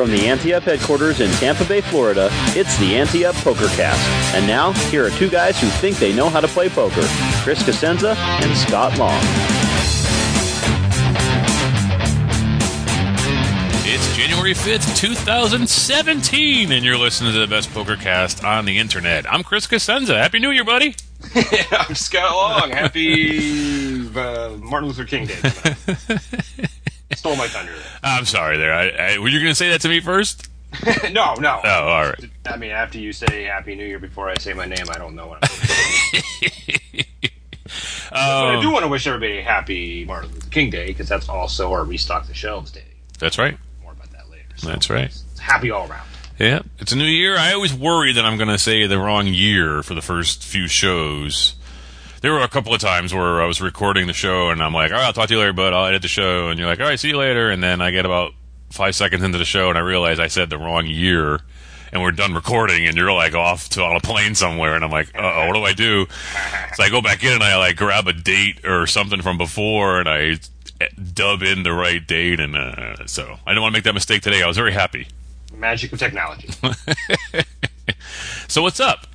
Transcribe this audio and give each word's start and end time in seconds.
From 0.00 0.10
the 0.10 0.28
Ante 0.28 0.54
Up 0.54 0.62
headquarters 0.62 1.20
in 1.20 1.30
Tampa 1.32 1.62
Bay, 1.66 1.82
Florida, 1.82 2.30
it's 2.56 2.74
the 2.78 2.96
Ante 2.96 3.26
Up 3.26 3.34
PokerCast. 3.34 4.34
And 4.34 4.46
now, 4.46 4.72
here 4.88 5.04
are 5.04 5.10
two 5.10 5.28
guys 5.28 5.60
who 5.60 5.66
think 5.66 5.98
they 5.98 6.10
know 6.10 6.30
how 6.30 6.40
to 6.40 6.48
play 6.48 6.70
poker 6.70 7.02
Chris 7.42 7.62
Cosenza 7.62 8.16
and 8.16 8.56
Scott 8.56 8.96
Long. 8.96 9.20
It's 13.84 14.16
January 14.16 14.54
5th, 14.54 14.96
2017, 14.96 16.72
and 16.72 16.82
you're 16.82 16.96
listening 16.96 17.34
to 17.34 17.38
the 17.38 17.46
best 17.46 17.70
poker 17.74 17.96
cast 17.96 18.42
on 18.42 18.64
the 18.64 18.78
internet. 18.78 19.30
I'm 19.30 19.42
Chris 19.42 19.66
Cosenza. 19.66 20.14
Happy 20.16 20.38
New 20.38 20.50
Year, 20.50 20.64
buddy. 20.64 20.94
I'm 21.72 21.94
Scott 21.94 22.34
Long. 22.34 22.70
Happy 22.70 24.08
uh, 24.16 24.56
Martin 24.62 24.88
Luther 24.88 25.04
King 25.04 25.26
Day. 25.26 25.36
Stole 27.14 27.36
my 27.36 27.48
thunder. 27.48 27.72
I'm 28.02 28.24
sorry 28.24 28.56
there. 28.58 28.72
I, 28.72 29.14
I, 29.14 29.18
were 29.18 29.28
you 29.28 29.38
going 29.40 29.50
to 29.50 29.54
say 29.54 29.70
that 29.70 29.80
to 29.82 29.88
me 29.88 30.00
first? 30.00 30.48
no, 31.12 31.34
no. 31.34 31.60
Oh, 31.64 31.68
all 31.68 32.04
right. 32.04 32.30
I 32.46 32.56
mean, 32.56 32.70
after 32.70 32.98
you 32.98 33.12
say 33.12 33.42
Happy 33.44 33.74
New 33.74 33.84
Year 33.84 33.98
before 33.98 34.30
I 34.30 34.34
say 34.36 34.52
my 34.52 34.66
name, 34.66 34.86
I 34.88 34.98
don't 34.98 35.16
know 35.16 35.26
what 35.26 35.38
I'm 35.42 35.50
but 38.10 38.16
I 38.18 38.54
Um, 38.56 38.62
do 38.62 38.70
want 38.70 38.84
to 38.84 38.88
wish 38.88 39.06
everybody 39.06 39.38
a 39.38 39.42
happy 39.42 40.04
Martin 40.04 40.30
Luther 40.32 40.50
King 40.50 40.70
Day 40.70 40.86
because 40.86 41.08
that's 41.08 41.28
also 41.28 41.72
our 41.72 41.84
Restock 41.84 42.26
the 42.26 42.34
Shelves 42.34 42.70
Day. 42.70 42.84
That's 43.18 43.38
right. 43.38 43.56
More 43.82 43.92
about 43.92 44.10
that 44.12 44.30
later. 44.30 44.44
So 44.56 44.68
That's 44.68 44.88
right. 44.90 45.06
it's 45.06 45.38
happy 45.40 45.70
all 45.70 45.88
around. 45.88 46.06
Yeah, 46.38 46.60
it's 46.78 46.92
a 46.92 46.96
new 46.96 47.04
year. 47.04 47.36
I 47.36 47.52
always 47.52 47.74
worry 47.74 48.12
that 48.14 48.24
I'm 48.24 48.36
going 48.38 48.48
to 48.48 48.58
say 48.58 48.86
the 48.86 48.98
wrong 48.98 49.26
year 49.26 49.82
for 49.82 49.94
the 49.94 50.00
first 50.00 50.42
few 50.42 50.68
shows. 50.68 51.54
There 52.20 52.32
were 52.32 52.40
a 52.40 52.48
couple 52.48 52.74
of 52.74 52.80
times 52.80 53.14
where 53.14 53.40
I 53.40 53.46
was 53.46 53.62
recording 53.62 54.06
the 54.06 54.12
show 54.12 54.50
and 54.50 54.62
I'm 54.62 54.74
like, 54.74 54.90
all 54.90 54.98
right, 54.98 55.06
I'll 55.06 55.12
talk 55.14 55.28
to 55.28 55.34
you 55.34 55.40
later, 55.40 55.54
but 55.54 55.72
I'll 55.72 55.86
edit 55.86 56.02
the 56.02 56.08
show. 56.08 56.48
And 56.48 56.58
you're 56.58 56.68
like, 56.68 56.78
all 56.78 56.86
right, 56.86 57.00
see 57.00 57.08
you 57.08 57.16
later. 57.16 57.50
And 57.50 57.62
then 57.62 57.80
I 57.80 57.90
get 57.92 58.04
about 58.04 58.32
five 58.68 58.94
seconds 58.94 59.22
into 59.22 59.38
the 59.38 59.44
show 59.46 59.70
and 59.70 59.78
I 59.78 59.80
realize 59.80 60.20
I 60.20 60.26
said 60.26 60.50
the 60.50 60.58
wrong 60.58 60.86
year 60.86 61.40
and 61.92 62.02
we're 62.02 62.10
done 62.12 62.34
recording 62.34 62.86
and 62.86 62.94
you're 62.94 63.12
like 63.12 63.34
off 63.34 63.70
to 63.70 63.82
on 63.82 63.96
a 63.96 64.00
plane 64.00 64.34
somewhere. 64.34 64.74
And 64.74 64.84
I'm 64.84 64.90
like, 64.90 65.14
uh 65.16 65.20
oh, 65.22 65.46
what 65.46 65.54
do 65.54 65.62
I 65.62 65.72
do? 65.72 66.06
So 66.74 66.82
I 66.82 66.90
go 66.90 67.00
back 67.00 67.24
in 67.24 67.32
and 67.32 67.42
I 67.42 67.56
like 67.56 67.76
grab 67.76 68.06
a 68.06 68.12
date 68.12 68.66
or 68.66 68.86
something 68.86 69.22
from 69.22 69.38
before 69.38 69.98
and 69.98 70.08
I 70.08 70.36
dub 71.14 71.42
in 71.42 71.62
the 71.62 71.72
right 71.72 72.06
date. 72.06 72.38
And 72.38 72.54
uh, 72.54 73.06
so 73.06 73.38
I 73.46 73.52
didn't 73.52 73.62
want 73.62 73.72
to 73.72 73.78
make 73.78 73.84
that 73.84 73.94
mistake 73.94 74.20
today. 74.20 74.42
I 74.42 74.46
was 74.46 74.58
very 74.58 74.72
happy. 74.72 75.08
Magic 75.56 75.90
of 75.94 75.98
technology. 75.98 76.50
So 78.50 78.62
what's 78.62 78.80
up? 78.80 79.06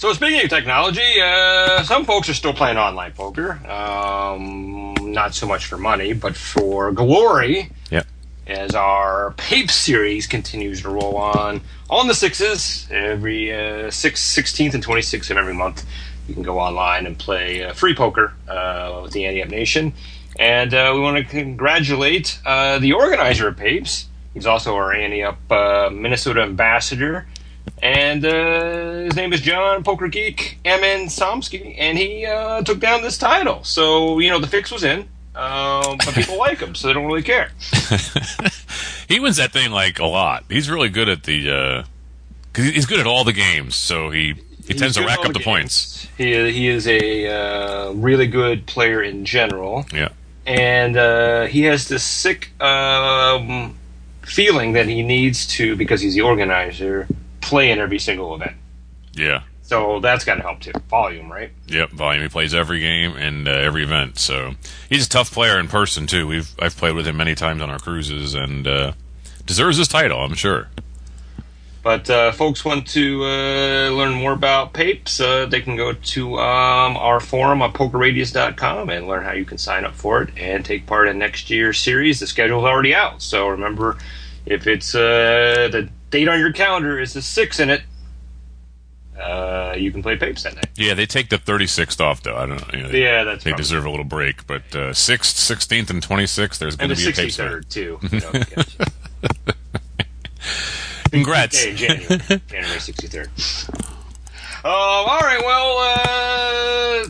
So 0.00 0.10
speaking 0.14 0.42
of 0.42 0.48
technology, 0.48 1.20
uh, 1.22 1.82
some 1.82 2.06
folks 2.06 2.30
are 2.30 2.34
still 2.34 2.54
playing 2.54 2.78
online 2.78 3.12
poker. 3.12 3.60
Um, 3.68 4.94
not 4.98 5.34
so 5.34 5.46
much 5.46 5.66
for 5.66 5.76
money, 5.76 6.14
but 6.14 6.34
for 6.34 6.90
glory. 6.90 7.70
Yep. 7.90 8.06
As 8.46 8.74
our 8.74 9.32
Pape 9.32 9.70
series 9.70 10.26
continues 10.26 10.80
to 10.80 10.88
roll 10.88 11.18
on 11.18 11.60
on 11.90 12.08
the 12.08 12.14
sixes 12.14 12.88
every 12.90 13.52
uh, 13.52 13.90
six, 13.90 14.24
16th 14.34 14.72
and 14.72 14.82
26th 14.82 15.30
of 15.32 15.36
every 15.36 15.52
month, 15.52 15.84
you 16.26 16.32
can 16.32 16.44
go 16.44 16.58
online 16.58 17.04
and 17.04 17.18
play 17.18 17.62
uh, 17.62 17.74
free 17.74 17.94
poker 17.94 18.32
uh, 18.48 19.00
with 19.02 19.12
the 19.12 19.26
Ante 19.26 19.42
Up 19.42 19.50
Nation. 19.50 19.92
And 20.38 20.72
uh, 20.72 20.92
we 20.94 21.00
want 21.00 21.18
to 21.18 21.24
congratulate 21.24 22.40
uh, 22.46 22.78
the 22.78 22.94
organizer 22.94 23.48
of 23.48 23.58
Papes. 23.58 24.08
He's 24.32 24.46
also 24.46 24.76
our 24.76 24.94
Up 24.94 25.52
uh, 25.52 25.90
Minnesota 25.92 26.40
ambassador. 26.40 27.26
And 27.82 28.24
uh, 28.24 29.04
his 29.04 29.16
name 29.16 29.32
is 29.32 29.40
John 29.40 29.82
Poker 29.82 30.08
Geek 30.08 30.58
M.N. 30.64 31.06
Somsky, 31.06 31.74
and 31.78 31.96
he 31.96 32.26
uh, 32.26 32.62
took 32.62 32.78
down 32.78 33.02
this 33.02 33.16
title. 33.16 33.64
So, 33.64 34.18
you 34.18 34.28
know, 34.28 34.38
the 34.38 34.46
fix 34.46 34.70
was 34.70 34.84
in, 34.84 35.08
um, 35.34 35.96
but 35.98 36.12
people 36.14 36.38
like 36.38 36.58
him, 36.58 36.74
so 36.74 36.88
they 36.88 36.92
don't 36.92 37.06
really 37.06 37.22
care. 37.22 37.52
he 39.08 39.18
wins 39.18 39.38
that 39.38 39.52
thing 39.52 39.70
like 39.70 39.98
a 39.98 40.06
lot. 40.06 40.44
He's 40.48 40.70
really 40.70 40.90
good 40.90 41.08
at 41.08 41.24
the. 41.24 41.50
Uh, 41.50 41.84
he's 42.54 42.86
good 42.86 43.00
at 43.00 43.06
all 43.06 43.24
the 43.24 43.32
games, 43.32 43.76
so 43.76 44.10
he 44.10 44.34
he 44.66 44.74
tends 44.74 44.96
to 44.96 45.04
rack 45.04 45.24
up 45.24 45.32
the 45.32 45.38
all 45.38 45.44
points. 45.44 46.06
He, 46.18 46.32
he 46.52 46.68
is 46.68 46.86
a 46.86 47.26
uh, 47.26 47.92
really 47.92 48.26
good 48.26 48.66
player 48.66 49.02
in 49.02 49.24
general, 49.24 49.86
Yeah, 49.92 50.10
and 50.46 50.96
uh, 50.96 51.46
he 51.46 51.62
has 51.62 51.88
this 51.88 52.02
sick 52.02 52.50
um, 52.60 53.76
feeling 54.22 54.72
that 54.72 54.86
he 54.86 55.02
needs 55.02 55.46
to, 55.46 55.76
because 55.76 56.00
he's 56.00 56.14
the 56.14 56.20
organizer, 56.22 57.08
play 57.40 57.70
in 57.70 57.78
every 57.78 57.98
single 57.98 58.34
event. 58.34 58.56
yeah, 59.12 59.42
So 59.62 60.00
that's 60.00 60.24
got 60.24 60.36
to 60.36 60.42
help 60.42 60.60
too. 60.60 60.72
Volume, 60.88 61.30
right? 61.30 61.50
yep. 61.66 61.90
Volume. 61.90 62.22
He 62.22 62.28
plays 62.28 62.54
every 62.54 62.80
game 62.80 63.16
and 63.16 63.46
uh, 63.48 63.52
every 63.52 63.82
event, 63.82 64.18
so 64.18 64.54
he's 64.88 65.06
a 65.06 65.08
tough 65.08 65.30
player 65.32 65.58
in 65.58 65.68
person 65.68 66.06
too. 66.06 66.26
We've 66.26 66.50
I've 66.58 66.76
played 66.76 66.94
with 66.94 67.06
him 67.06 67.16
many 67.16 67.34
times 67.34 67.62
on 67.62 67.70
our 67.70 67.78
cruises, 67.78 68.34
and 68.34 68.66
uh, 68.66 68.92
deserves 69.46 69.76
his 69.78 69.88
title, 69.88 70.20
I'm 70.20 70.34
sure. 70.34 70.68
But 71.82 72.10
uh, 72.10 72.32
folks 72.32 72.62
want 72.62 72.86
to 72.88 73.24
uh, 73.24 73.88
learn 73.90 74.12
more 74.12 74.32
about 74.32 74.74
Papes, 74.74 75.18
uh, 75.18 75.46
they 75.46 75.62
can 75.62 75.76
go 75.76 75.94
to 75.94 76.38
um, 76.38 76.94
our 76.98 77.20
forum 77.20 77.62
on 77.62 77.72
pokerradius.com 77.72 78.90
and 78.90 79.08
learn 79.08 79.24
how 79.24 79.32
you 79.32 79.46
can 79.46 79.56
sign 79.56 79.86
up 79.86 79.94
for 79.94 80.20
it 80.20 80.28
and 80.36 80.62
take 80.62 80.84
part 80.84 81.08
in 81.08 81.16
next 81.18 81.48
year's 81.48 81.78
series. 81.80 82.20
The 82.20 82.26
schedule's 82.26 82.64
already 82.64 82.94
out, 82.94 83.22
so 83.22 83.48
remember 83.48 83.96
if 84.44 84.66
it's 84.66 84.94
uh, 84.94 85.68
the 85.72 85.88
date 86.10 86.28
on 86.28 86.38
your 86.38 86.52
calendar 86.52 86.98
is 87.00 87.12
the 87.14 87.22
six 87.22 87.58
in 87.60 87.70
it, 87.70 87.82
uh, 89.20 89.74
you 89.76 89.90
can 89.92 90.02
play 90.02 90.16
Papes 90.16 90.42
that 90.44 90.54
night. 90.54 90.68
Yeah, 90.76 90.94
they 90.94 91.06
take 91.06 91.28
the 91.28 91.36
36th 91.38 92.00
off 92.00 92.22
though. 92.22 92.36
I 92.36 92.46
don't 92.46 92.56
know. 92.60 92.78
You 92.78 92.82
know 92.84 92.90
Yeah, 92.90 93.24
that's 93.24 93.44
they 93.44 93.50
probably- 93.50 93.62
deserve 93.62 93.84
a 93.86 93.90
little 93.90 94.04
break, 94.04 94.46
but 94.46 94.62
uh, 94.74 94.90
6th, 94.92 95.34
16th, 95.56 95.90
and 95.90 96.02
26th, 96.02 96.58
there's 96.58 96.76
going 96.76 96.88
to 96.90 96.94
the 96.96 97.04
be 97.04 97.10
a 97.10 97.12
Papes. 97.14 97.36
63rd 97.36 97.68
too. 97.68 97.98
You 98.10 98.20
know. 98.20 98.32
Congrats. 101.10 101.60
Okay, 101.66 101.74
January, 101.74 102.18
January 102.48 102.78
63rd. 102.78 103.28
Um, 104.62 104.70
all 104.72 105.18
right, 105.20 105.40
well, 105.44 107.04
uh, 107.06 107.08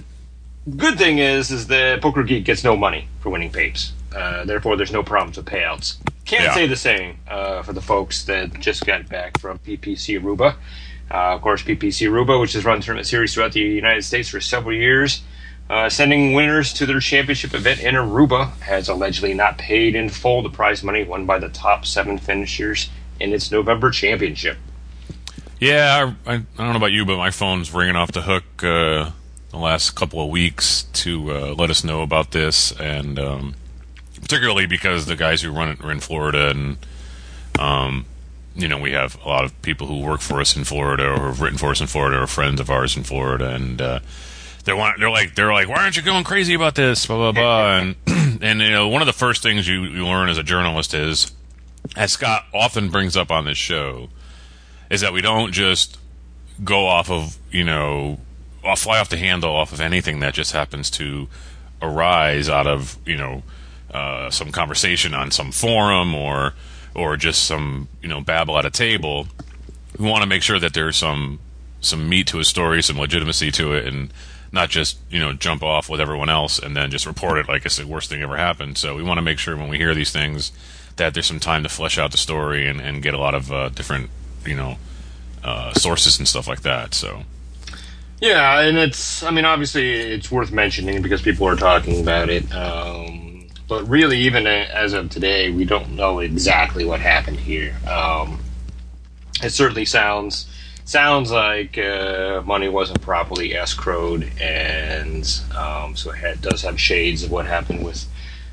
good 0.76 0.96
thing 0.98 1.18
is, 1.18 1.50
is 1.50 1.66
that 1.66 2.00
Poker 2.00 2.22
Geek 2.22 2.44
gets 2.44 2.64
no 2.64 2.76
money 2.76 3.08
for 3.20 3.28
winning 3.30 3.50
papes. 3.52 3.92
Uh, 4.14 4.44
therefore, 4.44 4.76
there's 4.76 4.92
no 4.92 5.02
problems 5.02 5.36
with 5.36 5.46
payouts. 5.46 5.96
Can't 6.24 6.44
Yeah. 6.44 6.54
say 6.54 6.66
the 6.66 6.76
same 6.76 7.18
uh, 7.28 7.62
for 7.62 7.72
the 7.72 7.80
folks 7.80 8.24
that 8.24 8.58
just 8.60 8.84
got 8.86 9.08
back 9.08 9.38
from 9.40 9.58
PPC 9.58 10.18
Aruba. 10.20 10.54
Uh, 11.10 11.34
of 11.34 11.42
course, 11.42 11.62
PPC 11.62 12.08
Aruba, 12.08 12.40
which 12.40 12.52
has 12.52 12.64
run 12.64 12.80
tournament 12.80 13.06
series 13.06 13.34
throughout 13.34 13.52
the 13.52 13.60
United 13.60 14.02
States 14.04 14.28
for 14.28 14.40
several 14.40 14.74
years, 14.74 15.22
uh, 15.68 15.88
sending 15.88 16.34
winners 16.34 16.72
to 16.74 16.86
their 16.86 17.00
championship 17.00 17.52
event 17.54 17.80
in 17.80 17.94
Aruba, 17.94 18.52
has 18.60 18.88
allegedly 18.88 19.34
not 19.34 19.58
paid 19.58 19.94
in 19.94 20.08
full 20.08 20.42
the 20.42 20.50
prize 20.50 20.82
money 20.84 21.02
won 21.04 21.26
by 21.26 21.38
the 21.38 21.48
top 21.48 21.84
seven 21.86 22.16
finishers 22.18 22.90
in 23.18 23.32
its 23.32 23.50
November 23.50 23.90
championship. 23.90 24.56
Yeah, 25.58 26.12
I, 26.26 26.32
I, 26.32 26.34
I 26.36 26.36
don't 26.56 26.70
know 26.70 26.76
about 26.76 26.92
you, 26.92 27.04
but 27.04 27.16
my 27.18 27.30
phone's 27.30 27.72
ringing 27.74 27.96
off 27.96 28.12
the 28.12 28.22
hook 28.22 28.44
uh, 28.62 29.10
the 29.50 29.56
last 29.58 29.90
couple 29.90 30.22
of 30.24 30.30
weeks 30.30 30.84
to 30.94 31.32
uh, 31.32 31.54
let 31.54 31.70
us 31.70 31.84
know 31.84 32.02
about 32.02 32.30
this, 32.30 32.72
and 32.80 33.18
um, 33.18 33.54
particularly 34.30 34.64
because 34.64 35.06
the 35.06 35.16
guys 35.16 35.42
who 35.42 35.50
run 35.50 35.68
it 35.68 35.80
are 35.82 35.90
in 35.90 35.98
Florida, 35.98 36.50
and 36.50 36.78
um, 37.58 38.06
you 38.54 38.68
know 38.68 38.78
we 38.78 38.92
have 38.92 39.20
a 39.24 39.28
lot 39.28 39.44
of 39.44 39.60
people 39.62 39.88
who 39.88 40.00
work 40.00 40.20
for 40.20 40.40
us 40.40 40.54
in 40.54 40.62
Florida 40.62 41.10
or 41.10 41.26
have 41.26 41.40
written 41.40 41.58
for 41.58 41.72
us 41.72 41.80
in 41.80 41.88
Florida 41.88 42.22
or 42.22 42.28
friends 42.28 42.60
of 42.60 42.70
ours 42.70 42.96
in 42.96 43.02
Florida, 43.02 43.52
and 43.52 43.82
uh, 43.82 43.98
they 44.64 44.72
want 44.72 45.00
they're 45.00 45.10
like 45.10 45.34
they're 45.34 45.52
like 45.52 45.68
why 45.68 45.82
aren't 45.82 45.96
you 45.96 46.02
going 46.02 46.22
crazy 46.22 46.54
about 46.54 46.76
this? 46.76 47.06
Blah 47.06 47.32
blah 47.32 47.32
blah. 47.32 47.78
And 47.78 47.96
and 48.40 48.60
you 48.60 48.70
know 48.70 48.86
one 48.86 49.02
of 49.02 49.06
the 49.06 49.12
first 49.12 49.42
things 49.42 49.66
you, 49.66 49.82
you 49.82 50.06
learn 50.06 50.28
as 50.28 50.38
a 50.38 50.44
journalist 50.44 50.94
is 50.94 51.32
as 51.96 52.12
Scott 52.12 52.44
often 52.54 52.88
brings 52.88 53.16
up 53.16 53.32
on 53.32 53.46
this 53.46 53.58
show 53.58 54.10
is 54.90 55.00
that 55.00 55.12
we 55.12 55.22
don't 55.22 55.50
just 55.50 55.98
go 56.62 56.86
off 56.86 57.10
of 57.10 57.36
you 57.50 57.64
know 57.64 58.20
fly 58.76 59.00
off 59.00 59.08
the 59.08 59.16
handle 59.16 59.50
off 59.50 59.72
of 59.72 59.80
anything 59.80 60.20
that 60.20 60.34
just 60.34 60.52
happens 60.52 60.88
to 60.88 61.26
arise 61.82 62.48
out 62.48 62.68
of 62.68 62.96
you 63.04 63.16
know 63.16 63.42
uh, 63.92 64.30
some 64.30 64.52
conversation 64.52 65.14
on 65.14 65.30
some 65.30 65.52
forum 65.52 66.14
or 66.14 66.54
or 66.94 67.16
just 67.16 67.44
some 67.44 67.88
you 68.02 68.08
know 68.08 68.20
babble 68.20 68.58
at 68.58 68.64
a 68.64 68.70
table. 68.70 69.26
We 69.98 70.08
want 70.08 70.22
to 70.22 70.28
make 70.28 70.42
sure 70.42 70.58
that 70.58 70.74
there's 70.74 70.96
some 70.96 71.40
some 71.80 72.08
meat 72.08 72.26
to 72.28 72.38
a 72.38 72.44
story, 72.44 72.82
some 72.82 72.98
legitimacy 72.98 73.50
to 73.52 73.72
it, 73.72 73.86
and 73.86 74.12
not 74.52 74.68
just 74.68 74.98
you 75.10 75.18
know 75.18 75.32
jump 75.32 75.62
off 75.62 75.88
with 75.88 76.00
everyone 76.00 76.28
else 76.28 76.58
and 76.58 76.76
then 76.76 76.90
just 76.90 77.06
report 77.06 77.38
it 77.38 77.48
like 77.48 77.64
it's 77.64 77.76
the 77.76 77.86
worst 77.86 78.10
thing 78.10 78.22
ever 78.22 78.36
happened. 78.36 78.78
So 78.78 78.94
we 78.94 79.02
want 79.02 79.18
to 79.18 79.22
make 79.22 79.38
sure 79.38 79.56
when 79.56 79.68
we 79.68 79.78
hear 79.78 79.94
these 79.94 80.12
things 80.12 80.52
that 80.96 81.14
there's 81.14 81.26
some 81.26 81.40
time 81.40 81.62
to 81.62 81.68
flesh 81.68 81.98
out 81.98 82.10
the 82.10 82.18
story 82.18 82.66
and, 82.66 82.80
and 82.80 83.02
get 83.02 83.14
a 83.14 83.18
lot 83.18 83.34
of 83.34 83.50
uh, 83.52 83.68
different 83.70 84.10
you 84.44 84.56
know 84.56 84.76
uh, 85.42 85.72
sources 85.74 86.18
and 86.18 86.28
stuff 86.28 86.46
like 86.46 86.62
that. 86.62 86.94
So 86.94 87.22
yeah, 88.20 88.60
and 88.60 88.76
it's 88.76 89.22
I 89.22 89.30
mean 89.30 89.44
obviously 89.44 89.90
it's 89.90 90.30
worth 90.30 90.52
mentioning 90.52 91.02
because 91.02 91.22
people 91.22 91.46
are 91.46 91.56
talking 91.56 92.00
about 92.00 92.28
it. 92.28 92.52
Um, 92.54 93.29
but 93.70 93.88
really, 93.88 94.18
even 94.18 94.48
as 94.48 94.94
of 94.94 95.10
today, 95.10 95.48
we 95.52 95.64
don't 95.64 95.94
know 95.94 96.18
exactly 96.18 96.84
what 96.84 96.98
happened 96.98 97.38
here. 97.38 97.72
Um, 97.88 98.40
it 99.44 99.50
certainly 99.50 99.84
sounds 99.84 100.48
sounds 100.84 101.30
like 101.30 101.78
uh, 101.78 102.42
money 102.44 102.68
wasn't 102.68 103.00
properly 103.00 103.50
escrowed, 103.50 104.28
and 104.40 105.24
um, 105.56 105.94
so 105.94 106.10
it 106.10 106.40
does 106.40 106.62
have 106.62 106.80
shades 106.80 107.22
of 107.22 107.30
what 107.30 107.46
happened 107.46 107.84
with 107.84 108.06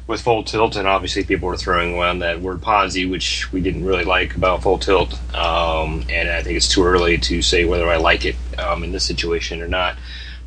with 0.06 0.22
full 0.22 0.44
tilt. 0.44 0.75
And 0.75 0.88
obviously, 0.88 1.24
people 1.24 1.48
were 1.48 1.58
throwing 1.58 1.98
around 1.98 2.20
that 2.20 2.40
word 2.40 2.62
Ponzi, 2.62 3.10
which 3.10 3.52
we 3.52 3.60
didn't 3.60 3.86
really 3.86 4.06
like 4.06 4.36
about 4.36 4.62
full 4.62 4.78
tilt. 4.78 5.13
Um, 5.34 6.06
and 6.12 6.30
I 6.30 6.44
think 6.44 6.58
it's 6.58 6.70
too 6.70 6.86
early 6.86 7.18
to 7.18 7.42
say 7.42 7.66
whether 7.66 7.90
I 7.90 7.98
like 7.98 8.24
it 8.24 8.36
um, 8.60 8.84
in 8.84 8.92
this 8.92 9.06
situation 9.06 9.63
or 9.63 9.68
not. 9.68 9.98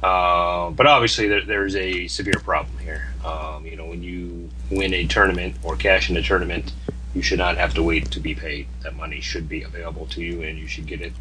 Uh, 0.00 0.70
but 0.70 0.86
obviously, 0.86 1.26
there, 1.26 1.44
there's 1.44 1.74
a 1.74 2.06
severe 2.06 2.40
problem 2.44 2.78
here. 2.78 3.08
Um, 3.24 3.66
you 3.66 3.74
know, 3.74 3.86
when 3.86 4.04
you 4.04 4.39
win 4.70 4.94
a 4.94 5.06
tournament 5.06 5.56
or 5.62 5.76
cash 5.76 6.10
in 6.10 6.16
a 6.16 6.22
tournament, 6.22 6.72
you 7.14 7.22
should 7.22 7.38
not 7.38 7.56
have 7.56 7.74
to 7.74 7.82
wait 7.82 8.10
to 8.12 8.20
be 8.20 8.34
paid. 8.34 8.68
That 8.82 8.96
money 8.96 9.20
should 9.20 9.48
be 9.48 9.62
available 9.62 10.06
to 10.06 10.22
you, 10.22 10.42
and 10.42 10.58
you 10.58 10.66
should 10.66 10.86
get 10.86 11.00
it, 11.00 11.12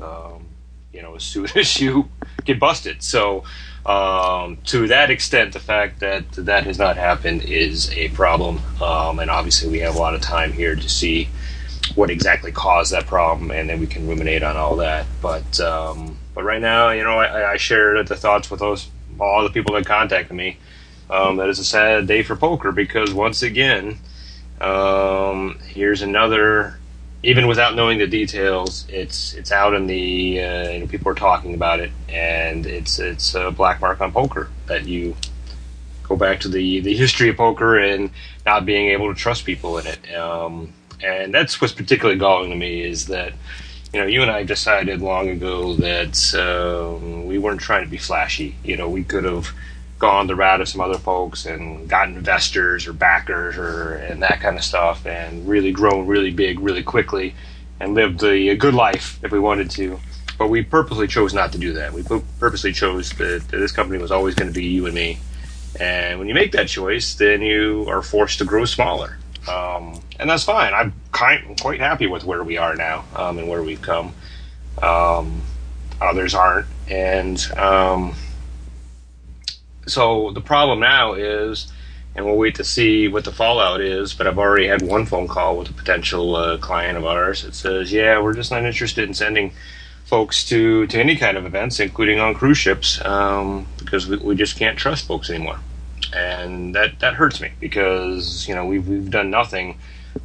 um, 0.00 0.46
you 0.92 1.02
know, 1.02 1.14
as 1.14 1.22
soon 1.22 1.48
as 1.56 1.80
you 1.80 2.08
get 2.44 2.58
busted. 2.58 3.02
So, 3.02 3.44
um, 3.84 4.58
to 4.64 4.88
that 4.88 5.10
extent, 5.10 5.52
the 5.52 5.60
fact 5.60 6.00
that 6.00 6.32
that 6.32 6.64
has 6.64 6.78
not 6.78 6.96
happened 6.96 7.42
is 7.42 7.90
a 7.92 8.08
problem, 8.08 8.60
um, 8.82 9.20
and 9.20 9.30
obviously 9.30 9.70
we 9.70 9.78
have 9.80 9.94
a 9.94 9.98
lot 9.98 10.14
of 10.14 10.20
time 10.20 10.52
here 10.52 10.74
to 10.74 10.88
see 10.88 11.28
what 11.94 12.10
exactly 12.10 12.50
caused 12.50 12.92
that 12.92 13.06
problem, 13.06 13.52
and 13.52 13.70
then 13.70 13.78
we 13.78 13.86
can 13.86 14.08
ruminate 14.08 14.42
on 14.42 14.56
all 14.56 14.76
that. 14.76 15.06
But 15.22 15.60
um, 15.60 16.18
but 16.34 16.42
right 16.42 16.60
now, 16.60 16.90
you 16.90 17.04
know, 17.04 17.18
I, 17.18 17.52
I 17.52 17.56
the 17.56 18.16
thoughts 18.16 18.50
with 18.50 18.60
those 18.60 18.88
all 19.18 19.44
the 19.44 19.50
people 19.50 19.74
that 19.74 19.86
contacted 19.86 20.36
me. 20.36 20.58
Um, 21.08 21.36
that 21.36 21.48
is 21.48 21.58
a 21.58 21.64
sad 21.64 22.06
day 22.06 22.22
for 22.22 22.36
poker 22.36 22.72
because 22.72 23.14
once 23.14 23.42
again 23.42 23.98
um, 24.60 25.58
here's 25.68 26.02
another. 26.02 26.78
Even 27.22 27.48
without 27.48 27.74
knowing 27.74 27.98
the 27.98 28.06
details, 28.06 28.86
it's 28.88 29.34
it's 29.34 29.50
out 29.50 29.74
in 29.74 29.86
the 29.86 30.42
uh, 30.42 30.68
you 30.70 30.78
know, 30.80 30.86
people 30.86 31.10
are 31.10 31.14
talking 31.14 31.54
about 31.54 31.80
it, 31.80 31.90
and 32.08 32.66
it's 32.66 32.98
it's 32.98 33.34
a 33.34 33.50
black 33.50 33.80
mark 33.80 34.00
on 34.00 34.12
poker 34.12 34.48
that 34.66 34.86
you 34.86 35.16
go 36.04 36.14
back 36.16 36.40
to 36.40 36.48
the 36.48 36.80
the 36.80 36.94
history 36.94 37.28
of 37.28 37.36
poker 37.36 37.78
and 37.78 38.10
not 38.44 38.64
being 38.64 38.90
able 38.90 39.12
to 39.12 39.18
trust 39.18 39.44
people 39.44 39.78
in 39.78 39.86
it. 39.86 40.14
Um, 40.14 40.72
and 41.02 41.34
that's 41.34 41.60
what's 41.60 41.72
particularly 41.72 42.18
galling 42.18 42.50
to 42.50 42.56
me 42.56 42.82
is 42.82 43.06
that 43.06 43.32
you 43.92 44.00
know 44.00 44.06
you 44.06 44.22
and 44.22 44.30
I 44.30 44.44
decided 44.44 45.00
long 45.02 45.28
ago 45.28 45.74
that 45.74 46.34
um, 46.34 47.26
we 47.26 47.38
weren't 47.38 47.60
trying 47.60 47.84
to 47.84 47.90
be 47.90 47.98
flashy. 47.98 48.54
You 48.62 48.76
know, 48.76 48.88
we 48.88 49.02
could 49.02 49.24
have 49.24 49.52
gone 49.98 50.26
the 50.26 50.34
route 50.34 50.60
of 50.60 50.68
some 50.68 50.80
other 50.80 50.98
folks 50.98 51.46
and 51.46 51.88
got 51.88 52.08
investors 52.08 52.86
or 52.86 52.92
backers 52.92 53.56
or 53.56 53.94
and 53.94 54.22
that 54.22 54.40
kind 54.40 54.56
of 54.56 54.62
stuff 54.62 55.06
and 55.06 55.48
really 55.48 55.72
grown 55.72 56.06
really 56.06 56.30
big 56.30 56.60
really 56.60 56.82
quickly 56.82 57.34
and 57.80 57.94
lived 57.94 58.22
a, 58.22 58.48
a 58.48 58.56
good 58.56 58.74
life 58.74 59.18
if 59.22 59.32
we 59.32 59.38
wanted 59.38 59.70
to. 59.70 59.98
But 60.38 60.48
we 60.48 60.62
purposely 60.62 61.06
chose 61.06 61.32
not 61.32 61.52
to 61.52 61.58
do 61.58 61.72
that. 61.74 61.94
We 61.94 62.02
purposely 62.38 62.72
chose 62.72 63.10
that, 63.12 63.48
that 63.48 63.56
this 63.56 63.72
company 63.72 63.98
was 63.98 64.12
always 64.12 64.34
going 64.34 64.52
to 64.52 64.54
be 64.54 64.66
you 64.66 64.84
and 64.84 64.94
me. 64.94 65.18
And 65.80 66.18
when 66.18 66.28
you 66.28 66.34
make 66.34 66.52
that 66.52 66.68
choice 66.68 67.14
then 67.14 67.40
you 67.40 67.86
are 67.88 68.02
forced 68.02 68.38
to 68.38 68.44
grow 68.44 68.66
smaller. 68.66 69.16
Um, 69.48 70.00
and 70.18 70.28
that's 70.28 70.44
fine. 70.44 70.74
I'm 70.74 70.92
kind, 71.12 71.58
quite 71.60 71.80
happy 71.80 72.06
with 72.06 72.24
where 72.24 72.42
we 72.42 72.58
are 72.58 72.74
now 72.74 73.04
um, 73.14 73.38
and 73.38 73.48
where 73.48 73.62
we've 73.62 73.80
come. 73.80 74.12
Um, 74.82 75.40
others 76.00 76.34
aren't. 76.34 76.66
And 76.88 77.40
um, 77.56 78.14
so 79.86 80.30
the 80.32 80.40
problem 80.40 80.80
now 80.80 81.14
is, 81.14 81.72
and 82.14 82.24
we'll 82.24 82.36
wait 82.36 82.56
to 82.56 82.64
see 82.64 83.08
what 83.08 83.24
the 83.24 83.32
fallout 83.32 83.80
is. 83.80 84.14
But 84.14 84.26
I've 84.26 84.38
already 84.38 84.66
had 84.66 84.82
one 84.82 85.06
phone 85.06 85.28
call 85.28 85.58
with 85.58 85.70
a 85.70 85.72
potential 85.72 86.34
uh, 86.36 86.58
client 86.58 86.98
of 86.98 87.04
ours 87.04 87.42
that 87.42 87.54
says, 87.54 87.92
"Yeah, 87.92 88.20
we're 88.20 88.34
just 88.34 88.50
not 88.50 88.64
interested 88.64 89.08
in 89.08 89.14
sending 89.14 89.52
folks 90.04 90.44
to 90.48 90.86
to 90.88 90.98
any 90.98 91.16
kind 91.16 91.36
of 91.36 91.46
events, 91.46 91.80
including 91.80 92.20
on 92.20 92.34
cruise 92.34 92.58
ships, 92.58 93.04
um, 93.04 93.66
because 93.78 94.08
we, 94.08 94.16
we 94.18 94.34
just 94.34 94.56
can't 94.58 94.78
trust 94.78 95.06
folks 95.06 95.30
anymore." 95.30 95.58
And 96.14 96.74
that 96.74 96.98
that 97.00 97.14
hurts 97.14 97.40
me 97.40 97.52
because 97.60 98.48
you 98.48 98.54
know 98.54 98.66
we've 98.66 98.86
we've 98.88 99.10
done 99.10 99.30
nothing 99.30 99.78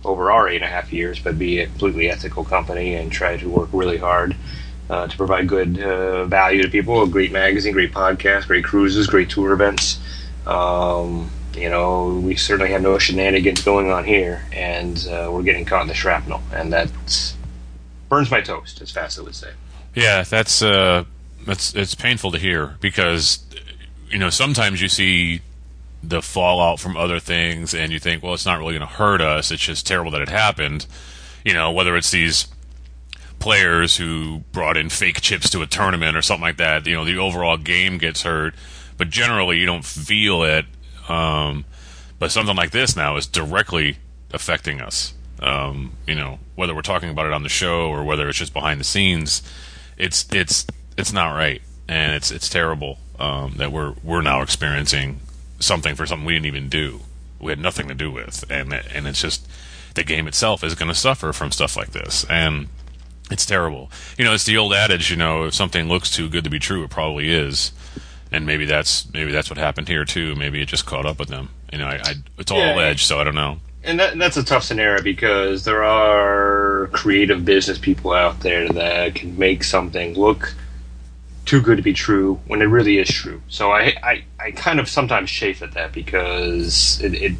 over 0.06 0.32
our 0.32 0.48
eight 0.48 0.58
and 0.58 0.66
a 0.66 0.68
half 0.68 0.94
years 0.94 1.20
but 1.20 1.38
be 1.38 1.60
a 1.60 1.68
completely 1.68 2.10
ethical 2.10 2.46
company 2.46 2.94
and 2.96 3.12
try 3.12 3.36
to 3.38 3.50
work 3.50 3.70
really 3.74 3.98
hard 3.98 4.36
uh, 4.92 5.08
to 5.08 5.16
provide 5.16 5.48
good 5.48 5.82
uh, 5.82 6.26
value 6.26 6.62
to 6.62 6.70
people. 6.70 7.02
A 7.02 7.08
great 7.08 7.32
magazine, 7.32 7.72
great 7.72 7.94
podcast, 7.94 8.48
great 8.48 8.66
cruises, 8.66 9.08
great 9.08 9.30
tour 9.30 9.54
events. 9.54 10.00
Um, 10.46 11.32
you 11.56 11.70
know, 11.70 12.20
we 12.22 12.36
certainly 12.36 12.72
have 12.74 12.82
no 12.82 12.98
shenanigans 12.98 13.64
going 13.64 13.90
on 13.90 14.04
here, 14.04 14.44
and 14.52 14.98
uh, 15.10 15.30
we're 15.32 15.44
getting 15.44 15.64
caught 15.64 15.84
in 15.84 15.88
the 15.88 15.94
shrapnel, 15.94 16.42
and 16.54 16.74
that 16.74 16.92
burns 18.10 18.30
my 18.30 18.42
toast, 18.42 18.82
as 18.82 18.92
fast 18.92 19.18
as 19.18 19.22
I 19.22 19.24
would 19.24 19.36
say. 19.36 19.52
Yeah, 19.96 20.24
that's 20.24 20.62
uh, 20.62 21.06
that's 21.46 21.74
it's 21.74 21.96
painful 21.96 22.32
to 22.32 22.38
hear 22.38 22.76
because 22.82 23.46
you 24.10 24.20
know 24.20 24.30
sometimes 24.30 24.82
you 24.82 24.90
see 24.90 25.40
the 26.04 26.22
fallout 26.22 26.82
from 26.82 26.98
other 26.98 27.20
things, 27.20 27.74
and 27.74 27.94
you 27.94 28.00
think, 28.00 28.24
well, 28.24 28.34
it's 28.34 28.46
not 28.46 28.60
really 28.60 28.74
going 28.74 28.88
to 28.88 28.94
hurt 28.94 29.22
us. 29.22 29.52
It's 29.52 29.64
just 29.64 29.88
terrible 29.88 30.12
that 30.12 30.22
it 30.22 30.30
happened. 30.30 30.86
You 31.46 31.54
know, 31.54 31.72
whether 31.72 31.96
it's 31.96 32.12
these 32.12 32.48
players 33.42 33.98
who 33.98 34.44
brought 34.54 34.78
in 34.78 34.90
fake 34.90 35.20
chips 35.20 35.50
to 35.50 35.62
a 35.62 35.68
tournament 35.68 36.16
or 36.16 36.22
something 36.22 36.44
like 36.44 36.58
that. 36.58 36.88
You 36.88 36.96
know, 36.96 37.04
the 37.04 37.18
overall 37.18 37.58
game 37.58 37.98
gets 37.98 38.22
hurt, 38.22 38.54
but 38.98 39.10
generally 39.10 39.58
you 39.58 39.66
don't 39.66 39.84
feel 39.84 40.44
it. 40.44 40.66
Um, 41.10 41.66
but 42.20 42.32
something 42.32 42.56
like 42.56 42.72
this 42.72 42.96
now 42.96 43.18
is 43.18 43.26
directly 43.28 43.98
affecting 44.32 44.80
us. 44.80 45.14
Um, 45.42 45.94
you 46.08 46.16
know, 46.16 46.40
whether 46.56 46.76
we're 46.76 46.84
talking 46.84 47.10
about 47.10 47.26
it 47.26 47.34
on 47.34 47.44
the 47.44 47.50
show 47.50 47.90
or 47.90 48.04
whether 48.04 48.30
it's 48.30 48.38
just 48.38 48.54
behind 48.54 48.80
the 48.80 48.86
scenes, 48.86 49.42
it's 49.98 50.32
it's 50.32 50.68
it's 50.98 51.12
not 51.12 51.34
right, 51.34 51.64
and 51.88 52.14
it's 52.14 52.30
it's 52.30 52.48
terrible 52.48 53.00
um, 53.20 53.56
that 53.58 53.72
we're 53.72 53.96
we're 54.04 54.22
now 54.22 54.44
experiencing 54.44 55.20
something 55.60 55.96
for 55.96 56.06
something 56.06 56.26
we 56.26 56.34
didn't 56.34 56.46
even 56.46 56.70
do. 56.70 57.02
We 57.40 57.52
had 57.52 57.60
nothing 57.60 57.88
to 57.88 57.96
do 57.96 58.12
with, 58.12 58.46
and 58.52 58.72
and 58.72 59.08
it's 59.08 59.22
just 59.22 59.48
the 59.96 60.04
game 60.04 60.28
itself 60.28 60.64
is 60.64 60.76
going 60.76 60.90
to 60.90 60.96
suffer 60.96 61.34
from 61.34 61.52
stuff 61.52 61.76
like 61.76 61.92
this, 61.92 62.24
and 62.30 62.68
it's 63.32 63.46
terrible. 63.46 63.90
You 64.18 64.26
know, 64.26 64.34
it's 64.34 64.46
the 64.46 64.58
old 64.58 64.74
adage. 64.74 65.10
You 65.10 65.18
know, 65.18 65.46
if 65.46 65.54
something 65.54 65.88
looks 65.88 66.12
too 66.12 66.30
good 66.30 66.44
to 66.44 66.50
be 66.50 66.60
true, 66.60 66.84
it 66.84 66.90
probably 66.90 67.32
is. 67.32 67.72
And 68.32 68.46
maybe 68.46 68.66
that's 68.66 69.12
maybe 69.14 69.32
that's 69.32 69.50
what 69.50 69.58
happened 69.58 69.88
here 69.88 70.06
too. 70.06 70.36
Maybe 70.36 70.62
it 70.62 70.68
just 70.68 70.86
caught 70.86 71.06
up 71.06 71.20
with 71.20 71.30
them. 71.30 71.50
You 71.72 71.80
know, 71.80 71.88
I, 71.88 71.96
I 72.04 72.14
it's 72.38 72.52
all 72.52 72.60
yeah, 72.60 72.78
edge, 72.78 73.04
so 73.04 73.20
I 73.20 73.24
don't 73.24 73.36
know. 73.36 73.60
And 73.84 74.00
that, 74.00 74.18
that's 74.18 74.38
a 74.38 74.44
tough 74.44 74.64
scenario 74.64 75.02
because 75.02 75.66
there 75.66 75.84
are 75.84 76.88
creative 76.92 77.44
business 77.44 77.80
people 77.80 78.12
out 78.12 78.42
there 78.42 78.70
that 78.70 79.16
can 79.16 79.38
make 79.38 79.64
something 79.64 80.14
look 80.14 80.54
too 81.46 81.62
good 81.62 81.78
to 81.78 81.84
be 81.84 81.94
true 81.94 82.40
when 82.46 82.62
it 82.62 82.66
really 82.66 83.00
is 83.00 83.10
true. 83.10 83.42
So 83.50 83.72
I 83.72 83.96
I, 84.04 84.24
I 84.40 84.52
kind 84.52 84.80
of 84.80 84.88
sometimes 84.88 85.30
chafe 85.30 85.62
at 85.62 85.74
that 85.74 85.92
because 85.92 87.02
it, 87.02 87.14
it 87.16 87.32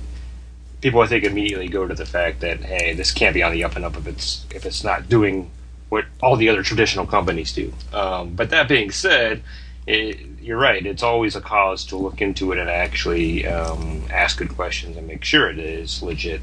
people 0.82 1.02
I 1.02 1.08
think 1.08 1.24
immediately 1.24 1.68
go 1.68 1.88
to 1.88 1.94
the 1.94 2.06
fact 2.06 2.42
that 2.42 2.62
hey, 2.62 2.94
this 2.94 3.12
can't 3.12 3.34
be 3.34 3.44
on 3.44 3.54
the 3.54 3.64
up 3.64 3.76
and 3.76 3.86
up 3.86 3.96
if 3.96 4.08
it's 4.08 4.46
if 4.54 4.66
it's 4.66 4.84
not 4.84 5.08
doing 5.08 5.50
what 5.92 6.06
all 6.24 6.38
the 6.38 6.48
other 6.48 6.64
traditional 6.64 7.06
companies 7.06 7.52
do. 7.52 7.74
Um, 7.92 8.34
but 8.34 8.50
that 8.52 8.70
being 8.70 8.92
said, 8.92 9.44
it, 9.86 10.18
you're 10.42 10.58
right. 10.58 10.86
It's 10.86 11.04
always 11.04 11.36
a 11.36 11.42
cause 11.42 11.84
to 11.88 11.98
look 11.98 12.22
into 12.22 12.54
it 12.54 12.58
and 12.58 12.70
actually 12.70 13.46
um, 13.46 14.06
ask 14.10 14.38
good 14.38 14.56
questions 14.56 14.96
and 14.96 15.06
make 15.06 15.26
sure 15.26 15.50
it 15.50 15.60
is 15.60 16.02
legit. 16.02 16.40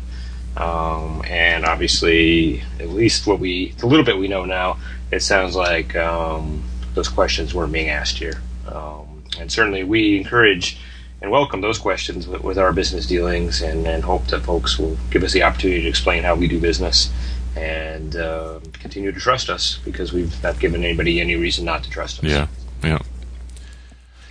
Um, 0.59 1.23
and 1.27 1.65
obviously, 1.65 2.63
at 2.79 2.91
least 2.91 3.27
what 3.27 3.41
we, 3.41 3.73
the 3.79 3.87
little 3.87 4.05
bit 4.05 4.19
we 4.19 4.29
know 4.29 4.45
now, 4.45 4.77
it 5.11 5.23
sounds 5.23 5.57
like 5.57 5.97
um, 5.97 6.63
those 6.93 7.09
questions 7.09 7.55
weren't 7.55 7.73
being 7.73 7.89
asked 7.89 8.19
here. 8.19 8.43
Um, 8.71 9.23
and 9.41 9.51
certainly, 9.51 9.83
we 9.83 10.19
encourage 10.19 10.79
and 11.23 11.31
welcome 11.31 11.63
those 11.63 11.79
questions 11.79 12.29
with, 12.29 12.43
with 12.43 12.59
our 12.59 12.75
business 12.75 13.07
dealings 13.07 13.63
and, 13.63 13.87
and, 13.87 14.05
hope 14.05 14.27
that 14.27 14.41
folks 14.41 14.79
will 14.79 14.97
give 15.11 15.25
us 15.25 15.33
the 15.33 15.43
opportunity 15.43 15.83
to 15.83 15.89
explain 15.89 16.23
how 16.23 16.35
we 16.35 16.47
do 16.47 16.61
business 16.61 17.11
and 17.59 18.15
uh, 18.15 18.61
continue 18.75 19.11
to 19.11 19.19
trust 19.19 19.51
us 19.51 19.81
because 19.85 20.13
we've 20.13 20.41
not 20.43 20.61
given 20.61 20.85
anybody 20.85 21.21
any 21.21 21.35
reason 21.35 21.65
not 21.65 21.83
to 21.85 21.91
trust 21.91 22.23
us. 22.23 22.31
Yeah, 22.31 22.47
yeah. 22.83 23.01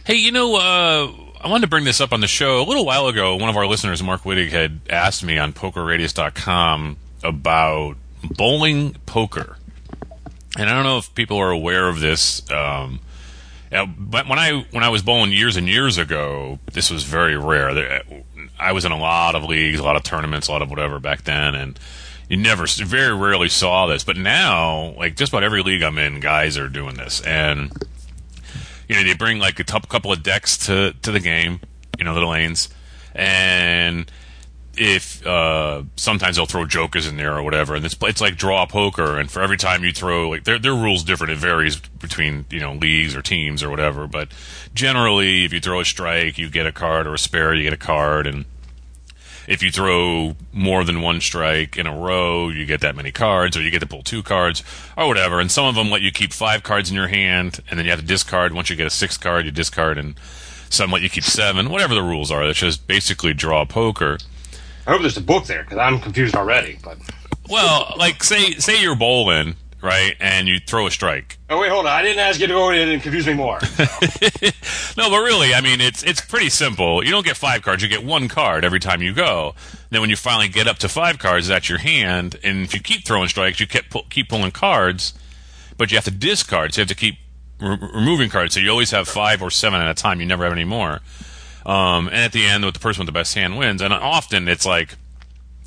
Hey, 0.06 0.16
you 0.16 0.32
know, 0.32 0.56
uh, 0.56 1.12
I 1.44 1.50
wanted 1.50 1.64
to 1.64 1.68
bring 1.68 1.84
this 1.84 2.00
up 2.00 2.14
on 2.14 2.22
the 2.22 2.28
show. 2.28 2.62
A 2.62 2.64
little 2.64 2.86
while 2.86 3.08
ago, 3.08 3.36
one 3.36 3.50
of 3.50 3.58
our 3.58 3.68
listeners, 3.68 4.02
Mark 4.02 4.22
Wittig, 4.22 4.52
had 4.52 4.80
asked 4.90 5.24
me 5.24 5.38
on 5.38 5.52
PokerRadius.com 5.52 6.96
about 7.24 7.98
bowling 8.24 8.96
poker. 9.06 9.58
and 10.58 10.70
I 10.70 10.74
don't 10.74 10.84
know 10.84 10.98
if 10.98 11.14
people 11.14 11.38
are 11.38 11.52
aware 11.52 11.90
of 11.90 12.00
this. 12.00 12.50
Um, 12.50 13.02
uh, 13.70 13.86
but 13.86 14.30
when 14.30 14.40
I 14.40 14.66
when 14.72 14.84
I 14.84 14.90
was 14.90 15.02
bowling 15.02 15.34
years 15.34 15.58
and 15.58 15.68
years 15.68 15.98
ago, 15.98 16.60
this 16.72 16.90
was 16.90 17.04
very 17.04 17.36
rare. 17.36 18.02
I 18.58 18.72
was 18.72 18.86
in 18.86 18.94
a 18.94 18.98
lot 18.98 19.36
of 19.36 19.44
leagues, 19.44 19.80
a 19.80 19.84
lot 19.84 19.98
of 19.98 20.04
tournaments, 20.04 20.48
a 20.48 20.54
lot 20.54 20.62
of 20.62 20.70
whatever 20.70 21.00
back 21.00 21.24
then, 21.26 21.54
and 21.54 21.78
you 22.30 22.38
never, 22.38 22.66
very 22.68 23.16
rarely 23.16 23.50
saw 23.50 23.88
this. 23.88 24.04
But 24.04 24.18
now, 24.18 24.94
like 24.98 25.16
just 25.16 25.32
about 25.32 25.44
every 25.44 25.64
league 25.64 25.84
I'm 25.84 25.98
in, 25.98 26.20
guys 26.20 26.58
are 26.58 26.68
doing 26.68 26.96
this, 26.96 27.22
and 27.22 27.72
you 28.88 28.96
know 28.96 29.04
they 29.04 29.14
bring 29.14 29.40
like 29.40 29.60
a 29.60 29.64
t- 29.64 29.80
couple 29.88 30.12
of 30.12 30.24
decks 30.24 30.58
to 30.68 30.94
to 31.02 31.12
the 31.12 31.20
game, 31.20 31.62
you 31.98 32.04
know, 32.04 32.14
the 32.14 32.26
lanes, 32.26 32.70
and 33.16 34.12
if 34.78 35.26
uh, 35.26 35.84
sometimes 35.96 36.36
they'll 36.36 36.46
throw 36.46 36.64
jokers 36.66 37.08
in 37.08 37.18
there 37.18 37.36
or 37.36 37.44
whatever, 37.44 37.76
and 37.76 37.86
it's 37.86 37.96
it's 38.02 38.22
like 38.22 38.36
draw 38.36 38.66
poker, 38.66 39.18
and 39.18 39.32
for 39.32 39.42
every 39.42 39.58
time 39.58 39.84
you 39.84 39.92
throw, 39.92 40.30
like 40.30 40.44
their 40.44 40.60
their 40.60 40.76
rules 40.76 41.04
different. 41.04 41.34
It 41.34 41.40
varies 41.40 41.78
between 41.78 42.46
you 42.50 42.60
know 42.60 42.74
leagues 42.74 43.16
or 43.16 43.22
teams 43.22 43.64
or 43.64 43.70
whatever, 43.70 44.08
but 44.08 44.30
generally, 44.74 45.46
if 45.46 45.54
you 45.54 45.60
throw 45.60 45.80
a 45.80 45.86
strike, 45.86 46.38
you 46.38 46.50
get 46.50 46.68
a 46.68 46.72
card, 46.72 47.08
or 47.08 47.16
a 47.16 47.20
spare, 47.20 47.56
you 47.56 47.64
get 47.64 47.74
a 47.74 47.78
card, 47.78 48.28
and 48.28 48.46
if 49.48 49.64
you 49.64 49.72
throw 49.72 50.36
more 50.52 50.84
than 50.84 51.02
one 51.02 51.22
strike 51.22 51.78
in 51.78 51.88
a 51.88 51.98
row, 51.98 52.50
you 52.50 52.66
get 52.66 52.82
that 52.82 52.96
many 52.96 53.12
cards, 53.12 53.56
or 53.56 53.62
you 53.62 53.72
get 53.72 53.80
to 53.80 53.88
pull 53.88 54.04
two 54.04 54.22
cards, 54.22 54.62
or 54.98 55.08
whatever. 55.08 55.40
And 55.40 55.50
some 55.50 55.66
of 55.66 55.76
them 55.76 55.90
let 55.90 56.02
you 56.02 56.12
keep 56.12 56.34
five 56.34 56.64
cards 56.64 56.90
in 56.90 56.96
your 56.96 57.08
hand, 57.08 57.62
and 57.70 57.80
then 57.80 57.86
you 57.86 57.92
have 57.92 58.02
to 58.02 58.06
discard. 58.06 58.54
Once 58.54 58.70
you 58.70 58.76
get 58.76 58.88
a 58.88 58.92
sixth 58.92 59.22
card, 59.22 59.46
you 59.46 59.52
discard, 59.52 59.98
and 59.98 60.20
some 60.70 60.92
let 60.92 61.02
you 61.02 61.10
keep 61.10 61.24
seven. 61.24 61.70
Whatever 61.70 61.96
the 61.96 62.04
rules 62.04 62.30
are, 62.30 62.46
that's 62.46 62.60
just 62.60 62.86
basically 62.88 63.34
draw 63.34 63.66
poker. 63.66 64.18
I 64.86 64.92
hope 64.92 65.02
there's 65.02 65.18
a 65.18 65.22
book 65.22 65.46
there 65.46 65.64
because 65.64 65.78
I'm 65.78 66.00
confused 66.00 66.36
already. 66.36 66.78
But 66.84 66.98
Well, 67.50 67.94
like 67.98 68.24
say 68.24 68.52
say 68.54 68.82
you're 68.82 68.96
bowling, 68.96 69.56
right, 69.88 70.16
and 70.20 70.48
you 70.48 70.60
throw 70.60 70.86
a 70.86 70.92
strike. 70.92 71.38
oh 71.50 71.60
wait, 71.60 71.70
hold 71.72 71.86
on. 71.88 71.92
I 71.92 72.02
didn't 72.04 72.20
ask 72.20 72.40
you 72.40 72.48
to 72.48 72.54
go 72.54 72.70
in 72.70 72.90
and 72.90 73.02
confuse 73.02 73.26
me 73.26 73.34
more. 73.34 73.60
No, 74.98 75.12
but 75.12 75.20
really, 75.20 75.54
I 75.54 75.62
mean, 75.62 75.80
it's 75.80 76.02
it's 76.02 76.22
pretty 76.22 76.50
simple. 76.50 77.04
You 77.06 77.12
don't 77.12 77.24
get 77.24 77.38
five 77.38 77.62
cards; 77.62 77.84
you 77.84 77.88
get 77.88 78.04
one 78.04 78.28
card 78.28 78.66
every 78.66 78.80
time 78.80 79.02
you 79.04 79.14
go. 79.14 79.54
Then, 79.92 80.02
when 80.02 80.10
you 80.10 80.16
finally 80.16 80.48
get 80.48 80.68
up 80.68 80.80
to 80.80 80.90
five 80.90 81.20
cards, 81.20 81.48
that's 81.48 81.70
your 81.70 81.78
hand. 81.78 82.40
And 82.44 82.64
if 82.64 82.74
you 82.74 82.80
keep 82.80 83.06
throwing 83.06 83.28
strikes, 83.30 83.60
you 83.60 83.68
keep 83.68 83.86
keep 84.10 84.30
pulling 84.30 84.50
cards, 84.50 85.14
but 85.78 85.92
you 85.92 85.98
have 85.98 86.06
to 86.06 86.12
discard. 86.12 86.74
So 86.74 86.80
you 86.80 86.82
have 86.82 86.90
to 86.90 86.96
keep 86.96 87.20
re- 87.62 87.78
removing 87.94 88.30
cards. 88.32 88.56
So 88.56 88.60
you 88.60 88.72
always 88.72 88.90
have 88.90 89.08
five 89.08 89.44
or 89.44 89.52
seven 89.52 89.80
at 89.82 89.88
a 89.88 89.94
time. 89.94 90.20
You 90.20 90.26
never 90.26 90.44
have 90.46 90.54
any 90.54 90.66
more. 90.66 91.02
Um, 91.64 92.08
and 92.08 92.18
at 92.18 92.32
the 92.32 92.46
end, 92.46 92.66
with 92.66 92.74
the 92.74 92.80
person 92.80 93.02
with 93.02 93.08
the 93.08 93.20
best 93.20 93.36
hand 93.36 93.56
wins. 93.56 93.84
And 93.84 93.94
often 93.94 94.48
it's 94.48 94.66
like 94.66 94.96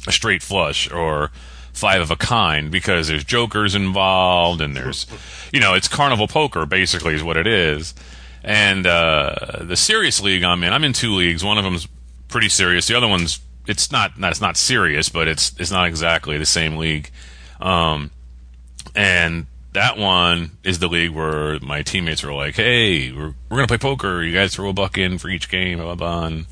a 0.08 0.12
straight 0.12 0.42
flush 0.42 0.90
or 0.90 1.30
five 1.72 2.00
of 2.00 2.10
a 2.10 2.16
kind 2.16 2.70
because 2.70 3.08
there's 3.08 3.24
jokers 3.24 3.74
involved 3.74 4.60
and 4.60 4.76
there's, 4.76 5.06
you 5.52 5.60
know, 5.60 5.74
it's 5.74 5.88
carnival 5.88 6.28
poker 6.28 6.66
basically 6.66 7.14
is 7.14 7.22
what 7.22 7.36
it 7.36 7.46
is. 7.46 7.94
And 8.42 8.86
uh, 8.86 9.58
the 9.60 9.76
serious 9.76 10.20
league 10.20 10.42
I'm 10.42 10.62
in, 10.64 10.72
I'm 10.72 10.84
in 10.84 10.92
two 10.92 11.14
leagues. 11.14 11.44
One 11.44 11.58
of 11.58 11.64
them's 11.64 11.86
pretty 12.28 12.48
serious. 12.48 12.86
The 12.86 12.94
other 12.96 13.08
one's 13.08 13.40
it's 13.66 13.92
not, 13.92 14.18
not 14.18 14.30
it's 14.30 14.40
not 14.40 14.56
serious, 14.56 15.08
but 15.08 15.28
it's 15.28 15.52
it's 15.58 15.70
not 15.70 15.86
exactly 15.86 16.38
the 16.38 16.46
same 16.46 16.76
league. 16.76 17.10
Um, 17.60 18.10
and 18.94 19.46
that 19.72 19.96
one 19.96 20.52
is 20.64 20.78
the 20.78 20.88
league 20.88 21.10
where 21.10 21.60
my 21.60 21.82
teammates 21.82 22.24
are 22.24 22.32
like, 22.32 22.56
"Hey, 22.56 23.12
we're 23.12 23.34
we're 23.48 23.56
gonna 23.56 23.68
play 23.68 23.78
poker. 23.78 24.22
You 24.22 24.32
guys 24.32 24.54
throw 24.54 24.70
a 24.70 24.72
buck 24.72 24.98
in 24.98 25.18
for 25.18 25.28
each 25.28 25.48
game." 25.48 25.78
Blah 25.78 25.94
blah. 25.94 26.20
blah. 26.20 26.26
And 26.26 26.46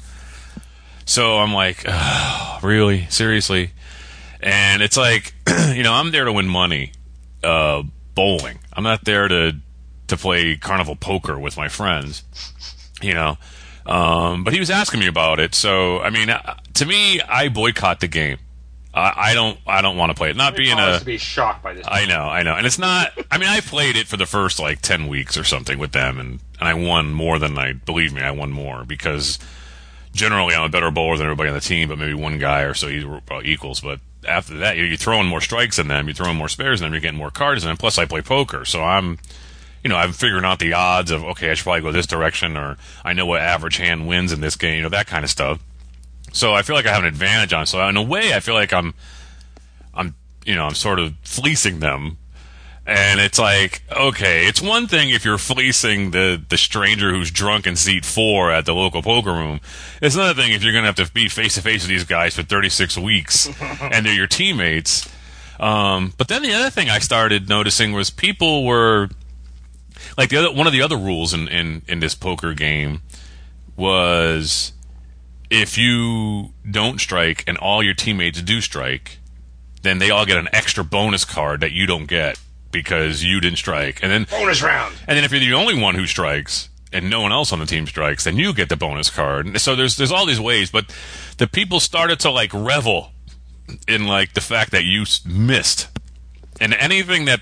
so 1.04 1.38
I'm 1.38 1.52
like, 1.52 1.84
"Oh, 1.86 2.58
"Really? 2.62 3.06
Seriously?" 3.08 3.72
And 4.40 4.82
it's 4.82 4.96
like, 4.96 5.34
you 5.74 5.82
know, 5.82 5.92
I'm 5.92 6.10
there 6.10 6.24
to 6.24 6.32
win 6.32 6.48
money, 6.48 6.92
uh, 7.42 7.82
bowling. 8.14 8.58
I'm 8.72 8.84
not 8.84 9.04
there 9.04 9.28
to 9.28 9.56
to 10.08 10.16
play 10.16 10.56
carnival 10.56 10.96
poker 10.96 11.38
with 11.38 11.56
my 11.56 11.68
friends, 11.68 12.24
you 13.02 13.14
know. 13.14 13.36
Um, 13.86 14.44
but 14.44 14.52
he 14.52 14.60
was 14.60 14.70
asking 14.70 15.00
me 15.00 15.06
about 15.06 15.40
it, 15.40 15.54
so 15.54 16.00
I 16.00 16.10
mean, 16.10 16.28
uh, 16.28 16.56
to 16.74 16.86
me, 16.86 17.20
I 17.22 17.48
boycott 17.48 18.00
the 18.00 18.08
game. 18.08 18.38
I, 18.92 19.30
I 19.30 19.34
don't, 19.34 19.58
I 19.66 19.80
don't 19.80 19.96
want 19.96 20.10
to 20.10 20.14
play 20.14 20.30
it. 20.30 20.36
Not 20.36 20.56
being 20.56 20.78
a, 20.78 20.98
to 20.98 21.04
be 21.04 21.18
shocked 21.18 21.62
by 21.62 21.74
this. 21.74 21.86
I 21.88 22.06
know, 22.06 22.22
I 22.22 22.42
know, 22.42 22.54
and 22.54 22.66
it's 22.66 22.78
not. 22.78 23.12
I 23.30 23.38
mean, 23.38 23.48
I 23.48 23.60
played 23.60 23.96
it 23.96 24.06
for 24.06 24.16
the 24.16 24.26
first 24.26 24.58
like 24.58 24.82
ten 24.82 25.06
weeks 25.08 25.38
or 25.38 25.44
something 25.44 25.78
with 25.78 25.92
them, 25.92 26.18
and 26.18 26.40
and 26.60 26.68
I 26.68 26.74
won 26.74 27.12
more 27.12 27.38
than 27.38 27.56
I 27.56 27.72
believe 27.72 28.12
me. 28.12 28.20
I 28.20 28.30
won 28.30 28.50
more 28.50 28.84
because 28.84 29.38
generally 30.12 30.54
I'm 30.54 30.64
a 30.64 30.68
better 30.68 30.90
bowler 30.90 31.16
than 31.16 31.26
everybody 31.26 31.48
on 31.48 31.54
the 31.54 31.60
team, 31.60 31.88
but 31.88 31.98
maybe 31.98 32.14
one 32.14 32.38
guy 32.38 32.62
or 32.62 32.74
so 32.74 32.88
were 32.88 33.42
equals. 33.42 33.80
But 33.80 34.00
after 34.26 34.58
that, 34.58 34.76
you're, 34.76 34.96
throwing 34.96 35.26
more 35.26 35.40
strikes 35.40 35.76
than 35.76 35.88
them, 35.88 36.06
you're 36.06 36.14
throwing 36.14 36.36
more 36.36 36.48
spares 36.48 36.80
than 36.80 36.86
them, 36.86 36.94
you're 36.94 37.00
getting 37.00 37.18
more 37.18 37.30
cards 37.30 37.62
than 37.62 37.70
them. 37.70 37.76
Plus, 37.76 37.98
I 37.98 38.04
play 38.04 38.22
poker, 38.22 38.64
so 38.64 38.82
I'm, 38.82 39.18
you 39.82 39.90
know, 39.90 39.96
I'm 39.96 40.12
figuring 40.12 40.44
out 40.44 40.58
the 40.58 40.72
odds 40.72 41.10
of 41.10 41.24
okay, 41.24 41.50
I 41.50 41.54
should 41.54 41.64
probably 41.64 41.82
go 41.82 41.92
this 41.92 42.06
direction, 42.06 42.56
or 42.56 42.76
I 43.04 43.12
know 43.12 43.26
what 43.26 43.40
average 43.40 43.76
hand 43.76 44.08
wins 44.08 44.32
in 44.32 44.40
this 44.40 44.56
game, 44.56 44.76
you 44.76 44.82
know, 44.82 44.88
that 44.88 45.06
kind 45.06 45.24
of 45.24 45.30
stuff. 45.30 45.60
So 46.32 46.54
I 46.54 46.62
feel 46.62 46.76
like 46.76 46.86
I 46.86 46.92
have 46.92 47.02
an 47.02 47.08
advantage 47.08 47.52
on. 47.52 47.66
So 47.66 47.86
in 47.88 47.96
a 47.96 48.02
way, 48.02 48.34
I 48.34 48.40
feel 48.40 48.54
like 48.54 48.72
I'm, 48.72 48.94
I'm, 49.94 50.14
you 50.44 50.54
know, 50.54 50.64
I'm 50.64 50.74
sort 50.74 50.98
of 50.98 51.14
fleecing 51.22 51.80
them. 51.80 52.18
And 52.88 53.20
it's 53.20 53.38
like, 53.38 53.82
okay, 53.92 54.46
it's 54.46 54.62
one 54.62 54.86
thing 54.86 55.10
if 55.10 55.22
you're 55.22 55.36
fleecing 55.36 56.12
the, 56.12 56.42
the 56.48 56.56
stranger 56.56 57.10
who's 57.10 57.30
drunk 57.30 57.66
in 57.66 57.76
seat 57.76 58.06
four 58.06 58.50
at 58.50 58.64
the 58.64 58.74
local 58.74 59.02
poker 59.02 59.30
room. 59.30 59.60
It's 60.00 60.14
another 60.14 60.32
thing 60.40 60.52
if 60.52 60.62
you're 60.62 60.72
going 60.72 60.84
to 60.84 60.86
have 60.86 61.06
to 61.06 61.12
be 61.12 61.28
face 61.28 61.56
to 61.56 61.60
face 61.60 61.82
with 61.82 61.90
these 61.90 62.04
guys 62.04 62.34
for 62.34 62.42
36 62.42 62.96
weeks 62.96 63.50
and 63.82 64.06
they're 64.06 64.14
your 64.14 64.26
teammates. 64.26 65.06
Um, 65.60 66.14
but 66.16 66.28
then 66.28 66.42
the 66.42 66.54
other 66.54 66.70
thing 66.70 66.88
I 66.88 66.98
started 66.98 67.46
noticing 67.46 67.92
was 67.92 68.08
people 68.08 68.64
were 68.64 69.10
like 70.16 70.30
the 70.30 70.38
other 70.38 70.52
one 70.52 70.66
of 70.66 70.72
the 70.72 70.80
other 70.80 70.96
rules 70.96 71.34
in, 71.34 71.46
in, 71.48 71.82
in 71.88 72.00
this 72.00 72.14
poker 72.14 72.54
game 72.54 73.02
was 73.76 74.72
if 75.50 75.76
you 75.76 76.54
don't 76.68 77.02
strike 77.02 77.44
and 77.46 77.58
all 77.58 77.82
your 77.82 77.92
teammates 77.92 78.40
do 78.40 78.62
strike, 78.62 79.18
then 79.82 79.98
they 79.98 80.08
all 80.08 80.24
get 80.24 80.38
an 80.38 80.48
extra 80.54 80.82
bonus 80.82 81.26
card 81.26 81.60
that 81.60 81.72
you 81.72 81.84
don't 81.84 82.06
get 82.06 82.38
because 82.70 83.22
you 83.24 83.40
didn't 83.40 83.58
strike. 83.58 84.00
And 84.02 84.10
then 84.12 84.26
Bonus 84.30 84.62
round. 84.62 84.94
and 85.06 85.16
then 85.16 85.24
if 85.24 85.30
you're 85.32 85.40
the 85.40 85.54
only 85.54 85.80
one 85.80 85.94
who 85.94 86.06
strikes 86.06 86.68
and 86.92 87.10
no 87.10 87.20
one 87.20 87.32
else 87.32 87.52
on 87.52 87.58
the 87.58 87.66
team 87.66 87.86
strikes, 87.86 88.24
then 88.24 88.36
you 88.36 88.52
get 88.54 88.68
the 88.68 88.76
bonus 88.76 89.10
card. 89.10 89.60
So 89.60 89.76
there's 89.76 89.96
there's 89.96 90.12
all 90.12 90.26
these 90.26 90.40
ways, 90.40 90.70
but 90.70 90.94
the 91.38 91.46
people 91.46 91.80
started 91.80 92.20
to 92.20 92.30
like 92.30 92.52
revel 92.54 93.12
in 93.86 94.06
like 94.06 94.32
the 94.34 94.40
fact 94.40 94.70
that 94.72 94.84
you 94.84 95.04
missed, 95.26 95.88
and 96.60 96.74
anything 96.74 97.26
that 97.26 97.40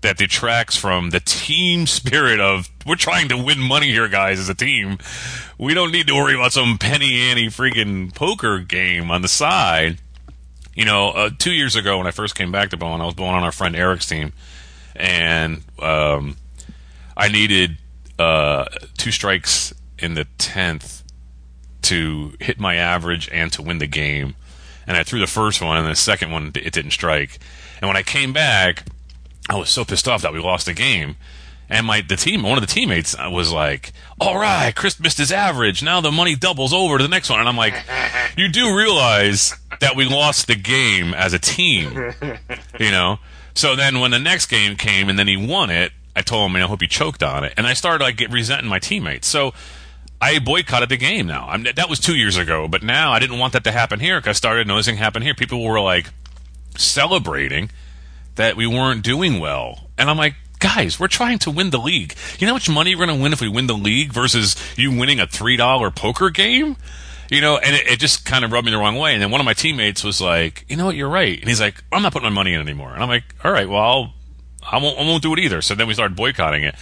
that 0.00 0.16
detracts 0.16 0.76
from 0.76 1.10
the 1.10 1.20
team 1.20 1.86
spirit 1.86 2.40
of 2.40 2.68
we're 2.86 2.96
trying 2.96 3.28
to 3.28 3.36
win 3.36 3.60
money 3.60 3.90
here, 3.90 4.08
guys, 4.08 4.38
as 4.38 4.48
a 4.48 4.54
team. 4.54 4.98
We 5.58 5.74
don't 5.74 5.92
need 5.92 6.08
to 6.08 6.14
worry 6.14 6.34
about 6.34 6.52
some 6.52 6.76
penny 6.78 7.20
ante 7.20 7.46
freaking 7.48 8.12
poker 8.14 8.58
game 8.58 9.10
on 9.10 9.22
the 9.22 9.28
side. 9.28 9.98
You 10.74 10.84
know, 10.84 11.10
uh, 11.10 11.30
two 11.36 11.52
years 11.52 11.76
ago 11.76 11.98
when 11.98 12.06
I 12.06 12.12
first 12.12 12.34
came 12.34 12.50
back 12.50 12.70
to 12.70 12.76
bowling, 12.76 13.00
I 13.00 13.04
was 13.04 13.14
bowling 13.14 13.34
on 13.34 13.44
our 13.44 13.52
friend 13.52 13.76
Eric's 13.76 14.06
team, 14.06 14.32
and 14.96 15.62
um, 15.78 16.36
I 17.16 17.28
needed 17.28 17.76
uh, 18.18 18.64
two 18.96 19.10
strikes 19.10 19.74
in 19.98 20.14
the 20.14 20.26
tenth 20.38 21.02
to 21.82 22.34
hit 22.40 22.58
my 22.58 22.76
average 22.76 23.28
and 23.32 23.52
to 23.52 23.62
win 23.62 23.78
the 23.78 23.86
game. 23.86 24.34
And 24.86 24.96
I 24.96 25.02
threw 25.02 25.20
the 25.20 25.26
first 25.26 25.60
one, 25.60 25.76
and 25.76 25.86
the 25.86 25.94
second 25.94 26.30
one 26.30 26.52
it 26.54 26.72
didn't 26.72 26.92
strike. 26.92 27.38
And 27.80 27.88
when 27.88 27.96
I 27.96 28.02
came 28.02 28.32
back, 28.32 28.84
I 29.48 29.56
was 29.56 29.68
so 29.68 29.84
pissed 29.84 30.08
off 30.08 30.22
that 30.22 30.32
we 30.32 30.38
lost 30.38 30.66
the 30.66 30.72
game. 30.72 31.16
And 31.72 31.86
my 31.86 32.02
the 32.02 32.16
team, 32.16 32.42
one 32.42 32.58
of 32.58 32.60
the 32.60 32.72
teammates 32.72 33.16
uh, 33.18 33.30
was 33.30 33.50
like, 33.50 33.92
"All 34.20 34.36
right, 34.36 34.76
Chris 34.76 35.00
missed 35.00 35.16
his 35.16 35.32
average. 35.32 35.82
Now 35.82 36.02
the 36.02 36.12
money 36.12 36.36
doubles 36.36 36.74
over 36.74 36.98
to 36.98 37.02
the 37.02 37.08
next 37.08 37.30
one." 37.30 37.40
And 37.40 37.48
I'm 37.48 37.56
like, 37.56 37.74
"You 38.36 38.48
do 38.48 38.76
realize 38.76 39.54
that 39.80 39.96
we 39.96 40.04
lost 40.04 40.48
the 40.48 40.54
game 40.54 41.14
as 41.14 41.32
a 41.32 41.38
team, 41.38 42.12
you 42.78 42.90
know?" 42.90 43.20
So 43.54 43.74
then 43.74 44.00
when 44.00 44.10
the 44.10 44.18
next 44.18 44.46
game 44.46 44.76
came 44.76 45.08
and 45.08 45.18
then 45.18 45.26
he 45.28 45.38
won 45.38 45.70
it, 45.70 45.92
I 46.14 46.20
told 46.20 46.50
him, 46.50 46.56
"I 46.56 46.60
hope 46.60 46.82
he 46.82 46.88
choked 46.88 47.22
on 47.22 47.42
it." 47.42 47.54
And 47.56 47.66
I 47.66 47.72
started 47.72 48.04
like 48.04 48.20
resenting 48.30 48.68
my 48.68 48.78
teammates. 48.78 49.26
So 49.26 49.54
I 50.20 50.40
boycotted 50.40 50.90
the 50.90 50.98
game 50.98 51.26
now. 51.26 51.48
I'm, 51.48 51.62
that 51.64 51.88
was 51.88 51.98
two 51.98 52.14
years 52.14 52.36
ago, 52.36 52.68
but 52.68 52.82
now 52.82 53.12
I 53.12 53.18
didn't 53.18 53.38
want 53.38 53.54
that 53.54 53.64
to 53.64 53.72
happen 53.72 53.98
here 53.98 54.20
because 54.20 54.36
I 54.36 54.38
started 54.38 54.68
noticing 54.68 54.98
happen 54.98 55.22
here. 55.22 55.34
People 55.34 55.64
were 55.64 55.80
like 55.80 56.10
celebrating 56.76 57.70
that 58.34 58.56
we 58.56 58.66
weren't 58.66 59.02
doing 59.02 59.40
well. 59.40 59.88
And 59.96 60.10
I'm 60.10 60.18
like, 60.18 60.34
guys, 60.62 61.00
we're 61.00 61.08
trying 61.08 61.38
to 61.40 61.50
win 61.50 61.70
the 61.70 61.78
league. 61.78 62.14
You 62.38 62.46
know 62.46 62.52
how 62.52 62.56
much 62.56 62.70
money 62.70 62.94
we're 62.94 63.06
going 63.06 63.18
to 63.18 63.22
win 63.22 63.32
if 63.32 63.40
we 63.40 63.48
win 63.48 63.66
the 63.66 63.74
league 63.74 64.12
versus 64.12 64.54
you 64.76 64.96
winning 64.96 65.18
a 65.18 65.26
$3 65.26 65.94
poker 65.96 66.30
game? 66.30 66.76
You 67.30 67.40
know, 67.40 67.58
and 67.58 67.74
it, 67.74 67.86
it 67.86 67.98
just 67.98 68.24
kind 68.24 68.44
of 68.44 68.52
rubbed 68.52 68.66
me 68.66 68.70
the 68.70 68.78
wrong 68.78 68.96
way. 68.96 69.12
And 69.12 69.20
then 69.20 69.30
one 69.30 69.40
of 69.40 69.44
my 69.44 69.54
teammates 69.54 70.04
was 70.04 70.20
like, 70.20 70.64
you 70.68 70.76
know 70.76 70.86
what, 70.86 70.94
you're 70.94 71.08
right. 71.08 71.38
And 71.38 71.48
he's 71.48 71.60
like, 71.60 71.82
I'm 71.90 72.02
not 72.02 72.12
putting 72.12 72.28
my 72.28 72.34
money 72.34 72.54
in 72.54 72.60
anymore. 72.60 72.92
And 72.92 73.02
I'm 73.02 73.08
like, 73.08 73.24
all 73.42 73.50
right, 73.50 73.68
well, 73.68 73.80
I'll, 73.82 74.14
I 74.62 74.78
won't, 74.78 74.98
I 74.98 75.02
won't 75.02 75.22
do 75.22 75.32
it 75.32 75.40
either. 75.40 75.62
So 75.62 75.74
then 75.74 75.88
we 75.88 75.94
started 75.94 76.16
boycotting 76.16 76.62
it. 76.62 76.76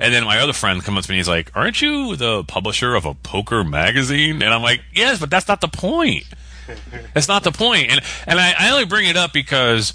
And 0.00 0.12
then 0.12 0.24
my 0.24 0.40
other 0.40 0.52
friend 0.52 0.82
comes 0.82 0.98
up 0.98 1.04
to 1.04 1.10
me. 1.10 1.16
And 1.16 1.18
he's 1.20 1.28
like, 1.28 1.52
"Aren't 1.54 1.80
you 1.80 2.16
the 2.16 2.42
publisher 2.42 2.96
of 2.96 3.06
a 3.06 3.14
poker 3.14 3.62
magazine?" 3.62 4.42
And 4.42 4.52
I'm 4.52 4.62
like, 4.62 4.80
"Yes, 4.92 5.20
but 5.20 5.30
that's 5.30 5.46
not 5.46 5.60
the 5.60 5.68
point. 5.68 6.24
That's 7.14 7.28
not 7.28 7.44
the 7.44 7.52
point." 7.52 7.88
And 7.88 8.00
and 8.26 8.40
I, 8.40 8.52
I 8.58 8.70
only 8.70 8.84
bring 8.84 9.06
it 9.06 9.16
up 9.16 9.32
because 9.32 9.94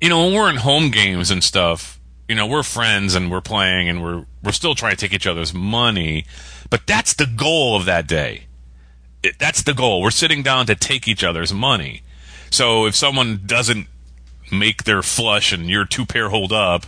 you 0.00 0.08
know, 0.08 0.24
when 0.24 0.34
we're 0.34 0.48
in 0.48 0.56
home 0.56 0.90
games 0.90 1.30
and 1.30 1.44
stuff, 1.44 2.00
you 2.28 2.34
know, 2.34 2.46
we're 2.46 2.62
friends 2.62 3.14
and 3.14 3.30
we're 3.30 3.40
playing 3.40 3.88
and 3.88 4.02
we're 4.02 4.24
we're 4.42 4.52
still 4.52 4.74
trying 4.74 4.96
to 4.96 5.00
take 5.00 5.12
each 5.12 5.26
other's 5.26 5.52
money, 5.54 6.24
but 6.70 6.86
that's 6.86 7.14
the 7.14 7.26
goal 7.26 7.76
of 7.76 7.84
that 7.84 8.06
day. 8.06 8.44
It, 9.22 9.38
that's 9.38 9.62
the 9.62 9.74
goal. 9.74 10.02
We're 10.02 10.10
sitting 10.10 10.42
down 10.42 10.66
to 10.66 10.74
take 10.74 11.06
each 11.06 11.22
other's 11.22 11.52
money. 11.52 12.02
So 12.50 12.86
if 12.86 12.96
someone 12.96 13.42
doesn't 13.46 13.86
make 14.50 14.84
their 14.84 15.02
flush 15.02 15.52
and 15.52 15.68
you're 15.68 15.84
two 15.84 16.04
pair 16.04 16.28
hold 16.28 16.52
up, 16.52 16.86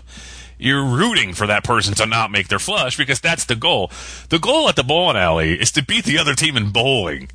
you're 0.59 0.85
rooting 0.85 1.35
for 1.35 1.47
that 1.47 1.64
person 1.64 1.95
to 1.95 2.07
not 2.07 2.31
make 2.31 2.49
their 2.49 2.59
flush 2.59 2.97
because 2.97 3.21
that's 3.21 3.45
the 3.45 3.57
goal. 3.57 3.91
The 4.29 4.38
goal 4.38 4.69
at 4.69 4.76
the 4.76 4.83
bowling 4.83 5.17
alley 5.17 5.61
is 5.61 5.73
to 5.73 5.85
beat 5.85 6.05
the 6.05 6.19
other 6.19 6.35
team 6.35 6.57
in 6.57 6.71
bowling. 6.71 7.31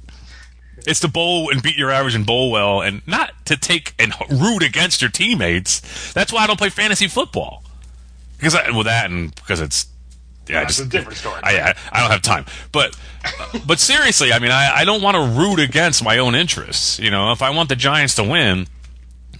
It's 0.87 1.01
to 1.01 1.07
bowl 1.07 1.51
and 1.51 1.61
beat 1.61 1.75
your 1.75 1.91
average 1.91 2.15
and 2.15 2.25
bowl 2.25 2.51
well 2.51 2.81
and 2.81 3.01
not 3.05 3.33
to 3.45 3.57
take 3.57 3.93
and 3.99 4.13
root 4.29 4.63
against 4.63 5.01
your 5.01 5.11
teammates. 5.11 6.13
That's 6.13 6.31
why 6.31 6.43
I 6.43 6.47
don't 6.47 6.57
play 6.59 6.69
fantasy 6.69 7.07
football. 7.07 7.63
Because 8.39 8.55
I, 8.55 8.71
well, 8.71 8.83
that 8.83 9.11
and 9.11 9.35
because 9.35 9.59
it's 9.59 9.87
yeah, 10.49 10.61
That's 10.61 10.77
just, 10.77 10.87
a 10.87 10.89
different 10.89 11.17
story. 11.17 11.39
I, 11.43 11.59
I, 11.59 11.73
I 11.91 11.99
don't 12.01 12.09
have 12.09 12.23
time, 12.23 12.45
but 12.71 12.97
but 13.67 13.77
seriously, 13.77 14.33
I 14.33 14.39
mean, 14.39 14.51
I, 14.51 14.77
I 14.77 14.85
don't 14.85 15.01
want 15.01 15.15
to 15.15 15.39
root 15.39 15.59
against 15.59 16.03
my 16.03 16.17
own 16.17 16.33
interests. 16.33 16.97
You 16.97 17.11
know, 17.11 17.31
if 17.31 17.43
I 17.43 17.51
want 17.51 17.69
the 17.69 17.75
Giants 17.75 18.15
to 18.15 18.23
win, 18.23 18.65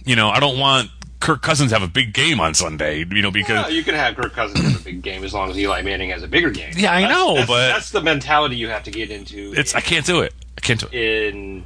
you 0.04 0.14
know, 0.14 0.28
I 0.28 0.38
don't 0.38 0.58
want 0.58 0.90
Kirk 1.18 1.42
Cousins 1.42 1.72
have 1.72 1.82
a 1.82 1.88
big 1.88 2.14
game 2.14 2.38
on 2.38 2.54
Sunday. 2.54 2.98
You 2.98 3.22
know, 3.22 3.32
because 3.32 3.64
well, 3.64 3.72
you 3.72 3.82
can 3.82 3.96
have 3.96 4.14
Kirk 4.14 4.34
Cousins 4.34 4.60
have 4.60 4.80
a 4.80 4.84
big 4.84 5.02
game 5.02 5.24
as 5.24 5.34
long 5.34 5.50
as 5.50 5.58
Eli 5.58 5.82
Manning 5.82 6.10
has 6.10 6.22
a 6.22 6.28
bigger 6.28 6.50
game. 6.50 6.74
Yeah, 6.76 6.92
I 6.92 7.00
that's, 7.00 7.12
know, 7.12 7.34
that's, 7.34 7.48
but 7.48 7.68
that's 7.68 7.90
the 7.90 8.02
mentality 8.02 8.54
you 8.54 8.68
have 8.68 8.84
to 8.84 8.92
get 8.92 9.10
into. 9.10 9.52
It's 9.56 9.72
in, 9.72 9.78
I 9.78 9.80
can't 9.80 10.06
do 10.06 10.20
it. 10.20 10.32
I 10.56 10.60
can't 10.60 10.78
do 10.78 10.86
it 10.92 11.34
in 11.34 11.64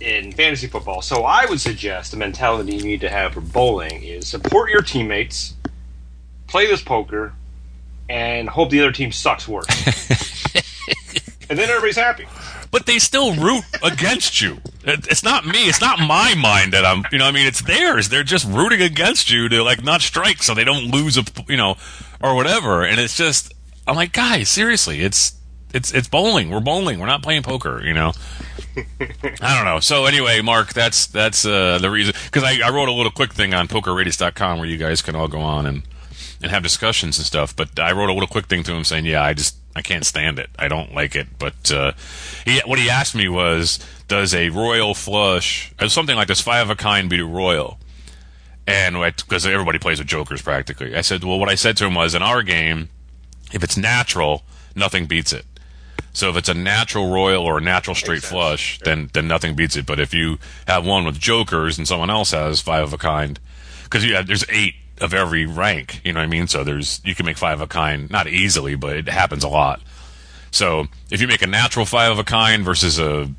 in 0.00 0.30
fantasy 0.32 0.68
football. 0.68 1.02
So 1.02 1.24
I 1.24 1.46
would 1.46 1.60
suggest 1.60 2.12
the 2.12 2.16
mentality 2.16 2.76
you 2.76 2.84
need 2.84 3.00
to 3.00 3.08
have 3.08 3.34
for 3.34 3.40
bowling 3.40 4.04
is 4.04 4.28
support 4.28 4.70
your 4.70 4.82
teammates, 4.82 5.53
play 6.54 6.68
this 6.68 6.82
poker, 6.82 7.32
and 8.08 8.48
hope 8.48 8.70
the 8.70 8.78
other 8.78 8.92
team 8.92 9.10
sucks 9.10 9.48
worse. 9.48 9.66
and 11.50 11.58
then 11.58 11.68
everybody's 11.68 11.96
happy. 11.96 12.28
But 12.70 12.86
they 12.86 13.00
still 13.00 13.34
root 13.34 13.64
against 13.82 14.40
you. 14.40 14.58
It's 14.84 15.24
not 15.24 15.44
me. 15.44 15.68
It's 15.68 15.80
not 15.80 15.98
my 15.98 16.36
mind 16.36 16.72
that 16.72 16.84
I'm. 16.84 17.02
You 17.10 17.18
know, 17.18 17.26
I 17.26 17.32
mean, 17.32 17.48
it's 17.48 17.60
theirs. 17.62 18.08
They're 18.08 18.22
just 18.22 18.46
rooting 18.46 18.82
against 18.82 19.32
you 19.32 19.48
to 19.48 19.64
like 19.64 19.82
not 19.82 20.00
strike 20.00 20.44
so 20.44 20.54
they 20.54 20.62
don't 20.62 20.92
lose 20.92 21.18
a, 21.18 21.24
you 21.48 21.56
know, 21.56 21.74
or 22.22 22.36
whatever. 22.36 22.84
And 22.84 23.00
it's 23.00 23.16
just, 23.16 23.52
I'm 23.88 23.96
like, 23.96 24.12
guys, 24.12 24.48
seriously, 24.48 25.00
it's 25.00 25.34
it's 25.72 25.92
it's 25.92 26.06
bowling. 26.06 26.50
We're 26.50 26.60
bowling. 26.60 27.00
We're 27.00 27.06
not 27.06 27.24
playing 27.24 27.42
poker. 27.42 27.82
You 27.84 27.94
know. 27.94 28.12
I 29.40 29.56
don't 29.56 29.64
know. 29.64 29.80
So 29.80 30.04
anyway, 30.04 30.40
Mark, 30.40 30.72
that's 30.72 31.08
that's 31.08 31.44
uh, 31.44 31.78
the 31.80 31.90
reason 31.90 32.14
because 32.26 32.44
I, 32.44 32.60
I 32.64 32.70
wrote 32.70 32.88
a 32.88 32.92
little 32.92 33.10
quick 33.10 33.32
thing 33.32 33.54
on 33.54 33.66
PokerRadius.com 33.66 34.60
where 34.60 34.68
you 34.68 34.76
guys 34.76 35.02
can 35.02 35.16
all 35.16 35.26
go 35.26 35.40
on 35.40 35.66
and 35.66 35.82
and 36.44 36.52
have 36.52 36.62
discussions 36.62 37.16
and 37.18 37.26
stuff. 37.26 37.56
But 37.56 37.80
I 37.80 37.92
wrote 37.92 38.10
a 38.10 38.12
little 38.12 38.28
quick 38.28 38.46
thing 38.46 38.62
to 38.64 38.74
him 38.74 38.84
saying, 38.84 39.06
"Yeah, 39.06 39.24
I 39.24 39.32
just 39.32 39.56
I 39.74 39.82
can't 39.82 40.04
stand 40.04 40.38
it. 40.38 40.50
I 40.58 40.68
don't 40.68 40.94
like 40.94 41.16
it." 41.16 41.26
But 41.38 41.72
uh, 41.72 41.92
he, 42.44 42.60
what 42.66 42.78
he 42.78 42.90
asked 42.90 43.14
me 43.14 43.28
was, 43.28 43.80
"Does 44.06 44.34
a 44.34 44.50
royal 44.50 44.94
flush, 44.94 45.72
or 45.80 45.88
something 45.88 46.14
like 46.14 46.28
this, 46.28 46.42
five 46.42 46.66
of 46.66 46.70
a 46.70 46.76
kind, 46.76 47.08
be 47.08 47.20
a 47.20 47.24
royal?" 47.24 47.78
And 48.66 48.94
because 49.16 49.46
everybody 49.46 49.78
plays 49.78 49.98
with 49.98 50.06
jokers 50.06 50.42
practically, 50.42 50.94
I 50.94 51.00
said, 51.00 51.24
"Well, 51.24 51.38
what 51.38 51.48
I 51.48 51.54
said 51.54 51.76
to 51.78 51.86
him 51.86 51.94
was, 51.94 52.14
in 52.14 52.22
our 52.22 52.42
game, 52.42 52.90
if 53.52 53.64
it's 53.64 53.76
natural, 53.76 54.42
nothing 54.76 55.06
beats 55.06 55.32
it." 55.32 55.46
So 56.12 56.28
if 56.28 56.36
it's 56.36 56.48
a 56.48 56.54
natural 56.54 57.10
royal 57.10 57.42
or 57.42 57.58
a 57.58 57.62
natural 57.62 57.96
straight 57.96 58.22
flush, 58.22 58.78
then 58.84 59.08
then 59.14 59.26
nothing 59.26 59.56
beats 59.56 59.76
it. 59.76 59.86
But 59.86 59.98
if 59.98 60.12
you 60.12 60.38
have 60.68 60.84
one 60.86 61.04
with 61.04 61.18
jokers 61.18 61.78
and 61.78 61.88
someone 61.88 62.10
else 62.10 62.32
has 62.32 62.60
five 62.60 62.84
of 62.84 62.92
a 62.92 62.98
kind, 62.98 63.40
because 63.84 64.04
there's 64.26 64.44
eight 64.50 64.74
of 65.00 65.14
every 65.14 65.46
rank. 65.46 66.00
You 66.04 66.12
know 66.12 66.20
what 66.20 66.24
I 66.24 66.28
mean? 66.28 66.46
So 66.46 66.64
there's 66.64 67.00
you 67.04 67.14
can 67.14 67.26
make 67.26 67.36
five 67.36 67.60
of 67.60 67.62
a 67.62 67.66
kind 67.66 68.10
not 68.10 68.26
easily, 68.26 68.74
but 68.74 68.96
it 68.96 69.08
happens 69.08 69.44
a 69.44 69.48
lot. 69.48 69.80
So 70.50 70.86
if 71.10 71.20
you 71.20 71.26
make 71.26 71.42
a 71.42 71.46
natural 71.46 71.84
five 71.84 72.12
of 72.12 72.18
a 72.18 72.24
kind 72.24 72.64
versus 72.64 72.98
a, 72.98 73.30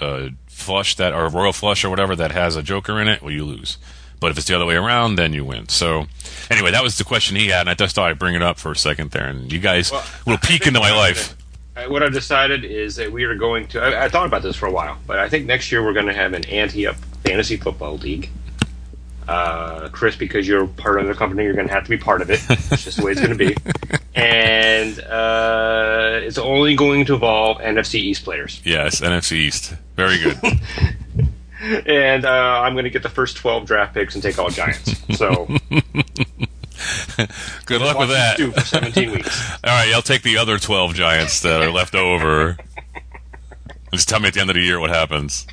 a 0.00 0.30
flush 0.46 0.96
that 0.96 1.12
or 1.12 1.26
a 1.26 1.30
royal 1.30 1.52
flush 1.52 1.84
or 1.84 1.90
whatever 1.90 2.16
that 2.16 2.32
has 2.32 2.56
a 2.56 2.62
joker 2.62 3.00
in 3.00 3.08
it, 3.08 3.22
well 3.22 3.30
you 3.30 3.44
lose. 3.44 3.78
But 4.20 4.30
if 4.30 4.38
it's 4.38 4.46
the 4.46 4.54
other 4.54 4.66
way 4.66 4.76
around, 4.76 5.16
then 5.16 5.32
you 5.32 5.44
win. 5.44 5.68
So 5.68 6.06
anyway, 6.50 6.70
that 6.70 6.82
was 6.82 6.96
the 6.98 7.04
question 7.04 7.36
he 7.36 7.48
had, 7.48 7.62
and 7.62 7.70
I 7.70 7.74
just 7.74 7.94
thought 7.94 8.10
I'd 8.10 8.18
bring 8.18 8.34
it 8.34 8.42
up 8.42 8.58
for 8.58 8.72
a 8.72 8.76
second 8.76 9.10
there. 9.10 9.26
And 9.26 9.52
you 9.52 9.58
guys, 9.58 9.92
well, 9.92 10.04
little 10.26 10.38
peek 10.38 10.66
into 10.66 10.80
my 10.80 10.94
life. 10.94 11.36
What 11.88 12.02
I've 12.02 12.12
decided 12.12 12.64
is 12.64 12.96
that 12.96 13.10
we 13.10 13.24
are 13.24 13.34
going 13.34 13.66
to. 13.68 13.80
I, 13.80 14.04
I, 14.04 14.08
thought 14.08 14.26
about 14.26 14.42
this 14.42 14.54
for 14.54 14.66
a 14.66 14.70
while, 14.70 14.96
but 15.06 15.18
I 15.18 15.28
think 15.28 15.46
next 15.46 15.72
year 15.72 15.84
we're 15.84 15.92
going 15.92 16.06
to 16.06 16.14
have 16.14 16.32
an 16.32 16.44
Ante 16.44 16.86
Up 16.86 16.94
fantasy 17.24 17.56
football 17.56 17.96
league 17.96 18.30
uh, 19.28 19.88
Chris, 19.90 20.16
because 20.16 20.46
you're 20.46 20.66
part 20.66 21.00
of 21.00 21.06
the 21.06 21.14
company, 21.14 21.44
you're 21.44 21.54
going 21.54 21.68
to 21.68 21.72
have 21.72 21.84
to 21.84 21.90
be 21.90 21.96
part 21.96 22.22
of 22.22 22.30
it. 22.30 22.40
It's 22.48 22.84
just 22.84 22.98
the 22.98 23.04
way 23.04 23.12
it's 23.12 23.20
going 23.20 23.36
to 23.36 23.46
be. 23.46 23.56
And 24.16 25.00
uh, 25.00 26.20
it's 26.22 26.38
only 26.38 26.76
going 26.76 27.04
to 27.06 27.14
involve 27.14 27.58
NFC 27.58 27.96
East 27.96 28.22
players. 28.22 28.62
Yes, 28.64 29.00
NFC 29.00 29.32
East. 29.32 29.74
Very 29.96 30.18
good. 30.18 30.38
and 31.86 32.24
uh, 32.24 32.60
I'm 32.62 32.74
going 32.74 32.84
to 32.84 32.90
get 32.90 33.02
the 33.02 33.08
first 33.08 33.36
12 33.36 33.66
draft 33.66 33.92
picks 33.92 34.14
and 34.14 34.22
take 34.22 34.38
all 34.38 34.50
Giants. 34.50 35.02
So. 35.18 35.46
Good 37.66 37.80
luck 37.80 37.98
with 37.98 38.10
that. 38.10 38.38
For 38.38 38.60
17 38.60 39.10
weeks. 39.10 39.50
All 39.64 39.70
right, 39.70 39.92
I'll 39.92 40.02
take 40.02 40.22
the 40.22 40.36
other 40.36 40.58
12 40.58 40.94
Giants 40.94 41.40
that 41.40 41.60
are 41.60 41.70
left 41.72 41.96
over. 41.96 42.56
Just 43.92 44.08
tell 44.08 44.20
me 44.20 44.28
at 44.28 44.34
the 44.34 44.40
end 44.40 44.50
of 44.50 44.54
the 44.54 44.62
year 44.62 44.78
what 44.78 44.90
happens. 44.90 45.46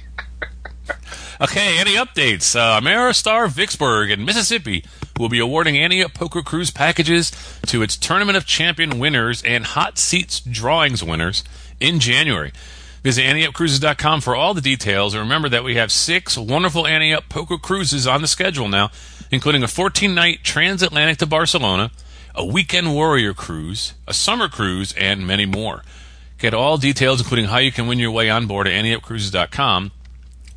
Okay, 1.42 1.80
any 1.80 1.96
updates? 1.96 2.56
Uh, 2.56 2.80
Ameristar 2.80 3.50
Vicksburg 3.50 4.12
in 4.12 4.24
Mississippi 4.24 4.86
will 5.18 5.28
be 5.28 5.40
awarding 5.40 5.76
Up 6.04 6.14
Poker 6.14 6.44
Cruise 6.44 6.70
packages 6.70 7.32
to 7.66 7.82
its 7.82 7.98
Tournament 7.98 8.38
of 8.38 8.46
Champion 8.46 9.00
winners 9.00 9.42
and 9.42 9.66
Hot 9.66 9.98
Seats 9.98 10.40
Drawings 10.40 11.04
winners 11.04 11.44
in 11.80 12.00
January. 12.00 12.52
Visit 13.02 13.24
AnteUpCruises.com 13.24 14.22
for 14.22 14.36
all 14.36 14.54
the 14.54 14.62
details, 14.62 15.16
and 15.16 15.22
remember 15.22 15.50
that 15.50 15.64
we 15.64 15.74
have 15.78 15.92
six 15.92 16.38
wonderful 16.38 16.86
Ante 16.86 17.12
Up 17.12 17.28
Poker 17.28 17.58
Cruises 17.58 18.06
on 18.06 18.22
the 18.22 18.28
schedule 18.28 18.68
now, 18.68 18.92
including 19.32 19.64
a 19.64 19.68
14-night 19.68 20.44
transatlantic 20.44 21.18
to 21.18 21.26
Barcelona, 21.26 21.90
a 22.36 22.46
weekend 22.46 22.94
warrior 22.94 23.34
cruise, 23.34 23.96
a 24.08 24.14
summer 24.14 24.48
cruise, 24.48 24.94
and 24.94 25.26
many 25.26 25.48
more. 25.48 25.82
Get 26.38 26.54
all 26.54 26.78
details, 26.78 27.20
including 27.20 27.46
how 27.46 27.58
you 27.58 27.72
can 27.72 27.88
win 27.88 27.98
your 27.98 28.12
way 28.12 28.30
on 28.30 28.46
board 28.46 28.68
at 28.68 28.74
AnteUpCruises.com 28.74 29.92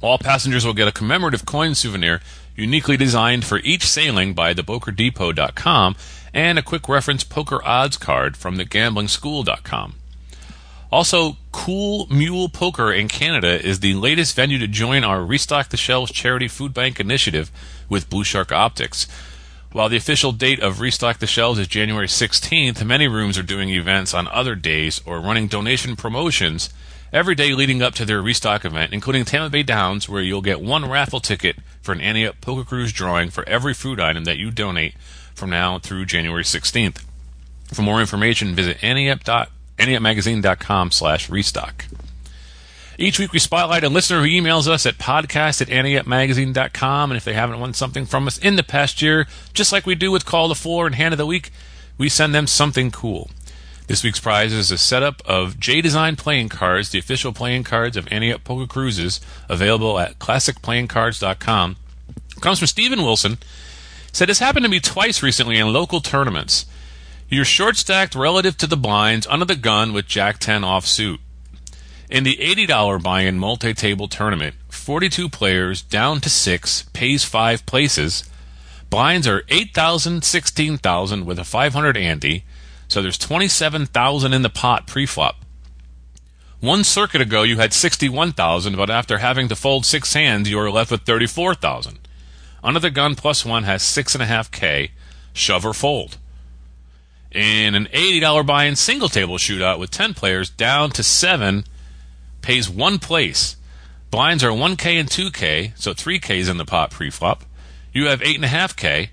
all 0.04 0.18
passengers 0.18 0.66
will 0.66 0.74
get 0.74 0.86
a 0.86 0.92
commemorative 0.92 1.46
coin 1.46 1.74
souvenir 1.74 2.20
uniquely 2.54 2.96
designed 2.96 3.44
for 3.44 3.58
each 3.60 3.86
sailing 3.86 4.34
by 4.34 4.52
thepokerdepot.com 4.52 5.96
and 6.34 6.58
a 6.58 6.62
quick 6.62 6.88
reference 6.88 7.24
poker 7.24 7.64
odds 7.64 7.96
card 7.96 8.36
from 8.36 8.56
thegamblingschool.com. 8.56 9.94
Also, 10.92 11.36
Cool 11.50 12.06
Mule 12.10 12.48
Poker 12.48 12.92
in 12.92 13.08
Canada 13.08 13.60
is 13.60 13.80
the 13.80 13.94
latest 13.94 14.36
venue 14.36 14.58
to 14.58 14.68
join 14.68 15.02
our 15.02 15.24
Restock 15.24 15.70
the 15.70 15.76
Shelves 15.76 16.12
charity 16.12 16.48
food 16.48 16.74
bank 16.74 17.00
initiative 17.00 17.50
with 17.88 18.10
Blue 18.10 18.24
Shark 18.24 18.52
Optics. 18.52 19.08
While 19.72 19.88
the 19.88 19.96
official 19.96 20.30
date 20.30 20.60
of 20.60 20.80
Restock 20.80 21.18
the 21.18 21.26
Shelves 21.26 21.58
is 21.58 21.66
January 21.66 22.06
16th, 22.06 22.84
many 22.84 23.08
rooms 23.08 23.36
are 23.38 23.42
doing 23.42 23.70
events 23.70 24.14
on 24.14 24.28
other 24.28 24.54
days 24.54 25.00
or 25.04 25.18
running 25.18 25.48
donation 25.48 25.96
promotions 25.96 26.68
every 27.14 27.36
day 27.36 27.54
leading 27.54 27.80
up 27.80 27.94
to 27.94 28.04
their 28.04 28.20
restock 28.20 28.64
event, 28.64 28.92
including 28.92 29.24
Tampa 29.24 29.48
Bay 29.48 29.62
Downs, 29.62 30.08
where 30.08 30.20
you'll 30.20 30.42
get 30.42 30.60
one 30.60 30.90
raffle 30.90 31.20
ticket 31.20 31.56
for 31.80 31.92
an 31.92 32.00
Ante 32.00 32.26
Up 32.26 32.40
Poker 32.40 32.64
Cruise 32.64 32.92
drawing 32.92 33.30
for 33.30 33.48
every 33.48 33.72
food 33.72 34.00
item 34.00 34.24
that 34.24 34.36
you 34.36 34.50
donate 34.50 34.94
from 35.32 35.48
now 35.48 35.78
through 35.78 36.06
January 36.06 36.42
16th. 36.42 37.04
For 37.72 37.82
more 37.82 38.00
information, 38.00 38.56
visit 38.56 38.78
anteupmagazine.com 38.78 40.90
slash 40.90 41.30
restock. 41.30 41.84
Each 42.98 43.18
week 43.18 43.32
we 43.32 43.38
spotlight 43.38 43.84
a 43.84 43.88
listener 43.88 44.20
who 44.20 44.26
emails 44.26 44.68
us 44.68 44.84
at 44.84 44.98
podcast 44.98 45.62
at 45.62 45.68
anteupmagazine.com, 45.68 47.10
and 47.10 47.16
if 47.16 47.24
they 47.24 47.34
haven't 47.34 47.60
won 47.60 47.74
something 47.74 48.06
from 48.06 48.26
us 48.26 48.38
in 48.38 48.56
the 48.56 48.62
past 48.64 49.00
year, 49.00 49.26
just 49.52 49.72
like 49.72 49.86
we 49.86 49.94
do 49.94 50.10
with 50.10 50.26
Call 50.26 50.48
the 50.48 50.54
Floor 50.54 50.86
and 50.86 50.96
Hand 50.96 51.14
of 51.14 51.18
the 51.18 51.26
Week, 51.26 51.52
we 51.96 52.08
send 52.08 52.34
them 52.34 52.48
something 52.48 52.90
cool. 52.90 53.30
This 53.86 54.02
week's 54.02 54.20
prize 54.20 54.54
is 54.54 54.70
a 54.70 54.78
setup 54.78 55.20
of 55.26 55.60
J 55.60 55.82
Design 55.82 56.16
playing 56.16 56.48
cards, 56.48 56.88
the 56.88 56.98
official 56.98 57.34
playing 57.34 57.64
cards 57.64 57.98
of 57.98 58.10
Up 58.10 58.42
Poker 58.42 58.66
Cruises, 58.66 59.20
available 59.46 59.98
at 59.98 60.18
classicplayingcards.com. 60.18 61.76
Comes 62.40 62.58
from 62.58 62.66
Stephen 62.66 63.02
Wilson. 63.02 63.36
Said 64.10 64.30
this 64.30 64.38
happened 64.38 64.64
to 64.64 64.70
me 64.70 64.80
twice 64.80 65.22
recently 65.22 65.58
in 65.58 65.70
local 65.70 66.00
tournaments. 66.00 66.64
You're 67.28 67.44
short 67.44 67.76
stacked 67.76 68.14
relative 68.14 68.56
to 68.58 68.66
the 68.66 68.76
blinds 68.76 69.26
under 69.26 69.44
the 69.44 69.54
gun 69.54 69.92
with 69.92 70.06
Jack 70.06 70.38
10 70.38 70.62
offsuit. 70.62 71.18
In 72.08 72.24
the 72.24 72.36
$80 72.36 73.02
buy 73.02 73.22
in 73.22 73.38
multi 73.38 73.74
table 73.74 74.08
tournament, 74.08 74.54
42 74.70 75.28
players 75.28 75.82
down 75.82 76.22
to 76.22 76.30
6 76.30 76.84
pays 76.94 77.24
5 77.24 77.66
places. 77.66 78.24
Blinds 78.88 79.26
are 79.28 79.42
8,000, 79.48 80.24
16,000 80.24 81.26
with 81.26 81.38
a 81.38 81.44
500 81.44 81.96
ante. 81.98 82.44
So 82.88 83.02
there's 83.02 83.18
27,000 83.18 84.32
in 84.32 84.42
the 84.42 84.50
pot 84.50 84.86
pre-flop. 84.86 85.36
One 86.60 86.84
circuit 86.84 87.20
ago 87.20 87.42
you 87.42 87.58
had 87.58 87.72
61,000, 87.72 88.76
but 88.76 88.90
after 88.90 89.18
having 89.18 89.48
to 89.48 89.56
fold 89.56 89.84
six 89.84 90.14
hands, 90.14 90.48
you 90.48 90.58
are 90.58 90.70
left 90.70 90.90
with 90.90 91.02
34,000. 91.02 91.98
Under 92.62 92.80
the 92.80 92.90
gun 92.90 93.14
plus 93.14 93.44
one 93.44 93.64
has 93.64 93.82
six 93.82 94.14
and 94.14 94.22
a 94.22 94.26
half 94.26 94.50
K. 94.50 94.92
Shove 95.34 95.66
or 95.66 95.74
fold. 95.74 96.16
In 97.30 97.74
an 97.74 97.86
$80 97.86 98.46
buy 98.46 98.64
in 98.64 98.76
single 98.76 99.08
table 99.08 99.36
shootout 99.36 99.78
with 99.78 99.90
10 99.90 100.14
players 100.14 100.48
down 100.48 100.90
to 100.92 101.02
seven, 101.02 101.64
pays 102.40 102.70
one 102.70 102.98
place. 102.98 103.56
Blinds 104.10 104.44
are 104.44 104.50
1K 104.50 105.00
and 105.00 105.10
2K, 105.10 105.72
so 105.76 105.92
3Ks 105.92 106.48
in 106.48 106.56
the 106.56 106.64
pot 106.64 106.92
pre-flop. 106.92 107.44
You 107.92 108.06
have 108.06 108.20
8.5K, 108.20 109.08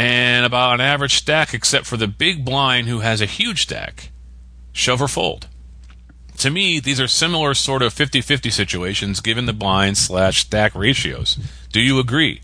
and 0.00 0.46
about 0.46 0.72
an 0.72 0.80
average 0.80 1.16
stack 1.16 1.52
except 1.52 1.84
for 1.84 1.98
the 1.98 2.08
big 2.08 2.42
blind 2.42 2.88
who 2.88 3.00
has 3.00 3.20
a 3.20 3.26
huge 3.26 3.60
stack. 3.60 4.10
Shove 4.72 5.02
or 5.02 5.08
fold. 5.08 5.46
To 6.38 6.48
me, 6.48 6.80
these 6.80 6.98
are 6.98 7.06
similar 7.06 7.52
sort 7.52 7.82
of 7.82 7.92
50-50 7.92 8.50
situations 8.50 9.20
given 9.20 9.44
the 9.44 9.52
blind 9.52 9.98
slash 9.98 10.40
stack 10.40 10.74
ratios. 10.74 11.38
Do 11.70 11.82
you 11.82 11.98
agree? 11.98 12.40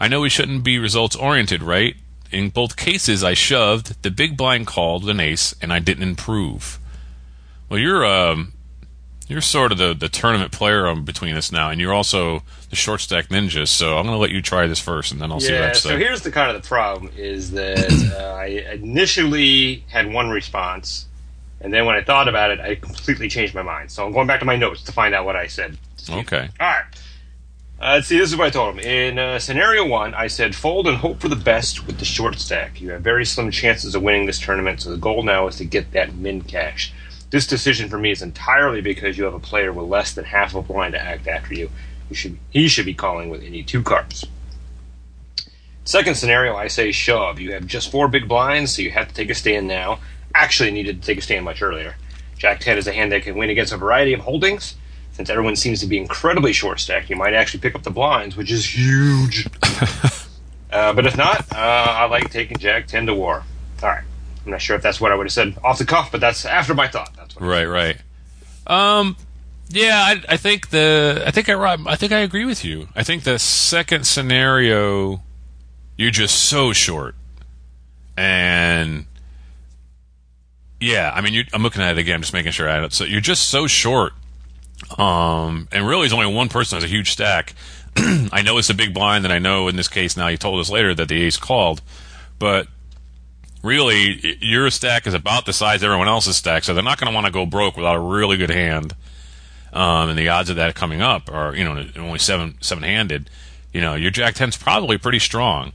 I 0.00 0.08
know 0.08 0.22
we 0.22 0.30
shouldn't 0.30 0.64
be 0.64 0.78
results 0.78 1.14
oriented, 1.14 1.62
right? 1.62 1.96
In 2.32 2.48
both 2.48 2.78
cases, 2.78 3.22
I 3.22 3.34
shoved, 3.34 4.02
the 4.02 4.10
big 4.10 4.34
blind 4.34 4.66
called 4.66 5.04
with 5.04 5.10
an 5.10 5.20
ace, 5.20 5.54
and 5.60 5.74
I 5.74 5.80
didn't 5.80 6.08
improve. 6.08 6.78
Well, 7.68 7.78
you're 7.78 8.06
um, 8.06 8.54
you're 9.28 9.40
sort 9.40 9.72
of 9.72 9.78
the, 9.78 9.94
the 9.94 10.08
tournament 10.08 10.52
player 10.52 10.86
um, 10.86 11.04
between 11.04 11.34
us 11.34 11.50
now, 11.50 11.70
and 11.70 11.80
you're 11.80 11.92
also 11.92 12.42
the 12.70 12.76
short 12.76 13.00
stack 13.00 13.28
ninja. 13.28 13.66
So 13.66 13.96
I'm 13.98 14.04
going 14.04 14.14
to 14.14 14.20
let 14.20 14.30
you 14.30 14.40
try 14.40 14.66
this 14.66 14.80
first, 14.80 15.12
and 15.12 15.20
then 15.20 15.32
I'll 15.32 15.40
see 15.40 15.52
what 15.52 15.58
I 15.58 15.60
Yeah, 15.62 15.66
have 15.68 15.76
so 15.76 15.96
here's 15.98 16.22
the 16.22 16.30
kind 16.30 16.54
of 16.54 16.62
the 16.62 16.66
problem 16.66 17.10
is 17.16 17.50
that 17.52 18.12
uh, 18.16 18.34
I 18.34 18.46
initially 18.72 19.84
had 19.88 20.12
one 20.12 20.30
response, 20.30 21.06
and 21.60 21.72
then 21.72 21.86
when 21.86 21.96
I 21.96 22.02
thought 22.02 22.28
about 22.28 22.50
it, 22.50 22.60
I 22.60 22.76
completely 22.76 23.28
changed 23.28 23.54
my 23.54 23.62
mind. 23.62 23.90
So 23.90 24.06
I'm 24.06 24.12
going 24.12 24.26
back 24.26 24.40
to 24.40 24.46
my 24.46 24.56
notes 24.56 24.82
to 24.84 24.92
find 24.92 25.14
out 25.14 25.24
what 25.24 25.36
I 25.36 25.46
said. 25.48 25.76
Okay. 26.08 26.48
All 26.60 26.66
right. 26.68 26.84
Uh, 27.78 27.92
let's 27.96 28.06
see, 28.06 28.16
this 28.16 28.30
is 28.30 28.36
what 28.36 28.46
I 28.46 28.50
told 28.50 28.74
him. 28.74 28.80
In 28.80 29.18
uh, 29.18 29.38
scenario 29.38 29.84
one, 29.86 30.14
I 30.14 30.28
said, 30.28 30.54
fold 30.54 30.86
and 30.86 30.96
hope 30.96 31.20
for 31.20 31.28
the 31.28 31.36
best 31.36 31.86
with 31.86 31.98
the 31.98 32.06
short 32.06 32.38
stack. 32.38 32.80
You 32.80 32.92
have 32.92 33.02
very 33.02 33.26
slim 33.26 33.50
chances 33.50 33.94
of 33.94 34.02
winning 34.02 34.24
this 34.24 34.38
tournament, 34.38 34.80
so 34.80 34.90
the 34.90 34.96
goal 34.96 35.22
now 35.22 35.46
is 35.46 35.56
to 35.56 35.64
get 35.66 35.92
that 35.92 36.14
min 36.14 36.40
cash. 36.40 36.92
This 37.30 37.46
decision 37.46 37.88
for 37.88 37.98
me 37.98 38.12
is 38.12 38.22
entirely 38.22 38.80
because 38.80 39.18
you 39.18 39.24
have 39.24 39.34
a 39.34 39.40
player 39.40 39.72
with 39.72 39.86
less 39.86 40.14
than 40.14 40.24
half 40.24 40.54
a 40.54 40.62
blind 40.62 40.92
to 40.92 41.00
act 41.02 41.26
after 41.26 41.54
you. 41.54 41.70
you 42.08 42.14
should, 42.14 42.38
he 42.50 42.68
should 42.68 42.86
be 42.86 42.94
calling 42.94 43.30
with 43.30 43.42
any 43.42 43.62
two 43.62 43.82
cards. 43.82 44.24
Second 45.84 46.16
scenario, 46.16 46.56
I 46.56 46.68
say 46.68 46.92
shove. 46.92 47.40
You 47.40 47.52
have 47.52 47.66
just 47.66 47.90
four 47.90 48.08
big 48.08 48.28
blinds, 48.28 48.74
so 48.74 48.82
you 48.82 48.90
have 48.90 49.08
to 49.08 49.14
take 49.14 49.30
a 49.30 49.34
stand 49.34 49.68
now. 49.68 50.00
Actually, 50.34 50.70
needed 50.70 51.00
to 51.00 51.06
take 51.06 51.18
a 51.18 51.22
stand 51.22 51.44
much 51.44 51.62
earlier. 51.62 51.96
Jack 52.38 52.60
10 52.60 52.78
is 52.78 52.86
a 52.86 52.92
hand 52.92 53.12
that 53.12 53.22
can 53.22 53.36
win 53.36 53.50
against 53.50 53.72
a 53.72 53.76
variety 53.76 54.12
of 54.12 54.20
holdings. 54.20 54.74
Since 55.12 55.30
everyone 55.30 55.56
seems 55.56 55.80
to 55.80 55.86
be 55.86 55.96
incredibly 55.96 56.52
short 56.52 56.78
stacked, 56.80 57.08
you 57.08 57.16
might 57.16 57.32
actually 57.34 57.60
pick 57.60 57.74
up 57.74 57.84
the 57.84 57.90
blinds, 57.90 58.36
which 58.36 58.50
is 58.50 58.66
huge. 58.76 59.46
uh, 60.70 60.92
but 60.92 61.06
if 61.06 61.16
not, 61.16 61.40
uh, 61.52 61.56
I 61.56 62.04
like 62.06 62.30
taking 62.30 62.58
Jack 62.58 62.86
10 62.86 63.06
to 63.06 63.14
war. 63.14 63.44
All 63.82 63.88
right. 63.88 64.04
I'm 64.46 64.52
not 64.52 64.62
sure 64.62 64.76
if 64.76 64.82
that's 64.82 65.00
what 65.00 65.10
I 65.10 65.16
would 65.16 65.26
have 65.26 65.32
said 65.32 65.56
off 65.64 65.78
the 65.78 65.84
cuff, 65.84 66.12
but 66.12 66.20
that's 66.20 66.44
after 66.44 66.72
my 66.72 66.86
thought. 66.86 67.12
That's 67.16 67.34
what 67.34 67.44
Right, 67.44 67.64
right. 67.64 67.98
Um, 68.68 69.16
yeah, 69.68 69.98
I, 69.98 70.34
I 70.34 70.36
think 70.36 70.70
the 70.70 71.24
I 71.26 71.32
think 71.32 71.48
I 71.48 71.76
I 71.86 71.96
think 71.96 72.12
I 72.12 72.18
agree 72.18 72.44
with 72.44 72.64
you. 72.64 72.88
I 72.94 73.02
think 73.02 73.24
the 73.24 73.38
second 73.40 74.06
scenario, 74.06 75.22
you're 75.96 76.12
just 76.12 76.44
so 76.44 76.72
short, 76.72 77.16
and 78.16 79.06
yeah, 80.80 81.12
I 81.12 81.20
mean, 81.20 81.44
I'm 81.52 81.62
looking 81.62 81.82
at 81.82 81.98
it 81.98 82.00
again, 82.00 82.20
just 82.20 82.32
making 82.32 82.52
sure 82.52 82.68
I. 82.68 82.80
Don't. 82.80 82.92
So 82.92 83.04
you're 83.04 83.20
just 83.20 83.48
so 83.48 83.66
short, 83.66 84.12
um, 84.96 85.66
and 85.72 85.86
really, 85.86 86.02
there's 86.02 86.12
only 86.12 86.32
one 86.32 86.48
person 86.48 86.76
has 86.76 86.84
a 86.84 86.88
huge 86.88 87.10
stack. 87.10 87.54
I 87.96 88.42
know 88.42 88.58
it's 88.58 88.70
a 88.70 88.74
big 88.74 88.94
blind, 88.94 89.24
and 89.24 89.32
I 89.32 89.40
know 89.40 89.66
in 89.66 89.74
this 89.74 89.88
case 89.88 90.16
now 90.16 90.28
you 90.28 90.36
told 90.36 90.60
us 90.60 90.70
later 90.70 90.94
that 90.94 91.08
the 91.08 91.20
ace 91.22 91.36
called, 91.36 91.82
but 92.38 92.68
really 93.62 94.36
your 94.40 94.70
stack 94.70 95.06
is 95.06 95.14
about 95.14 95.46
the 95.46 95.52
size 95.52 95.82
of 95.82 95.86
everyone 95.86 96.08
else's 96.08 96.36
stack, 96.36 96.64
so 96.64 96.74
they're 96.74 96.82
not 96.82 96.98
going 96.98 97.10
to 97.10 97.14
want 97.14 97.26
to 97.26 97.32
go 97.32 97.46
broke 97.46 97.76
without 97.76 97.96
a 97.96 98.00
really 98.00 98.36
good 98.36 98.50
hand. 98.50 98.94
Um, 99.72 100.08
and 100.08 100.18
the 100.18 100.28
odds 100.28 100.48
of 100.48 100.56
that 100.56 100.74
coming 100.74 101.02
up 101.02 101.30
are, 101.30 101.54
you 101.54 101.64
know, 101.64 101.84
only 101.96 102.18
seven 102.18 102.56
seven 102.60 102.84
handed. 102.84 103.28
You 103.72 103.80
know, 103.80 103.94
your 103.94 104.10
Jack 104.10 104.34
ten's 104.34 104.56
probably 104.56 104.98
pretty 104.98 105.18
strong. 105.18 105.72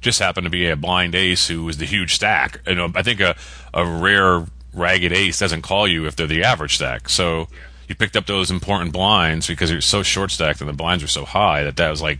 Just 0.00 0.18
happened 0.18 0.44
to 0.44 0.50
be 0.50 0.68
a 0.68 0.76
blind 0.76 1.14
ace 1.14 1.46
who 1.48 1.64
was 1.64 1.78
the 1.78 1.86
huge 1.86 2.14
stack. 2.14 2.60
You 2.66 2.74
know, 2.74 2.92
I 2.94 3.02
think 3.02 3.20
a 3.20 3.36
a 3.72 3.86
rare 3.86 4.46
ragged 4.72 5.12
ace 5.12 5.38
doesn't 5.38 5.62
call 5.62 5.86
you 5.86 6.06
if 6.06 6.16
they're 6.16 6.26
the 6.26 6.42
average 6.42 6.74
stack. 6.76 7.08
So 7.08 7.48
you 7.88 7.94
picked 7.94 8.16
up 8.16 8.26
those 8.26 8.50
important 8.50 8.92
blinds 8.92 9.46
because 9.46 9.70
you're 9.70 9.80
so 9.80 10.02
short 10.02 10.30
stacked 10.30 10.60
and 10.60 10.68
the 10.68 10.74
blinds 10.74 11.04
are 11.04 11.08
so 11.08 11.24
high 11.24 11.62
that 11.62 11.76
that 11.76 11.90
was 11.90 12.02
like 12.02 12.18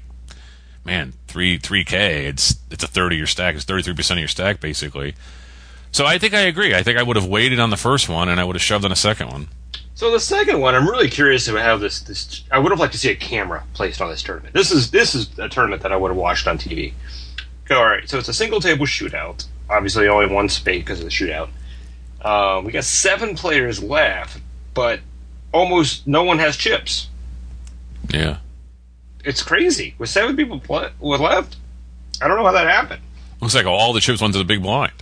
man, 0.85 1.15
three 1.35 1.59
three 1.59 1.85
K. 1.85 2.27
It's 2.27 2.55
it's 2.71 2.85
a 2.85 2.87
third 2.87 3.11
of 3.11 3.19
your 3.19 3.27
stack. 3.27 3.57
It's 3.57 3.65
thirty 3.65 3.83
three 3.83 3.95
percent 3.95 4.19
of 4.19 4.23
your 4.23 4.29
stack 4.29 4.61
basically. 4.61 5.17
So 5.91 6.07
I 6.07 6.17
think 6.17 6.33
I 6.33 6.43
agree. 6.43 6.75
I 6.75 6.85
think 6.85 6.97
I 6.97 7.03
would 7.03 7.17
have 7.17 7.27
waited 7.27 7.59
on 7.59 7.71
the 7.71 7.77
first 7.77 8.09
one 8.09 8.29
and 8.29 8.41
I 8.41 8.45
would 8.45 8.55
have 8.55 8.63
shoved 8.63 8.85
on 8.85 8.93
a 8.93 8.97
second 8.97 9.31
one. 9.31 9.49
So 9.97 10.13
the 10.13 10.21
second 10.21 10.61
one, 10.61 10.77
I'm 10.77 10.89
really 10.89 11.11
curious 11.11 11.49
about 11.49 11.63
how 11.63 11.77
this. 11.77 12.01
This 12.03 12.45
I 12.53 12.61
would 12.61 12.71
have 12.71 12.79
liked 12.79 12.93
to 12.93 12.99
see 12.99 13.11
a 13.11 13.17
camera 13.17 13.65
placed 13.75 14.01
on 14.01 14.11
this 14.11 14.23
tournament. 14.23 14.55
This 14.55 14.71
is 14.71 14.93
this 14.93 15.17
is 15.17 15.37
a 15.41 15.49
tournament 15.49 15.83
that 15.83 15.91
I 15.91 15.97
would 15.97 16.09
have 16.09 16.17
watched 16.17 16.47
on 16.47 16.57
TV. 16.57 16.93
All 17.71 17.85
right, 17.85 18.09
so 18.09 18.19
it's 18.19 18.29
a 18.29 18.35
single 18.35 18.61
table 18.61 18.87
shootout. 18.87 19.45
Obviously, 19.69 20.07
only 20.07 20.33
one 20.33 20.49
spade 20.49 20.85
because 20.85 21.01
of 21.01 21.07
the 21.07 21.11
shootout. 21.11 21.49
Um, 22.25 22.65
we 22.65 22.71
got 22.71 22.85
seven 22.85 23.35
players 23.35 23.83
left, 23.83 24.41
but 24.73 25.01
almost 25.53 26.07
no 26.07 26.23
one 26.23 26.39
has 26.39 26.57
chips. 26.57 27.09
Yeah. 28.09 28.39
It's 29.25 29.43
crazy 29.43 29.95
with 29.99 30.11
seven 30.11 30.37
people 30.37 30.61
pl- 30.61 30.91
with 31.01 31.21
left. 31.21 31.57
I 32.21 32.29
don't 32.29 32.37
know 32.37 32.45
how 32.45 32.53
that 32.53 32.67
happened. 32.67 33.03
Looks 33.41 33.55
like 33.55 33.67
all 33.67 33.93
the 33.93 34.01
chips 34.01 34.21
went 34.21 34.35
to 34.35 34.39
the 34.39 34.45
big 34.45 34.63
blind. 34.63 34.93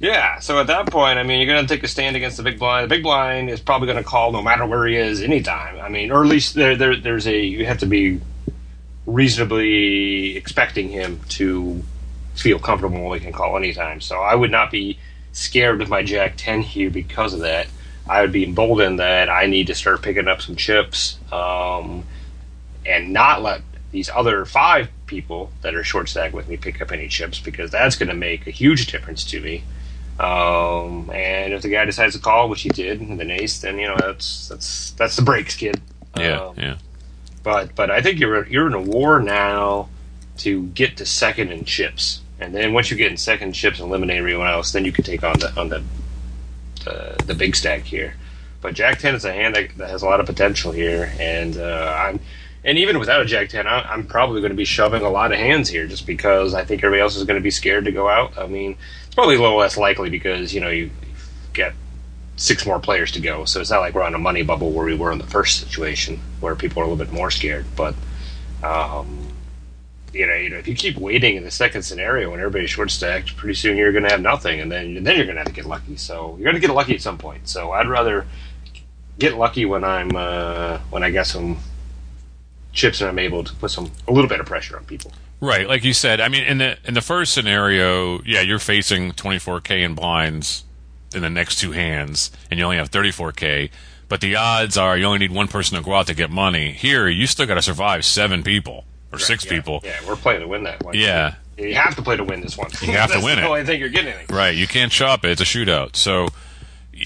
Yeah, 0.00 0.38
so 0.40 0.60
at 0.60 0.66
that 0.66 0.90
point, 0.90 1.18
I 1.18 1.22
mean, 1.22 1.38
you're 1.40 1.54
going 1.54 1.66
to 1.66 1.74
take 1.74 1.82
a 1.84 1.88
stand 1.88 2.16
against 2.16 2.36
the 2.36 2.42
big 2.42 2.58
blind. 2.58 2.84
The 2.84 2.94
big 2.94 3.02
blind 3.02 3.48
is 3.48 3.60
probably 3.60 3.86
going 3.86 4.02
to 4.02 4.04
call 4.04 4.32
no 4.32 4.42
matter 4.42 4.66
where 4.66 4.86
he 4.86 4.96
is 4.96 5.22
anytime. 5.22 5.78
I 5.80 5.88
mean, 5.88 6.10
or 6.10 6.22
at 6.22 6.28
least 6.28 6.54
there, 6.54 6.76
there, 6.76 6.96
there's 6.96 7.26
a 7.26 7.40
you 7.40 7.64
have 7.64 7.78
to 7.78 7.86
be 7.86 8.20
reasonably 9.06 10.36
expecting 10.36 10.88
him 10.88 11.20
to 11.30 11.82
feel 12.34 12.58
comfortable 12.58 13.04
when 13.04 13.18
he 13.18 13.24
can 13.24 13.32
call 13.32 13.56
anytime. 13.56 14.00
So 14.00 14.18
I 14.18 14.34
would 14.34 14.50
not 14.50 14.70
be 14.70 14.98
scared 15.32 15.78
with 15.78 15.88
my 15.88 16.02
Jack 16.02 16.34
Ten 16.36 16.62
here 16.62 16.90
because 16.90 17.32
of 17.32 17.40
that. 17.40 17.68
I 18.06 18.20
would 18.20 18.32
be 18.32 18.44
emboldened 18.44 18.98
that 18.98 19.30
I 19.30 19.46
need 19.46 19.68
to 19.68 19.74
start 19.74 20.02
picking 20.02 20.28
up 20.28 20.42
some 20.42 20.56
chips 20.56 21.18
um, 21.32 22.04
and 22.86 23.12
not 23.12 23.42
let 23.42 23.62
these 23.90 24.10
other 24.10 24.44
five 24.44 24.88
people 25.06 25.50
that 25.62 25.74
are 25.74 25.84
short 25.84 26.08
stacked 26.08 26.34
with 26.34 26.48
me 26.48 26.56
pick 26.56 26.80
up 26.80 26.90
any 26.90 27.06
chips 27.08 27.38
because 27.38 27.70
that's 27.70 27.96
going 27.96 28.08
to 28.08 28.14
make 28.14 28.46
a 28.46 28.50
huge 28.50 28.86
difference 28.90 29.24
to 29.24 29.40
me. 29.40 29.62
Um, 30.18 31.10
and 31.12 31.52
if 31.52 31.62
the 31.62 31.68
guy 31.68 31.84
decides 31.84 32.14
to 32.14 32.20
call, 32.20 32.48
which 32.48 32.62
he 32.62 32.68
did, 32.68 33.00
and 33.00 33.18
then 33.18 33.30
ace, 33.30 33.60
then 33.60 33.78
you 33.78 33.88
know 33.88 33.96
that's 33.98 34.48
that's 34.48 34.90
that's 34.92 35.16
the 35.16 35.22
breaks, 35.22 35.56
kid. 35.56 35.80
Yeah, 36.16 36.40
Um, 36.40 36.54
yeah. 36.56 36.76
But 37.42 37.74
but 37.74 37.90
I 37.90 38.00
think 38.00 38.20
you're 38.20 38.46
you're 38.46 38.66
in 38.66 38.74
a 38.74 38.80
war 38.80 39.20
now 39.20 39.88
to 40.38 40.64
get 40.68 40.96
to 40.98 41.06
second 41.06 41.50
in 41.50 41.64
chips, 41.64 42.20
and 42.38 42.54
then 42.54 42.72
once 42.72 42.90
you 42.90 42.96
get 42.96 43.10
in 43.10 43.16
second 43.16 43.48
in 43.48 43.54
chips 43.54 43.80
and 43.80 43.88
eliminate 43.88 44.18
everyone 44.18 44.46
else, 44.46 44.72
then 44.72 44.84
you 44.84 44.92
can 44.92 45.04
take 45.04 45.24
on 45.24 45.38
the 45.40 45.52
on 45.60 45.68
the 45.68 45.82
the, 46.84 47.16
the 47.26 47.34
big 47.34 47.56
stack 47.56 47.82
here. 47.82 48.14
But 48.60 48.74
Jack 48.74 48.98
Ten 48.98 49.14
is 49.14 49.24
a 49.24 49.32
hand 49.32 49.56
that, 49.56 49.76
that 49.76 49.90
has 49.90 50.02
a 50.02 50.06
lot 50.06 50.20
of 50.20 50.26
potential 50.26 50.72
here, 50.72 51.12
and 51.18 51.56
uh, 51.56 51.94
I'm 51.98 52.20
and 52.64 52.78
even 52.78 52.98
without 52.98 53.20
a 53.20 53.24
Jack 53.24 53.50
Ten, 53.50 53.66
I, 53.66 53.82
I'm 53.82 54.06
probably 54.06 54.40
going 54.40 54.52
to 54.52 54.56
be 54.56 54.64
shoving 54.64 55.02
a 55.02 55.10
lot 55.10 55.32
of 55.32 55.38
hands 55.38 55.68
here 55.68 55.86
just 55.86 56.06
because 56.06 56.54
I 56.54 56.64
think 56.64 56.82
everybody 56.82 57.02
else 57.02 57.16
is 57.16 57.24
going 57.24 57.38
to 57.38 57.42
be 57.42 57.50
scared 57.50 57.84
to 57.84 57.92
go 57.92 58.08
out. 58.08 58.38
I 58.38 58.46
mean, 58.46 58.76
it's 59.06 59.14
probably 59.14 59.36
a 59.36 59.40
little 59.40 59.58
less 59.58 59.76
likely 59.76 60.08
because 60.08 60.54
you 60.54 60.60
know 60.60 60.70
you 60.70 60.90
get 61.52 61.74
six 62.36 62.66
more 62.66 62.80
players 62.80 63.12
to 63.12 63.20
go, 63.20 63.44
so 63.44 63.60
it's 63.60 63.70
not 63.70 63.80
like 63.80 63.94
we're 63.94 64.02
on 64.02 64.14
a 64.14 64.18
money 64.18 64.42
bubble 64.42 64.72
where 64.72 64.86
we 64.86 64.96
were 64.96 65.12
in 65.12 65.18
the 65.18 65.26
first 65.26 65.60
situation 65.60 66.20
where 66.40 66.56
people 66.56 66.80
are 66.80 66.86
a 66.86 66.88
little 66.88 67.04
bit 67.04 67.12
more 67.12 67.30
scared. 67.30 67.66
But 67.76 67.94
um, 68.62 69.28
you 70.14 70.26
know, 70.26 70.34
you 70.34 70.48
know, 70.48 70.56
if 70.56 70.66
you 70.66 70.74
keep 70.74 70.96
waiting 70.96 71.36
in 71.36 71.44
the 71.44 71.50
second 71.50 71.82
scenario 71.82 72.30
when 72.30 72.40
everybody's 72.40 72.70
short 72.70 72.90
stacked, 72.90 73.36
pretty 73.36 73.54
soon 73.54 73.76
you're 73.76 73.92
going 73.92 74.04
to 74.04 74.10
have 74.10 74.22
nothing, 74.22 74.60
and 74.60 74.72
then 74.72 74.96
and 74.96 75.06
then 75.06 75.16
you're 75.16 75.26
going 75.26 75.36
to 75.36 75.42
have 75.42 75.48
to 75.48 75.54
get 75.54 75.66
lucky. 75.66 75.96
So 75.96 76.36
you're 76.36 76.44
going 76.44 76.54
to 76.54 76.66
get 76.66 76.74
lucky 76.74 76.94
at 76.94 77.02
some 77.02 77.18
point. 77.18 77.46
So 77.46 77.72
I'd 77.72 77.88
rather 77.88 78.26
get 79.18 79.34
lucky 79.34 79.66
when 79.66 79.84
I'm 79.84 80.16
uh, 80.16 80.78
when 80.90 81.02
I 81.02 81.10
get 81.10 81.26
some 81.26 81.58
chips 82.74 83.00
and 83.00 83.08
I'm 83.08 83.18
able 83.18 83.42
to 83.44 83.54
put 83.54 83.70
some 83.70 83.90
a 84.06 84.12
little 84.12 84.28
bit 84.28 84.40
of 84.40 84.46
pressure 84.46 84.76
on 84.76 84.84
people. 84.84 85.12
Right, 85.40 85.66
like 85.68 85.84
you 85.84 85.92
said. 85.92 86.20
I 86.20 86.28
mean, 86.28 86.44
in 86.44 86.58
the 86.58 86.76
in 86.84 86.94
the 86.94 87.00
first 87.00 87.32
scenario, 87.34 88.20
yeah, 88.22 88.40
you're 88.40 88.58
facing 88.58 89.12
24k 89.12 89.82
in 89.84 89.94
blinds 89.94 90.64
in 91.14 91.22
the 91.22 91.30
next 91.30 91.56
two 91.56 91.72
hands, 91.72 92.30
and 92.50 92.58
you 92.58 92.64
only 92.64 92.76
have 92.78 92.90
34k. 92.90 93.70
But 94.08 94.20
the 94.20 94.36
odds 94.36 94.76
are 94.76 94.96
you 94.98 95.04
only 95.06 95.18
need 95.18 95.32
one 95.32 95.48
person 95.48 95.76
to 95.78 95.84
go 95.84 95.94
out 95.94 96.06
to 96.08 96.14
get 96.14 96.30
money. 96.30 96.72
Here, 96.72 97.08
you 97.08 97.26
still 97.26 97.46
got 97.46 97.54
to 97.54 97.62
survive 97.62 98.04
seven 98.04 98.42
people 98.42 98.84
or 99.12 99.18
six 99.18 99.44
Yeah, 99.44 99.50
people. 99.52 99.80
Yeah, 99.84 99.96
we're 100.06 100.16
playing 100.16 100.40
to 100.40 100.48
win 100.48 100.64
that 100.64 100.82
one. 100.82 100.94
Yeah. 100.96 101.34
You 101.56 101.74
have 101.76 101.94
to 101.96 102.02
play 102.02 102.16
to 102.16 102.24
win 102.24 102.40
this 102.40 102.58
one. 102.58 102.70
You 102.82 102.92
have 102.92 103.12
to 103.12 103.20
win 103.24 103.36
the 103.36 103.44
it. 103.44 103.46
only 103.48 103.64
thing 103.64 103.78
you're 103.80 103.88
getting. 103.88 104.12
anything. 104.12 104.34
Right, 104.34 104.54
you 104.56 104.66
can't 104.66 104.90
chop 104.90 105.24
it. 105.24 105.30
It's 105.30 105.40
a 105.40 105.44
shootout. 105.44 105.94
So 105.96 106.28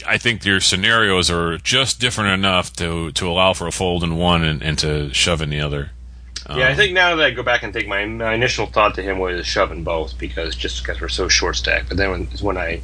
I 0.06 0.18
think 0.18 0.44
your 0.44 0.60
scenarios 0.60 1.30
are 1.30 1.58
just 1.58 2.00
different 2.00 2.30
enough 2.30 2.72
to 2.74 3.12
to 3.12 3.28
allow 3.28 3.52
for 3.52 3.66
a 3.66 3.72
fold 3.72 4.04
in 4.04 4.16
one 4.16 4.44
and, 4.44 4.62
and 4.62 4.78
to 4.78 5.12
shove 5.12 5.42
in 5.42 5.50
the 5.50 5.60
other. 5.60 5.90
Yeah, 6.48 6.68
I 6.68 6.70
um, 6.70 6.76
think 6.76 6.94
now 6.94 7.14
that 7.16 7.24
I 7.24 7.30
go 7.30 7.42
back 7.42 7.62
and 7.62 7.74
think, 7.74 7.88
my, 7.88 8.06
my 8.06 8.32
initial 8.32 8.66
thought 8.66 8.94
to 8.94 9.02
him 9.02 9.18
was 9.18 9.46
shoving 9.46 9.84
both 9.84 10.16
because 10.18 10.56
just 10.56 10.82
because 10.82 11.00
we're 11.00 11.08
so 11.08 11.28
short 11.28 11.56
stacked. 11.56 11.88
But 11.88 11.98
then 11.98 12.10
when, 12.10 12.26
when 12.40 12.56
I 12.56 12.80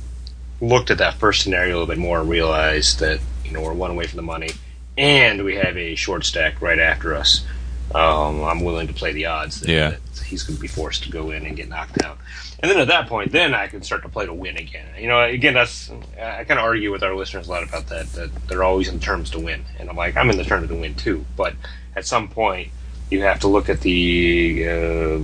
looked 0.61 0.91
at 0.91 0.99
that 0.99 1.15
first 1.15 1.43
scenario 1.43 1.71
a 1.71 1.79
little 1.79 1.87
bit 1.87 1.99
more, 1.99 2.23
realized 2.23 2.99
that 3.01 3.21
you 3.45 3.53
know 3.53 3.63
we're 3.63 3.73
one 3.73 3.91
away 3.91 4.07
from 4.07 4.17
the 4.17 4.23
money, 4.23 4.51
and 4.99 5.45
we 5.45 5.57
have 5.57 5.77
a 5.77 5.95
short 5.95 6.25
stack 6.25 6.61
right 6.61 6.79
after 6.79 7.15
us. 7.15 7.45
Um, 7.95 8.43
I'm 8.45 8.61
willing 8.61 8.87
to 8.89 8.93
play 8.95 9.13
the 9.13 9.27
odds 9.27 9.61
that, 9.61 9.69
Yeah. 9.69 9.91
that 9.91 10.01
he's 10.25 10.43
going 10.43 10.57
to 10.57 10.61
be 10.63 10.69
forced 10.69 11.05
to 11.05 11.11
go 11.11 11.31
in 11.31 11.47
and 11.47 11.57
get 11.57 11.69
knocked 11.69 12.03
out. 12.03 12.19
And 12.61 12.71
then 12.71 12.79
at 12.81 12.89
that 12.89 13.09
point, 13.09 13.31
then 13.33 13.55
I 13.55 13.67
can 13.67 13.83
start 13.83 14.03
to 14.03 14.09
play 14.09 14.25
to 14.27 14.33
win 14.33 14.57
again. 14.57 14.87
You 14.99 15.07
know, 15.09 15.21
again, 15.23 15.55
that's 15.55 15.91
I 16.21 16.45
kind 16.45 16.59
of 16.59 16.65
argue 16.65 16.91
with 16.91 17.03
our 17.03 17.15
listeners 17.15 17.47
a 17.47 17.51
lot 17.51 17.63
about 17.63 17.89
that. 17.89 18.11
That 18.15 18.31
they're 18.49 18.63
always 18.65 18.89
in 18.89 19.01
terms 19.01 19.31
to 19.31 19.39
win, 19.41 19.65
and 19.79 19.91
I'm 19.91 19.97
like, 19.97 20.17
I'm 20.17 20.31
in 20.31 20.39
the 20.39 20.45
terms 20.45 20.69
to 20.69 20.75
win 20.75 20.95
too. 20.95 21.27
But 21.37 21.55
at 21.95 22.07
some 22.07 22.29
point, 22.29 22.71
you 23.11 23.21
have 23.23 23.41
to 23.41 23.49
look 23.49 23.69
at 23.69 23.83
the 23.83 24.65
uh, 24.67 24.71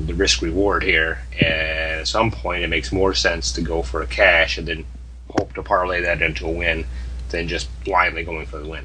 the 0.06 0.12
risk 0.14 0.42
reward 0.42 0.82
here. 0.82 1.20
And 1.32 2.00
at 2.00 2.08
some 2.08 2.30
point, 2.30 2.62
it 2.62 2.68
makes 2.68 2.92
more 2.92 3.14
sense 3.14 3.52
to 3.52 3.62
go 3.62 3.82
for 3.82 4.02
a 4.02 4.06
cash 4.06 4.58
and 4.58 4.68
then 4.68 4.84
hope 5.30 5.54
to 5.54 5.62
parlay 5.62 6.02
that 6.02 6.20
into 6.20 6.46
a 6.46 6.50
win 6.50 6.84
than 7.30 7.48
just 7.48 7.68
blindly 7.84 8.22
going 8.22 8.44
for 8.44 8.58
the 8.58 8.68
win. 8.68 8.82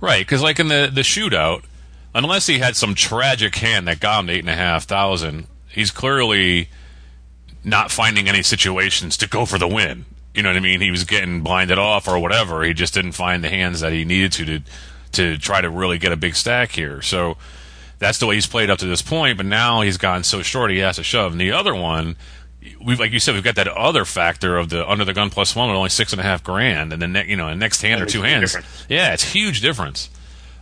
Right, 0.00 0.26
because 0.26 0.42
like 0.42 0.58
in 0.58 0.66
the 0.66 0.90
the 0.92 1.02
shootout, 1.02 1.62
unless 2.24 2.46
he 2.46 2.58
had 2.58 2.76
some 2.76 2.94
tragic 2.94 3.56
hand 3.56 3.88
that 3.88 4.00
got 4.00 4.20
him 4.20 4.26
to 4.28 4.32
eight 4.32 4.40
and 4.40 4.50
a 4.50 4.54
half 4.54 4.84
thousand, 4.84 5.46
he's 5.68 5.90
clearly 5.90 6.68
not 7.64 7.90
finding 7.90 8.28
any 8.28 8.42
situations 8.42 9.16
to 9.18 9.28
go 9.28 9.44
for 9.44 9.58
the 9.58 9.68
win. 9.68 10.04
You 10.34 10.42
know 10.42 10.50
what 10.50 10.56
I 10.56 10.60
mean? 10.60 10.80
He 10.80 10.90
was 10.90 11.04
getting 11.04 11.42
blinded 11.42 11.78
off 11.78 12.06
or 12.06 12.18
whatever. 12.18 12.62
He 12.62 12.72
just 12.72 12.94
didn't 12.94 13.12
find 13.12 13.42
the 13.42 13.48
hands 13.48 13.80
that 13.80 13.92
he 13.92 14.04
needed 14.04 14.32
to 14.32 14.44
to 14.44 14.60
to 15.12 15.38
try 15.38 15.60
to 15.60 15.70
really 15.70 15.98
get 15.98 16.12
a 16.12 16.16
big 16.16 16.36
stack 16.36 16.72
here. 16.72 17.02
So 17.02 17.36
that's 17.98 18.18
the 18.18 18.26
way 18.26 18.36
he's 18.36 18.46
played 18.46 18.70
up 18.70 18.78
to 18.78 18.86
this 18.86 19.02
point. 19.02 19.36
But 19.36 19.46
now 19.46 19.80
he's 19.80 19.96
gone 19.96 20.22
so 20.22 20.42
short, 20.42 20.70
he 20.70 20.78
has 20.78 20.96
to 20.96 21.02
shove. 21.02 21.32
And 21.32 21.40
the 21.40 21.52
other 21.52 21.74
one, 21.74 22.16
we've 22.84 23.00
like 23.00 23.12
you 23.12 23.18
said, 23.18 23.34
we've 23.34 23.44
got 23.44 23.56
that 23.56 23.68
other 23.68 24.04
factor 24.04 24.56
of 24.56 24.68
the 24.68 24.88
under 24.88 25.04
the 25.04 25.14
gun 25.14 25.30
plus 25.30 25.56
one 25.56 25.68
with 25.68 25.76
only 25.76 25.88
six 25.90 26.12
and 26.12 26.20
a 26.20 26.24
half 26.24 26.44
grand, 26.44 26.92
and 26.92 27.02
then 27.02 27.12
ne- 27.12 27.28
you 27.28 27.36
know, 27.36 27.48
the 27.48 27.56
next 27.56 27.82
hand 27.82 28.00
or 28.02 28.06
two 28.06 28.22
hands. 28.22 28.56
Yeah, 28.88 29.12
it's 29.14 29.24
a 29.24 29.28
huge 29.28 29.60
difference. 29.60 30.10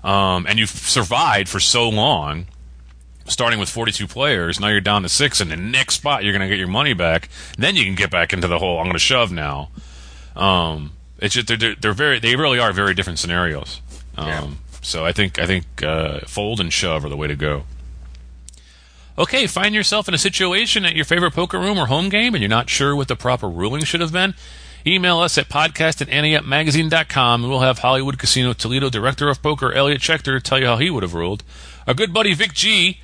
Um, 0.06 0.46
and 0.46 0.58
you've 0.58 0.70
survived 0.70 1.48
for 1.48 1.58
so 1.58 1.88
long, 1.88 2.46
starting 3.26 3.58
with 3.58 3.68
42 3.68 4.06
players. 4.06 4.60
Now 4.60 4.68
you're 4.68 4.80
down 4.80 5.02
to 5.02 5.08
six, 5.08 5.40
and 5.40 5.50
the 5.50 5.56
next 5.56 5.96
spot 5.96 6.22
you're 6.22 6.32
going 6.32 6.42
to 6.42 6.48
get 6.48 6.58
your 6.58 6.68
money 6.68 6.94
back. 6.94 7.28
Then 7.58 7.74
you 7.74 7.84
can 7.84 7.96
get 7.96 8.10
back 8.10 8.32
into 8.32 8.46
the 8.46 8.60
whole. 8.60 8.78
I'm 8.78 8.84
going 8.84 8.92
to 8.92 9.00
shove 9.00 9.32
now. 9.32 9.70
Um, 10.36 10.92
it's 11.18 11.34
just 11.34 11.48
they're, 11.48 11.74
they're, 11.74 11.92
very 11.92 12.20
they 12.20 12.36
really 12.36 12.60
are 12.60 12.72
very 12.72 12.94
different 12.94 13.18
scenarios. 13.18 13.80
Um, 14.16 14.28
Yeah. 14.28 14.50
So 14.82 15.04
I 15.04 15.10
think 15.10 15.40
I 15.40 15.46
think 15.46 15.82
uh, 15.82 16.20
fold 16.28 16.60
and 16.60 16.72
shove 16.72 17.04
are 17.04 17.08
the 17.08 17.16
way 17.16 17.26
to 17.26 17.34
go. 17.34 17.64
Okay, 19.18 19.48
find 19.48 19.74
yourself 19.74 20.06
in 20.06 20.14
a 20.14 20.18
situation 20.18 20.84
at 20.84 20.94
your 20.94 21.04
favorite 21.04 21.32
poker 21.32 21.58
room 21.58 21.78
or 21.78 21.86
home 21.86 22.10
game 22.10 22.34
and 22.34 22.42
you're 22.42 22.48
not 22.48 22.70
sure 22.70 22.94
what 22.94 23.08
the 23.08 23.16
proper 23.16 23.48
ruling 23.48 23.82
should 23.82 24.00
have 24.00 24.12
been? 24.12 24.34
Email 24.86 25.18
us 25.18 25.36
at 25.36 25.48
podcast 25.48 26.00
at 26.00 26.08
anteupmagazine.com 26.08 27.42
and 27.42 27.50
we'll 27.50 27.60
have 27.60 27.80
Hollywood 27.80 28.18
Casino 28.18 28.52
Toledo 28.52 28.88
Director 28.88 29.28
of 29.28 29.42
Poker 29.42 29.72
Elliot 29.72 30.00
Schechter 30.00 30.40
tell 30.40 30.60
you 30.60 30.66
how 30.66 30.76
he 30.76 30.90
would 30.90 31.02
have 31.02 31.14
ruled. 31.14 31.42
Our 31.86 31.94
good 31.94 32.14
buddy 32.14 32.34
Vic 32.34 32.52
G 32.52 33.00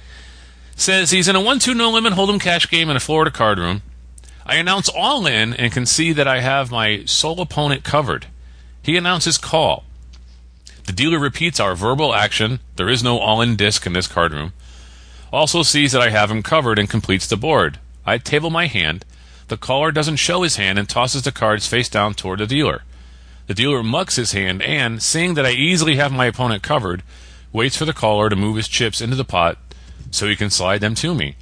says 0.77 1.11
he's 1.11 1.29
in 1.29 1.37
a 1.37 1.41
1 1.41 1.59
2 1.59 1.75
no 1.75 1.91
limit 1.91 2.13
hold'em 2.13 2.41
cash 2.41 2.71
game 2.71 2.89
in 2.89 2.97
a 2.97 3.01
Florida 3.01 3.31
card 3.31 3.59
room. 3.59 3.83
I 4.47 4.57
announce 4.57 4.89
all 4.89 5.27
in 5.27 5.55
and 5.55 5.73
can 5.73 5.87
see 5.87 6.13
that 6.13 6.29
I 6.29 6.41
have 6.41 6.71
my 6.71 7.05
sole 7.05 7.41
opponent 7.41 7.85
covered. 7.85 8.27
He 8.83 8.97
announces 8.97 9.39
call. 9.39 9.85
The 10.87 10.93
dealer 10.93 11.19
repeats 11.19 11.61
our 11.61 11.75
verbal 11.75 12.15
action. 12.15 12.61
There 12.77 12.89
is 12.89 13.03
no 13.03 13.19
all 13.19 13.41
in 13.41 13.57
disc 13.57 13.87
in 13.87 13.93
this 13.93 14.07
card 14.07 14.33
room 14.33 14.53
also 15.33 15.63
sees 15.63 15.93
that 15.93 16.03
I 16.03 16.11
have 16.11 16.31
him 16.31 16.43
covered 16.43 16.79
and 16.79 16.89
completes 16.89 17.27
the 17.27 17.37
board. 17.37 17.79
I 18.05 18.19
table 18.19 18.51
my 18.51 18.67
hand. 18.67 19.05
The 19.49 19.57
caller 19.57 19.93
doesn't 19.93 20.17
show 20.17 20.43
his 20.43 20.57
hand 20.57 20.79
and 20.79 20.89
tosses 20.89 21.23
the 21.23 21.33
cards 21.33 21.67
face 21.67 21.89
down 21.89 22.15
toward 22.15 22.41
the 22.41 22.47
dealer. 22.47 22.83
The 23.47 23.55
dealer 23.55 23.83
mucks 23.83 24.17
his 24.17 24.33
hand 24.33 24.63
and, 24.63 25.03
seeing 25.03 25.35
that 25.35 25.47
I 25.47 25.51
easily 25.51 25.97
have 25.97 26.13
my 26.13 26.27
opponent 26.27 26.63
covered, 26.63 27.03
waits 27.53 27.77
for 27.77 27.85
the 27.85 27.93
caller 27.93 28.29
to 28.29 28.37
move 28.37 28.57
his 28.57 28.69
chips 28.69 29.01
into 29.01 29.17
the 29.17 29.25
pot 29.25 29.59
so 30.11 30.29
he 30.29 30.37
can 30.37 30.51
slide 30.51 30.81
them 30.81 30.95
to 30.97 31.15
me. 31.15 31.37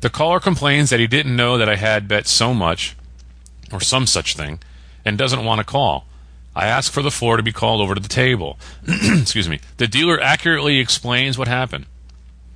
The 0.00 0.10
caller 0.10 0.40
complains 0.40 0.90
that 0.90 1.00
he 1.00 1.06
didn't 1.06 1.36
know 1.36 1.56
that 1.58 1.68
I 1.68 1.76
had 1.76 2.08
bet 2.08 2.26
so 2.26 2.52
much, 2.52 2.96
or 3.72 3.80
some 3.80 4.06
such 4.06 4.36
thing, 4.36 4.58
and 5.04 5.16
doesn't 5.16 5.44
want 5.44 5.60
to 5.60 5.64
call. 5.64 6.06
I 6.54 6.66
ask 6.66 6.92
for 6.92 7.02
the 7.02 7.10
floor 7.10 7.36
to 7.36 7.42
be 7.42 7.52
called 7.52 7.80
over 7.80 7.94
to 7.94 8.00
the 8.00 8.08
table. 8.08 8.58
Excuse 8.86 9.48
me. 9.48 9.60
The 9.78 9.86
dealer 9.86 10.20
accurately 10.20 10.78
explains 10.78 11.38
what 11.38 11.48
happened. 11.48 11.86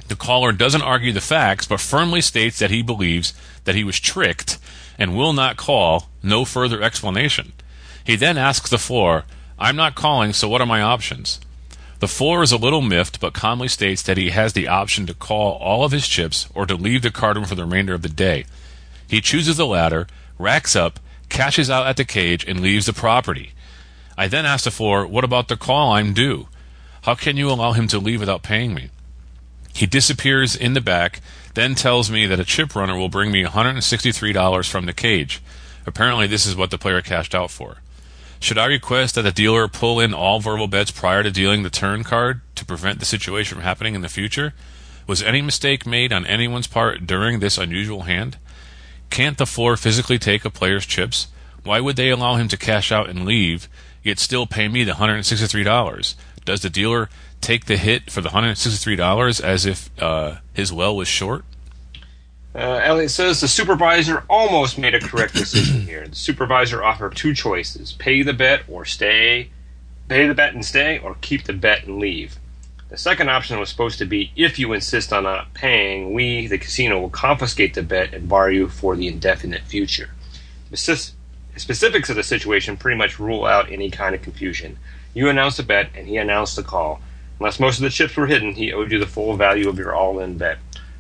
The 0.09 0.17
caller 0.17 0.53
doesn't 0.53 0.83
argue 0.83 1.13
the 1.13 1.21
facts, 1.21 1.67
but 1.67 1.81
firmly 1.81 2.21
states 2.21 2.59
that 2.59 2.71
he 2.71 2.83
believes 2.83 3.35
that 3.65 3.75
he 3.75 3.85
was 3.85 3.99
tricked 3.99 4.59
and 4.99 5.17
will 5.17 5.33
not 5.33 5.57
call, 5.57 6.09
no 6.23 6.45
further 6.45 6.83
explanation. 6.83 7.53
He 8.05 8.17
then 8.17 8.39
asks 8.39 8.71
the 8.71 8.79
floor, 8.79 9.25
I'm 9.59 9.77
not 9.77 9.95
calling, 9.95 10.33
so 10.33 10.49
what 10.49 10.61
are 10.61 10.67
my 10.67 10.81
options? 10.81 11.41
The 11.99 12.09
floor 12.09 12.43
is 12.43 12.53
a 12.53 12.59
little 12.59 12.83
miffed, 12.83 13.21
but 13.21 13.33
calmly 13.33 13.69
states 13.69 14.03
that 14.03 14.19
he 14.19 14.31
has 14.31 14.53
the 14.53 14.69
option 14.69 15.07
to 15.07 15.15
call 15.15 15.53
all 15.53 15.85
of 15.85 15.93
his 15.93 16.07
chips 16.07 16.47
or 16.55 16.67
to 16.67 16.77
leave 16.77 17.03
the 17.03 17.11
card 17.11 17.37
room 17.37 17.47
for 17.47 17.55
the 17.55 17.65
remainder 17.65 17.95
of 17.95 18.03
the 18.03 18.09
day. 18.09 18.45
He 19.09 19.21
chooses 19.21 19.57
the 19.57 19.67
latter, 19.67 20.07
racks 20.39 20.77
up, 20.77 21.01
cashes 21.29 21.71
out 21.71 21.87
at 21.87 21.97
the 21.97 22.05
cage, 22.05 22.45
and 22.45 22.61
leaves 22.61 22.87
the 22.87 22.93
property. 22.93 23.53
I 24.17 24.29
then 24.29 24.47
ask 24.47 24.65
the 24.65 24.71
floor, 24.71 25.07
What 25.07 25.25
about 25.25 25.49
the 25.49 25.57
call 25.57 25.93
I'm 25.93 26.13
due? 26.13 26.49
How 27.03 27.15
can 27.15 27.37
you 27.37 27.51
allow 27.51 27.73
him 27.73 27.89
to 27.89 27.99
leave 27.99 28.21
without 28.21 28.43
paying 28.43 28.75
me? 28.75 28.91
He 29.77 29.85
disappears 29.85 30.57
in 30.57 30.73
the 30.73 30.81
back, 30.81 31.21
then 31.53 31.75
tells 31.75 32.11
me 32.11 32.25
that 32.25 32.41
a 32.41 32.47
chip 32.47 32.75
runner 32.75 32.97
will 32.97 33.11
bring 33.11 33.31
me 33.31 33.45
$163 33.45 34.71
from 34.71 34.87
the 34.87 34.95
cage. 34.95 35.43
Apparently, 35.87 36.27
this 36.27 36.47
is 36.47 36.57
what 36.57 36.71
the 36.71 36.79
player 36.79 37.03
cashed 37.03 37.35
out 37.35 37.51
for. 37.51 37.83
Should 38.41 38.57
I 38.57 38.65
request 38.65 39.17
that 39.17 39.23
the 39.23 39.33
dealer 39.33 39.69
pull 39.69 40.01
in 40.01 40.15
all 40.15 40.41
verbal 40.41 40.67
bets 40.67 40.91
prior 40.91 41.23
to 41.23 41.31
dealing 41.31 41.63
the 41.63 41.69
turn 41.69 42.05
card 42.05 42.41
to 42.55 42.65
prevent 42.65 43.01
the 43.01 43.05
situation 43.05 43.57
from 43.57 43.65
happening 43.65 43.95
in 43.95 44.01
the 44.01 44.09
future? 44.09 44.55
Was 45.07 45.23
any 45.23 45.43
mistake 45.43 45.85
made 45.85 46.11
on 46.11 46.25
anyone's 46.25 46.67
part 46.67 47.07
during 47.07 47.41
this 47.41 47.59
unusual 47.59 48.05
hand? 48.05 48.39
Can't 49.11 49.37
the 49.37 49.45
floor 49.45 49.77
physically 49.77 50.19
take 50.19 50.47
a 50.47 50.51
player's 50.51 50.87
chips? 50.87 51.27
Why 51.65 51.81
would 51.81 51.97
they 51.97 52.09
allow 52.09 52.37
him 52.37 52.49
to 52.49 52.57
cash 52.57 52.91
out 52.91 53.11
and 53.11 53.27
leave, 53.27 53.69
yet 54.03 54.21
still 54.21 54.47
pay 54.47 54.69
me 54.69 54.85
the 54.85 54.93
$163? 54.93 56.15
Does 56.47 56.63
the 56.63 56.71
dealer 56.71 57.11
take 57.41 57.67
the 57.67 57.77
hit 57.77 58.11
for 58.11 58.21
the 58.21 58.31
$163 58.31 59.43
as 59.43 59.67
if 59.67 59.91
uh, 60.03 60.37
his 60.53 60.73
well 60.73 60.97
was 60.97 61.09
short? 61.09 61.45
Uh, 62.55 62.81
Elliot 62.83 63.11
says 63.11 63.41
the 63.41 63.49
supervisor 63.49 64.25
almost 64.31 64.79
made 64.79 64.95
a 64.95 65.01
correct 65.01 65.35
decision 65.35 65.83
here. 65.83 66.09
The 66.09 66.17
supervisor 66.17 66.83
offered 66.83 67.15
two 67.15 67.35
choices: 67.35 67.93
pay 67.93 68.23
the 68.23 68.33
bet 68.33 68.63
or 68.67 68.87
stay, 68.87 69.51
pay 70.09 70.27
the 70.27 70.35
bet 70.35 70.55
and 70.55 70.65
stay, 70.65 70.99
or 70.99 71.17
keep 71.21 71.45
the 71.45 71.53
bet 71.53 71.85
and 71.85 71.99
leave. 71.99 72.39
The 72.89 72.97
second 72.97 73.29
option 73.29 73.59
was 73.59 73.69
supposed 73.69 73.99
to 73.99 74.07
be 74.07 74.33
if 74.37 74.59
you 74.59 74.73
insist 74.73 75.13
on 75.13 75.25
not 75.25 75.53
paying, 75.53 76.15
we, 76.15 76.47
the 76.47 76.57
casino, 76.57 77.01
will 77.01 77.11
confiscate 77.11 77.75
the 77.75 77.83
bet 77.83 78.15
and 78.15 78.29
bar 78.29 78.51
you 78.51 78.69
for 78.69 78.97
the 78.97 79.09
indefinite 79.09 79.63
future. 79.63 80.11
The 80.71 80.77
specifics 81.57 82.09
of 82.09 82.17
the 82.17 82.23
situation 82.23 82.77
pretty 82.77 82.97
much 82.97 83.19
rule 83.19 83.45
out 83.45 83.71
any 83.71 83.91
kind 83.91 84.15
of 84.15 84.23
confusion. 84.23 84.79
You 85.15 85.29
announced 85.29 85.57
the 85.57 85.63
bet, 85.63 85.91
and 85.95 86.07
he 86.07 86.17
announced 86.17 86.57
the 86.57 86.63
call. 86.63 87.01
Unless 87.39 87.61
most 87.61 87.79
of 87.79 87.83
the 87.83 87.91
chips 87.91 88.17
were 88.17 88.27
hidden, 88.27 88.55
he 88.55 88.73
owed 88.73 88.91
you 88.91 88.99
the 88.99 89.07
full 89.07 89.37
value 89.37 89.69
of 89.69 89.79
your 89.79 89.95
all-in 89.95 90.39
bet. 90.39 90.59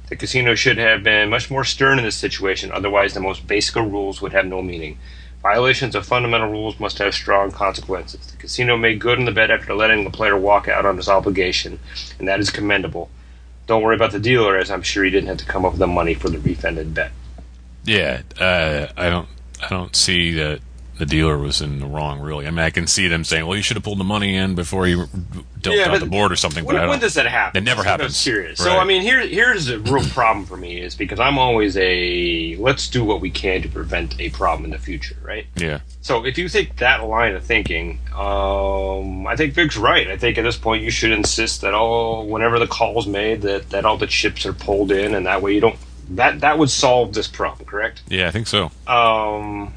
The 0.08 0.16
casino 0.16 0.54
should 0.54 0.78
have 0.78 1.02
been 1.02 1.30
much 1.30 1.50
more 1.50 1.64
stern 1.64 1.98
in 1.98 2.04
this 2.04 2.16
situation, 2.16 2.70
otherwise, 2.70 3.14
the 3.14 3.20
most 3.20 3.46
basic 3.46 3.74
rules 3.74 4.22
would 4.22 4.32
have 4.32 4.46
no 4.46 4.62
meaning. 4.62 4.98
Violations 5.42 5.94
of 5.94 6.06
fundamental 6.06 6.50
rules 6.50 6.78
must 6.78 6.98
have 6.98 7.14
strong 7.14 7.50
consequences. 7.50 8.26
The 8.26 8.36
casino 8.36 8.76
made 8.76 9.00
good 9.00 9.18
on 9.18 9.24
the 9.24 9.32
bet 9.32 9.50
after 9.50 9.74
letting 9.74 10.04
the 10.04 10.10
player 10.10 10.36
walk 10.36 10.68
out 10.68 10.86
on 10.86 10.96
his 10.96 11.08
obligation, 11.08 11.78
and 12.18 12.28
that 12.28 12.40
is 12.40 12.50
commendable. 12.50 13.10
Don't 13.66 13.82
worry 13.82 13.96
about 13.96 14.12
the 14.12 14.20
dealer, 14.20 14.56
as 14.56 14.70
I'm 14.70 14.82
sure 14.82 15.04
he 15.04 15.10
didn't 15.10 15.28
have 15.28 15.38
to 15.38 15.44
come 15.44 15.64
up 15.64 15.72
with 15.72 15.80
the 15.80 15.86
money 15.86 16.14
for 16.14 16.28
the 16.28 16.38
refunded 16.38 16.94
bet. 16.94 17.12
Yeah, 17.84 18.22
uh, 18.38 18.88
I 18.96 19.08
don't, 19.08 19.28
I 19.62 19.68
don't 19.68 19.96
see 19.96 20.32
that 20.32 20.60
the 20.98 21.06
dealer 21.06 21.36
was 21.38 21.60
in 21.60 21.80
the 21.80 21.86
wrong. 21.86 22.20
Really, 22.20 22.46
I 22.46 22.50
mean, 22.50 22.60
I 22.60 22.70
can 22.70 22.86
see 22.86 23.08
them 23.08 23.24
saying, 23.24 23.46
"Well, 23.46 23.56
you 23.56 23.62
should 23.62 23.76
have 23.76 23.84
pulled 23.84 23.98
the 23.98 24.04
money 24.04 24.36
in 24.36 24.54
before 24.54 24.86
you 24.86 25.06
dealt 25.60 25.76
Yeah, 25.76 25.90
out 25.90 26.00
the 26.00 26.06
board 26.06 26.32
or 26.32 26.36
something." 26.36 26.64
When, 26.64 26.76
but 26.76 26.88
when 26.88 26.98
does 27.00 27.14
that 27.14 27.26
happen? 27.26 27.58
It 27.62 27.64
never 27.64 27.82
That's 27.82 27.86
what 27.86 27.92
I'm 27.94 28.00
happens. 28.00 28.16
Serious. 28.16 28.58
So 28.58 28.78
I 28.78 28.84
mean, 28.84 29.02
here 29.02 29.20
here's 29.26 29.68
a 29.68 29.78
real 29.78 30.04
problem 30.04 30.46
for 30.46 30.56
me 30.56 30.80
is 30.80 30.94
because 30.94 31.20
I'm 31.20 31.38
always 31.38 31.76
a 31.76 32.56
let's 32.56 32.88
do 32.88 33.04
what 33.04 33.20
we 33.20 33.30
can 33.30 33.62
to 33.62 33.68
prevent 33.68 34.18
a 34.20 34.30
problem 34.30 34.64
in 34.64 34.70
the 34.70 34.78
future, 34.78 35.16
right? 35.22 35.46
yeah, 35.56 35.80
So 36.00 36.24
if 36.24 36.38
you 36.38 36.48
take 36.48 36.76
that 36.76 37.04
line 37.04 37.34
of 37.34 37.44
thinking, 37.44 37.98
um, 38.14 39.26
I 39.26 39.36
think 39.36 39.54
Vic's 39.54 39.76
right. 39.76 40.08
I 40.08 40.16
think 40.16 40.38
at 40.38 40.42
this 40.42 40.56
point 40.56 40.82
you 40.82 40.90
should 40.90 41.12
insist 41.12 41.60
that 41.60 41.74
all 41.74 42.26
whenever 42.26 42.58
the 42.58 42.66
call's 42.66 43.06
made 43.06 43.42
that 43.42 43.70
that 43.70 43.84
all 43.84 43.96
the 43.98 44.06
chips 44.06 44.46
are 44.46 44.52
pulled 44.52 44.90
in, 44.92 45.14
and 45.14 45.26
that 45.26 45.42
way 45.42 45.54
you 45.54 45.60
don't 45.60 45.76
that 46.10 46.40
that 46.40 46.58
would 46.58 46.70
solve 46.70 47.12
this 47.14 47.28
problem, 47.28 47.66
correct? 47.68 48.02
yeah, 48.08 48.28
I 48.28 48.30
think 48.30 48.46
so. 48.46 48.70
Um, 48.86 49.74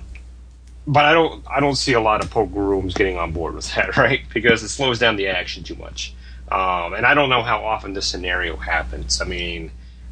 but 0.89 1.05
I 1.05 1.13
don't 1.13 1.45
I 1.47 1.59
don't 1.59 1.75
see 1.75 1.93
a 1.93 2.01
lot 2.01 2.23
of 2.23 2.31
poker 2.31 2.59
rooms 2.59 2.95
getting 2.95 3.15
on 3.15 3.31
board 3.31 3.53
with 3.53 3.73
that, 3.75 3.95
right? 3.97 4.21
Because 4.33 4.63
it 4.63 4.69
slows 4.69 4.97
down 4.97 5.15
the 5.15 5.27
action 5.27 5.63
too 5.63 5.75
much. 5.75 6.15
Um, 6.51 6.95
and 6.95 7.05
I 7.05 7.13
don't 7.13 7.29
know 7.29 7.43
how 7.43 7.63
often 7.63 7.93
this 7.93 8.07
scenario 8.07 8.55
happens. 8.55 9.21
I 9.21 9.25
mean, 9.25 9.69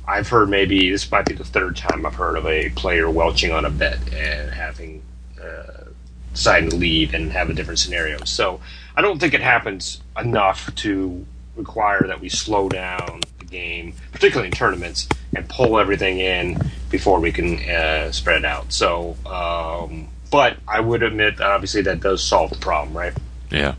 I've 0.07 0.29
heard 0.29 0.49
maybe 0.49 0.91
this 0.91 1.09
might 1.11 1.25
be 1.25 1.33
the 1.33 1.43
third 1.43 1.75
time 1.75 2.05
I've 2.05 2.13
heard 2.13 2.37
of 2.37 2.45
a 2.45 2.69
player 2.69 3.09
welching 3.09 3.51
on 3.51 3.65
a 3.65 3.71
bet 3.71 3.97
and 4.13 4.51
having 4.51 5.01
uh, 5.41 5.85
deciding 6.31 6.69
to 6.69 6.75
leave 6.75 7.15
and 7.15 7.31
have 7.31 7.49
a 7.49 7.53
different 7.53 7.79
scenario. 7.79 8.23
So 8.25 8.61
I 8.95 9.01
don't 9.01 9.17
think 9.19 9.33
it 9.33 9.41
happens 9.41 9.99
enough 10.15 10.73
to 10.75 11.25
require 11.55 12.03
that 12.05 12.21
we 12.21 12.29
slow 12.29 12.69
down 12.69 13.21
the 13.39 13.45
game, 13.45 13.93
particularly 14.11 14.49
in 14.49 14.53
tournaments, 14.53 15.09
and 15.35 15.49
pull 15.49 15.79
everything 15.79 16.19
in 16.19 16.59
before 16.91 17.19
we 17.19 17.31
can 17.31 17.57
uh, 17.67 18.11
spread 18.11 18.45
out. 18.45 18.71
So, 18.71 19.17
um, 19.25 20.07
but 20.29 20.57
I 20.67 20.79
would 20.79 21.03
admit 21.03 21.37
that 21.37 21.51
obviously 21.51 21.81
that 21.83 21.99
does 21.99 22.23
solve 22.23 22.49
the 22.49 22.57
problem, 22.57 22.95
right? 22.95 23.13
Yeah. 23.49 23.75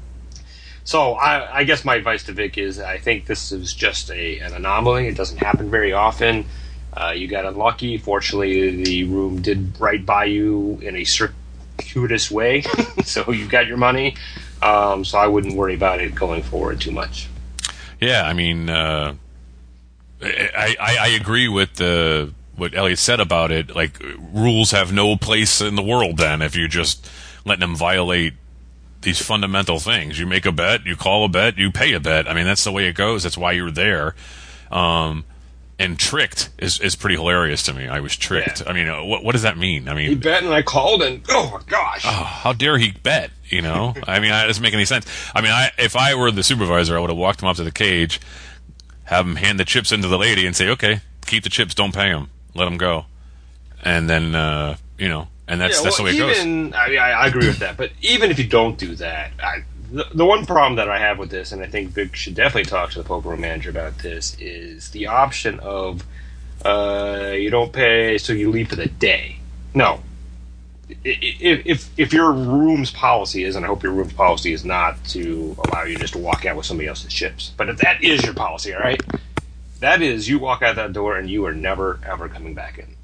So 0.84 1.12
I, 1.14 1.58
I 1.58 1.64
guess 1.64 1.84
my 1.84 1.96
advice 1.96 2.24
to 2.24 2.32
Vic 2.32 2.56
is 2.56 2.80
I 2.80 2.98
think 2.98 3.26
this 3.26 3.52
is 3.52 3.74
just 3.74 4.10
a 4.10 4.38
an 4.40 4.54
anomaly. 4.54 5.08
It 5.08 5.16
doesn't 5.16 5.38
happen 5.38 5.70
very 5.70 5.92
often. 5.92 6.46
Uh, 6.94 7.10
you 7.10 7.28
got 7.28 7.44
unlucky. 7.44 7.98
Fortunately, 7.98 8.82
the 8.82 9.04
room 9.04 9.42
did 9.42 9.78
right 9.78 10.04
by 10.04 10.24
you 10.24 10.78
in 10.80 10.96
a 10.96 11.04
circuitous 11.04 12.30
way, 12.30 12.62
so 13.04 13.30
you 13.30 13.46
got 13.46 13.66
your 13.66 13.76
money. 13.76 14.16
Um, 14.62 15.04
so 15.04 15.18
I 15.18 15.26
wouldn't 15.26 15.54
worry 15.54 15.74
about 15.74 16.00
it 16.00 16.14
going 16.14 16.42
forward 16.42 16.80
too 16.80 16.90
much. 16.90 17.28
Yeah, 18.00 18.22
I 18.22 18.32
mean, 18.32 18.70
uh, 18.70 19.14
I, 20.22 20.76
I, 20.80 20.96
I 20.96 21.08
agree 21.08 21.48
with 21.48 21.74
the 21.74 22.32
what 22.58 22.74
Elliot 22.74 22.98
said 22.98 23.20
about 23.20 23.50
it. 23.50 23.74
Like 23.74 24.02
rules 24.32 24.72
have 24.72 24.92
no 24.92 25.16
place 25.16 25.60
in 25.60 25.74
the 25.74 25.82
world 25.82 26.16
then 26.16 26.42
if 26.42 26.56
you're 26.56 26.68
just 26.68 27.08
letting 27.44 27.60
them 27.60 27.76
violate 27.76 28.34
these 29.02 29.20
fundamental 29.20 29.78
things. 29.78 30.18
You 30.18 30.26
make 30.26 30.46
a 30.46 30.52
bet, 30.52 30.84
you 30.84 30.96
call 30.96 31.24
a 31.24 31.28
bet, 31.28 31.56
you 31.56 31.70
pay 31.70 31.92
a 31.92 32.00
bet. 32.00 32.28
I 32.28 32.34
mean, 32.34 32.44
that's 32.44 32.64
the 32.64 32.72
way 32.72 32.86
it 32.86 32.94
goes. 32.94 33.22
That's 33.22 33.38
why 33.38 33.52
you're 33.52 33.70
there. 33.70 34.14
Um, 34.70 35.24
and 35.78 35.98
tricked 35.98 36.50
is, 36.58 36.80
is 36.80 36.96
pretty 36.96 37.14
hilarious 37.14 37.62
to 37.64 37.72
me. 37.72 37.86
I 37.86 38.00
was 38.00 38.16
tricked. 38.16 38.62
Yeah. 38.62 38.68
I 38.68 38.72
mean, 38.72 38.88
uh, 38.88 39.04
what 39.04 39.22
what 39.22 39.32
does 39.32 39.42
that 39.42 39.56
mean? 39.56 39.88
I 39.88 39.94
mean, 39.94 40.08
he 40.08 40.14
bet 40.16 40.42
and 40.42 40.52
I 40.52 40.62
called 40.62 41.02
and 41.02 41.22
oh 41.28 41.50
my 41.52 41.60
gosh, 41.70 42.04
oh, 42.04 42.10
how 42.10 42.52
dare 42.52 42.78
he 42.78 42.90
bet? 42.90 43.30
You 43.44 43.62
know, 43.62 43.94
I 44.06 44.18
mean, 44.18 44.32
it 44.32 44.46
doesn't 44.46 44.62
make 44.62 44.74
any 44.74 44.84
sense. 44.84 45.06
I 45.34 45.40
mean, 45.40 45.52
I 45.52 45.70
if 45.78 45.94
I 45.94 46.14
were 46.16 46.30
the 46.30 46.42
supervisor, 46.42 46.96
I 46.96 47.00
would 47.00 47.10
have 47.10 47.18
walked 47.18 47.42
him 47.42 47.48
up 47.48 47.56
to 47.56 47.64
the 47.64 47.70
cage, 47.70 48.20
have 49.04 49.24
him 49.24 49.36
hand 49.36 49.60
the 49.60 49.64
chips 49.64 49.92
into 49.92 50.08
the 50.08 50.18
lady, 50.18 50.46
and 50.46 50.56
say, 50.56 50.68
"Okay, 50.68 51.00
keep 51.26 51.44
the 51.44 51.48
chips, 51.50 51.74
don't 51.74 51.94
pay 51.94 52.08
him, 52.08 52.28
let 52.58 52.66
them 52.66 52.78
go," 52.78 53.06
and 53.82 54.08
then 54.08 54.34
uh, 54.34 54.76
you 54.98 55.08
know, 55.08 55.28
and 55.46 55.60
that's 55.60 55.78
yeah, 55.78 55.84
that's 55.84 55.98
well, 55.98 56.12
the 56.12 56.18
way 56.18 56.26
it 56.26 56.30
even, 56.38 56.70
goes. 56.70 56.78
I, 56.78 56.88
mean, 56.88 56.98
I, 56.98 57.10
I 57.10 57.26
agree 57.26 57.46
with 57.46 57.58
that, 57.58 57.76
but 57.76 57.90
even 58.02 58.30
if 58.30 58.38
you 58.38 58.46
don't 58.46 58.78
do 58.78 58.94
that, 58.96 59.32
I, 59.42 59.62
the, 59.90 60.06
the 60.14 60.26
one 60.26 60.44
problem 60.44 60.76
that 60.76 60.88
I 60.88 60.98
have 60.98 61.18
with 61.18 61.30
this, 61.30 61.52
and 61.52 61.62
I 61.62 61.66
think 61.66 61.90
Vic 61.90 62.14
should 62.14 62.34
definitely 62.34 62.68
talk 62.68 62.90
to 62.90 62.98
the 62.98 63.04
poker 63.04 63.30
room 63.30 63.40
manager 63.40 63.70
about 63.70 63.98
this, 63.98 64.36
is 64.38 64.90
the 64.90 65.06
option 65.06 65.58
of 65.60 66.04
uh, 66.64 67.32
you 67.34 67.50
don't 67.50 67.72
pay, 67.72 68.18
so 68.18 68.32
you 68.32 68.50
leave 68.50 68.68
for 68.68 68.76
the 68.76 68.88
day. 68.88 69.38
No. 69.74 70.00
If, 71.04 71.66
if 71.66 71.90
if 71.98 72.12
your 72.14 72.32
room's 72.32 72.90
policy 72.90 73.44
is, 73.44 73.56
and 73.56 73.64
I 73.64 73.68
hope 73.68 73.82
your 73.82 73.92
room's 73.92 74.14
policy 74.14 74.54
is 74.54 74.64
not 74.64 75.02
to 75.06 75.54
allow 75.64 75.84
you 75.84 75.98
just 75.98 76.14
to 76.14 76.18
walk 76.18 76.46
out 76.46 76.56
with 76.56 76.64
somebody 76.64 76.88
else's 76.88 77.12
chips, 77.12 77.52
but 77.58 77.68
if 77.68 77.76
that 77.78 78.02
is 78.02 78.24
your 78.24 78.32
policy, 78.32 78.74
all 78.74 78.80
right, 78.80 79.00
that 79.80 80.02
is 80.02 80.28
you 80.28 80.38
walk 80.38 80.62
out 80.62 80.76
that 80.76 80.92
door 80.92 81.16
and 81.16 81.28
you 81.28 81.44
are 81.46 81.54
never 81.54 82.00
ever 82.04 82.28
coming 82.28 82.54
back 82.54 82.78
in. 82.78 82.96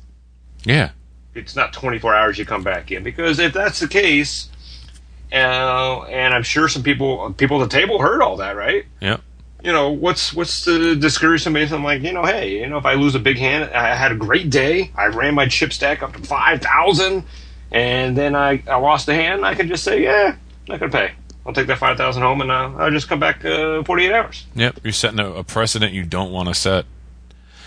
Yeah, 0.65 0.91
it's 1.35 1.57
not 1.57 1.73
24 1.73 2.15
hours 2.15 2.39
you 2.39 2.45
come 2.45 2.63
back 2.63 2.91
in 2.91 3.03
because 3.03 3.39
if 3.39 3.53
that's 3.53 3.81
the 3.81 3.89
case, 3.89 4.49
uh, 5.33 6.03
and 6.03 6.35
I'm 6.35 6.43
sure 6.43 6.69
some 6.69 6.83
people 6.83 7.33
people 7.33 7.63
at 7.63 7.71
the 7.71 7.77
table 7.77 8.01
heard 8.01 8.23
all 8.23 8.37
that, 8.39 8.57
right? 8.57 8.87
Yeah 9.01 9.19
you 9.65 9.73
know, 9.73 9.91
what's 9.91 10.35
what's 10.35 10.65
to 10.67 10.95
discourage 10.95 11.43
somebody 11.43 11.67
I'm 11.73 11.83
like, 11.83 12.03
you 12.03 12.13
know, 12.13 12.25
hey, 12.25 12.61
you 12.61 12.67
know, 12.67 12.77
if 12.77 12.85
I 12.85 12.95
lose 12.95 13.15
a 13.15 13.19
big 13.19 13.39
hand, 13.39 13.71
I 13.73 13.95
had 13.95 14.13
a 14.13 14.15
great 14.15 14.51
day. 14.51 14.93
I 14.95 15.07
ran 15.07 15.35
my 15.35 15.49
chip 15.49 15.73
stack 15.73 16.03
up 16.03 16.13
to 16.13 16.19
five 16.21 16.61
thousand, 16.61 17.25
and 17.73 18.15
then 18.15 18.37
I, 18.37 18.63
I 18.69 18.77
lost 18.77 19.09
a 19.09 19.15
hand. 19.15 19.45
I 19.45 19.55
can 19.55 19.67
just 19.67 19.83
say, 19.83 20.03
yeah, 20.03 20.37
not 20.69 20.81
gonna 20.81 20.93
pay. 20.93 21.13
I'll 21.47 21.53
take 21.53 21.67
that 21.67 21.79
five 21.79 21.97
thousand 21.97 22.23
home, 22.23 22.41
and 22.41 22.51
uh, 22.51 22.73
I'll 22.79 22.91
just 22.91 23.09
come 23.09 23.21
back 23.21 23.45
uh, 23.45 23.83
forty 23.85 24.07
eight 24.07 24.13
hours. 24.13 24.47
Yep, 24.55 24.81
you're 24.83 24.93
setting 24.93 25.21
a, 25.21 25.31
a 25.33 25.45
precedent 25.45 25.93
you 25.93 26.05
don't 26.05 26.33
want 26.33 26.49
to 26.49 26.55
set. 26.55 26.87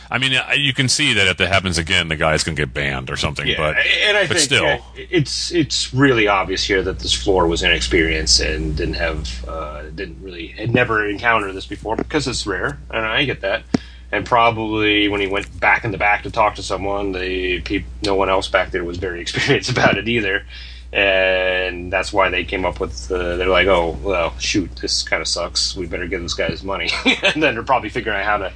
I 0.09 0.19
mean, 0.19 0.39
you 0.55 0.73
can 0.73 0.87
see 0.87 1.13
that 1.13 1.27
if 1.27 1.37
that 1.37 1.49
happens 1.49 1.77
again, 1.77 2.07
the 2.07 2.15
guy's 2.15 2.43
going 2.43 2.55
to 2.55 2.61
get 2.61 2.73
banned 2.73 3.09
or 3.09 3.17
something. 3.17 3.45
Yeah, 3.45 3.57
but 3.57 3.77
and 3.77 4.17
I 4.17 4.21
but 4.21 4.37
think 4.37 4.39
still, 4.39 4.79
it's 4.95 5.51
it's 5.51 5.93
really 5.93 6.27
obvious 6.27 6.63
here 6.63 6.81
that 6.83 6.99
this 6.99 7.13
floor 7.13 7.45
was 7.45 7.61
inexperienced 7.61 8.39
and 8.39 8.75
didn't 8.75 8.95
have 8.95 9.45
uh, 9.47 9.83
didn't 9.89 10.21
really 10.21 10.47
had 10.47 10.73
never 10.73 11.07
encountered 11.07 11.53
this 11.53 11.65
before 11.65 11.97
because 11.97 12.27
it's 12.27 12.47
rare, 12.47 12.79
and 12.89 13.05
I 13.05 13.25
get 13.25 13.41
that. 13.41 13.63
And 14.09 14.25
probably 14.25 15.09
when 15.09 15.19
he 15.19 15.27
went 15.27 15.59
back 15.59 15.83
in 15.83 15.91
the 15.91 15.97
back 15.97 16.23
to 16.23 16.31
talk 16.31 16.55
to 16.55 16.63
someone, 16.63 17.11
the 17.11 17.59
people, 17.61 17.91
no 18.03 18.15
one 18.15 18.29
else 18.29 18.47
back 18.47 18.71
there 18.71 18.85
was 18.85 18.97
very 18.97 19.19
experienced 19.25 19.69
about 19.69 19.97
it 19.97 20.07
either, 20.07 20.45
and 20.93 21.91
that's 21.91 22.13
why 22.13 22.29
they 22.29 22.43
came 22.43 22.65
up 22.65 22.79
with. 22.79 23.11
Uh, 23.11 23.35
they're 23.35 23.47
like, 23.47 23.67
oh 23.67 23.97
well, 24.01 24.37
shoot, 24.39 24.73
this 24.77 25.03
kind 25.03 25.21
of 25.21 25.27
sucks. 25.27 25.75
We 25.75 25.85
better 25.85 26.07
give 26.07 26.21
this 26.21 26.33
guy 26.33 26.47
his 26.47 26.63
money, 26.63 26.89
and 27.05 27.41
then 27.43 27.55
they're 27.55 27.63
probably 27.63 27.89
figuring 27.89 28.19
out 28.19 28.25
how 28.25 28.37
to 28.37 28.53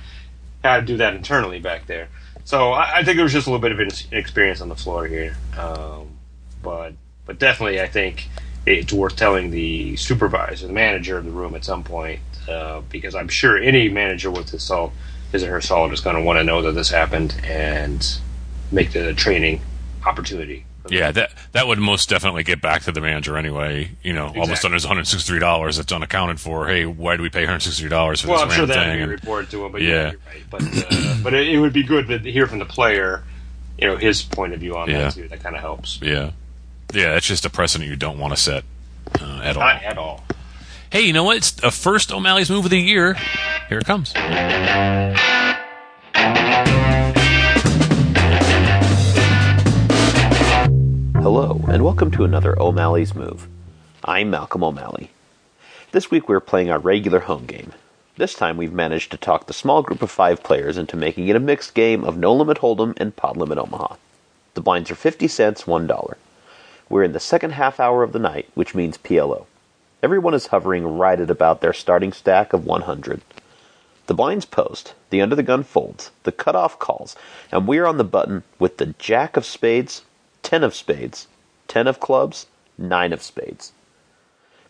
how 0.64 0.80
to 0.80 0.86
do 0.86 0.98
that 0.98 1.16
internally 1.16 1.60
back 1.60 1.88
there. 1.88 2.08
So 2.44 2.72
I, 2.72 3.00
I 3.00 3.04
think 3.04 3.18
there 3.18 3.24
was 3.24 3.34
just 3.34 3.48
a 3.48 3.50
little 3.50 3.62
bit 3.62 3.72
of 3.72 3.80
inexperience 3.80 4.62
on 4.62 4.70
the 4.70 4.76
floor 4.76 5.08
here, 5.08 5.36
um, 5.58 6.18
but 6.64 6.94
but 7.26 7.40
definitely 7.40 7.82
I 7.82 7.88
think 7.88 8.30
it's 8.66 8.94
worth 8.94 9.16
telling 9.16 9.52
the 9.52 9.96
supervisor, 9.96 10.68
the 10.68 10.74
manager 10.74 11.18
of 11.18 11.26
the 11.26 11.32
room 11.32 11.56
at 11.56 11.66
some 11.66 11.84
point, 11.84 12.22
uh, 12.48 12.82
because 12.90 13.16
I'm 13.16 13.28
sure 13.28 13.58
any 13.58 13.90
manager 13.90 14.32
with 14.32 14.50
his 14.50 14.64
salt, 14.64 14.94
his 15.32 15.44
or 15.44 15.52
her 15.52 15.62
salt, 15.62 15.92
is 15.94 16.00
going 16.00 16.16
to 16.16 16.22
want 16.22 16.38
to 16.40 16.44
know 16.44 16.62
that 16.62 16.74
this 16.74 16.90
happened 16.90 17.36
and 17.44 18.20
make 18.72 18.92
the 18.92 19.14
training 19.14 19.62
opportunity 20.06 20.66
yeah, 20.90 21.12
that 21.12 21.32
that 21.52 21.68
would 21.68 21.80
most 21.80 22.10
definitely 22.10 22.44
get 22.44 22.62
back 22.62 22.84
to 22.84 22.92
the 22.92 23.02
manager 23.02 23.38
anyway. 23.38 23.92
You 24.04 24.14
know, 24.14 24.26
exactly. 24.26 24.42
all 24.42 24.48
of 24.48 24.52
a 24.52 24.56
sudden 24.56 24.72
there's 24.72 24.86
163 24.86 25.40
dollars 25.40 25.78
that's 25.78 25.92
unaccounted 25.92 26.40
for. 26.40 26.68
Hey, 26.68 26.86
why 26.86 27.18
do 27.18 27.24
we 27.24 27.30
pay 27.30 27.42
163 27.42 27.90
dollars 27.90 28.22
for 28.22 28.30
well, 28.30 28.38
this 28.38 28.58
Well, 28.58 28.62
I'm 28.62 28.68
sure 28.68 28.76
that 28.76 29.00
would 29.00 29.06
be 29.06 29.12
reported 29.12 29.52
to 29.52 29.66
him, 29.66 29.72
but 29.72 29.82
yeah, 29.82 29.90
yeah 29.90 30.06
right. 30.06 30.44
But 30.50 30.62
uh, 30.64 31.16
but 31.24 31.34
it, 31.34 31.50
it, 31.50 31.60
would 31.60 31.74
be 31.74 31.84
good 31.84 32.08
to 32.08 32.20
hear 32.20 32.48
from 32.48 32.60
the 32.60 32.66
player, 32.66 33.24
you 33.78 33.88
know, 33.88 33.98
his 33.98 34.24
point 34.24 34.54
of 34.54 34.60
view 34.60 34.76
on 34.76 34.90
yeah. 34.90 35.04
that 35.04 35.14
too. 35.14 35.28
That 35.28 35.42
kind 35.42 35.56
of 35.56 35.62
helps. 35.62 36.00
Yeah, 36.02 36.32
yeah, 36.94 37.16
it's 37.16 37.28
just 37.28 37.46
a 37.46 37.50
precedent 37.50 37.90
you 37.90 37.96
don't 37.96 38.20
want 38.20 38.36
to 38.36 38.42
set 38.42 38.64
uh, 39.20 39.42
at 39.44 39.58
all. 39.58 39.64
Not 39.64 39.84
at 39.84 39.98
all. 39.98 40.24
Hey, 40.90 41.02
you 41.02 41.14
know 41.14 41.24
what? 41.24 41.38
It's 41.38 41.52
the 41.52 41.72
first 41.72 42.12
O'Malley's 42.12 42.50
move 42.50 42.66
of 42.66 42.72
the 42.72 42.78
year. 42.78 43.14
Here 43.70 43.78
it 43.78 43.86
comes. 43.86 44.14
Hello, 51.22 51.64
and 51.68 51.84
welcome 51.84 52.10
to 52.10 52.24
another 52.24 52.60
O'Malley's 52.60 53.14
Move. 53.14 53.48
I'm 54.04 54.32
Malcolm 54.32 54.64
O'Malley. 54.64 55.12
This 55.92 56.10
week 56.10 56.28
we're 56.28 56.40
playing 56.40 56.72
our 56.72 56.80
regular 56.80 57.20
home 57.20 57.46
game. 57.46 57.74
This 58.18 58.34
time 58.34 58.58
we've 58.58 58.74
managed 58.74 59.12
to 59.12 59.18
talk 59.18 59.46
the 59.46 59.54
small 59.54 59.84
group 59.84 60.02
of 60.02 60.10
five 60.10 60.42
players 60.42 60.80
into 60.80 60.98
making 60.98 61.28
it 61.28 61.36
a 61.36 61.40
mixed 61.40 61.76
game 61.76 62.04
of 62.04 62.18
No 62.18 62.34
Limit 62.34 62.58
Hold'em 62.58 62.96
and 62.98 63.16
Pot 63.16 63.38
Limit 63.38 63.60
Omaha. 63.60 63.98
The 64.56 64.62
blinds 64.62 64.90
are 64.90 64.96
50 64.96 65.28
cents, 65.28 65.66
$1. 65.66 66.16
We're 66.90 67.04
in 67.04 67.14
the 67.14 67.20
second 67.20 67.52
half 67.52 67.80
hour 67.80 68.02
of 68.02 68.14
the 68.14 68.20
night, 68.20 68.50
which 68.56 68.74
means 68.74 68.98
PLO. 68.98 69.46
Everyone 70.02 70.34
is 70.34 70.48
hovering 70.48 70.98
right 70.98 71.20
at 71.20 71.30
about 71.30 71.62
their 71.62 71.72
starting 71.72 72.14
stack 72.14 72.52
of 72.52 72.66
100. 72.66 73.22
The 74.08 74.16
blinds 74.16 74.46
post, 74.46 74.96
the 75.12 75.22
under 75.22 75.36
the 75.36 75.44
gun 75.44 75.62
folds, 75.62 76.10
the 76.24 76.32
cutoff 76.32 76.80
calls, 76.80 77.16
and 77.52 77.68
we're 77.68 77.86
on 77.86 77.98
the 77.98 78.04
button 78.04 78.42
with 78.58 78.78
the 78.78 78.96
jack 78.98 79.38
of 79.38 79.46
spades, 79.46 80.02
ten 80.44 80.64
of 80.64 80.76
spades, 80.76 81.28
ten 81.68 81.88
of 81.88 82.00
clubs, 82.00 82.48
nine 82.78 83.14
of 83.14 83.22
spades. 83.22 83.74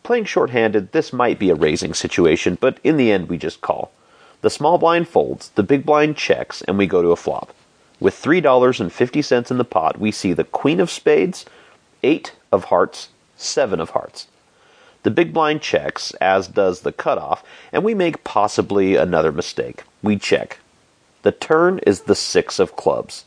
Playing 0.03 0.25
shorthanded, 0.25 0.91
this 0.91 1.13
might 1.13 1.39
be 1.39 1.49
a 1.49 1.55
raising 1.55 1.93
situation, 1.93 2.57
but 2.60 2.79
in 2.84 2.97
the 2.97 3.12
end 3.12 3.29
we 3.29 3.38
just 3.38 3.62
call. 3.62 3.91
The 4.41 4.49
small 4.49 4.77
blind 4.77 5.07
folds, 5.07 5.49
the 5.49 5.63
big 5.63 5.86
blind 5.86 6.17
checks, 6.17 6.62
and 6.63 6.77
we 6.77 6.88
go 6.88 7.01
to 7.01 7.12
a 7.12 7.15
flop. 7.15 7.53
With 7.99 8.19
$3.50 8.19 9.51
in 9.51 9.57
the 9.57 9.63
pot, 9.63 9.99
we 9.99 10.11
see 10.11 10.34
the 10.34 10.43
queen 10.43 10.80
of 10.80 10.89
spades, 10.89 11.45
eight 12.01 12.34
of 12.51 12.65
hearts, 12.65 13.09
seven 13.38 13.80
of 13.80 13.91
hearts. 13.91 14.28
The 15.03 15.11
big 15.11 15.34
blind 15.34 15.61
checks, 15.61 16.11
as 16.22 16.47
does 16.47 16.82
the 16.82 16.91
cutoff, 16.91 17.43
and 17.72 17.84
we 17.84 17.93
make 17.93 18.24
possibly 18.24 18.95
another 18.95 19.32
mistake. 19.32 19.84
We 20.01 20.17
check. 20.17 20.59
The 21.22 21.32
turn 21.32 21.80
is 21.86 22.01
the 22.01 22.15
six 22.15 22.59
of 22.59 22.76
clubs. 22.76 23.26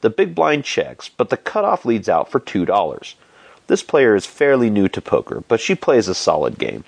The 0.00 0.10
big 0.10 0.34
blind 0.34 0.64
checks, 0.64 1.08
but 1.08 1.28
the 1.28 1.36
cutoff 1.36 1.84
leads 1.84 2.08
out 2.08 2.30
for 2.30 2.38
$2. 2.38 3.14
This 3.66 3.82
player 3.82 4.14
is 4.14 4.26
fairly 4.26 4.70
new 4.70 4.88
to 4.88 5.00
poker, 5.00 5.42
but 5.48 5.60
she 5.60 5.74
plays 5.74 6.08
a 6.08 6.14
solid 6.14 6.58
game. 6.58 6.84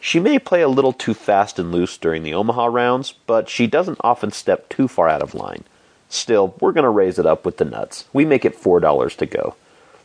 She 0.00 0.20
may 0.20 0.38
play 0.38 0.62
a 0.62 0.68
little 0.68 0.92
too 0.92 1.14
fast 1.14 1.58
and 1.58 1.70
loose 1.70 1.98
during 1.98 2.22
the 2.22 2.34
Omaha 2.34 2.66
rounds, 2.66 3.12
but 3.26 3.48
she 3.48 3.66
doesn't 3.66 4.00
often 4.02 4.30
step 4.30 4.68
too 4.68 4.88
far 4.88 5.08
out 5.08 5.22
of 5.22 5.34
line. 5.34 5.64
Still, 6.08 6.54
we're 6.60 6.72
going 6.72 6.84
to 6.84 6.90
raise 6.90 7.18
it 7.18 7.26
up 7.26 7.44
with 7.44 7.58
the 7.58 7.64
nuts. 7.64 8.04
We 8.12 8.24
make 8.24 8.44
it 8.44 8.60
$4 8.60 9.16
to 9.16 9.26
go. 9.26 9.56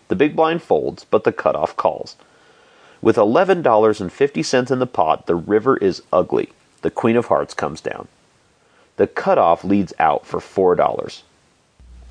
The 0.07 0.15
big 0.15 0.35
blind 0.35 0.61
folds, 0.61 1.05
but 1.05 1.23
the 1.23 1.31
cutoff 1.31 1.77
calls. 1.77 2.17
With 3.01 3.15
$11.50 3.15 4.71
in 4.71 4.79
the 4.79 4.87
pot, 4.87 5.25
the 5.25 5.35
river 5.35 5.77
is 5.77 6.03
ugly. 6.11 6.49
the 6.81 6.91
Queen 6.91 7.15
of 7.15 7.27
Hearts 7.27 7.53
comes 7.53 7.79
down. 7.79 8.07
The 8.97 9.07
cutoff 9.07 9.63
leads 9.63 9.93
out 9.99 10.25
for 10.25 10.39
$4. 10.39 11.21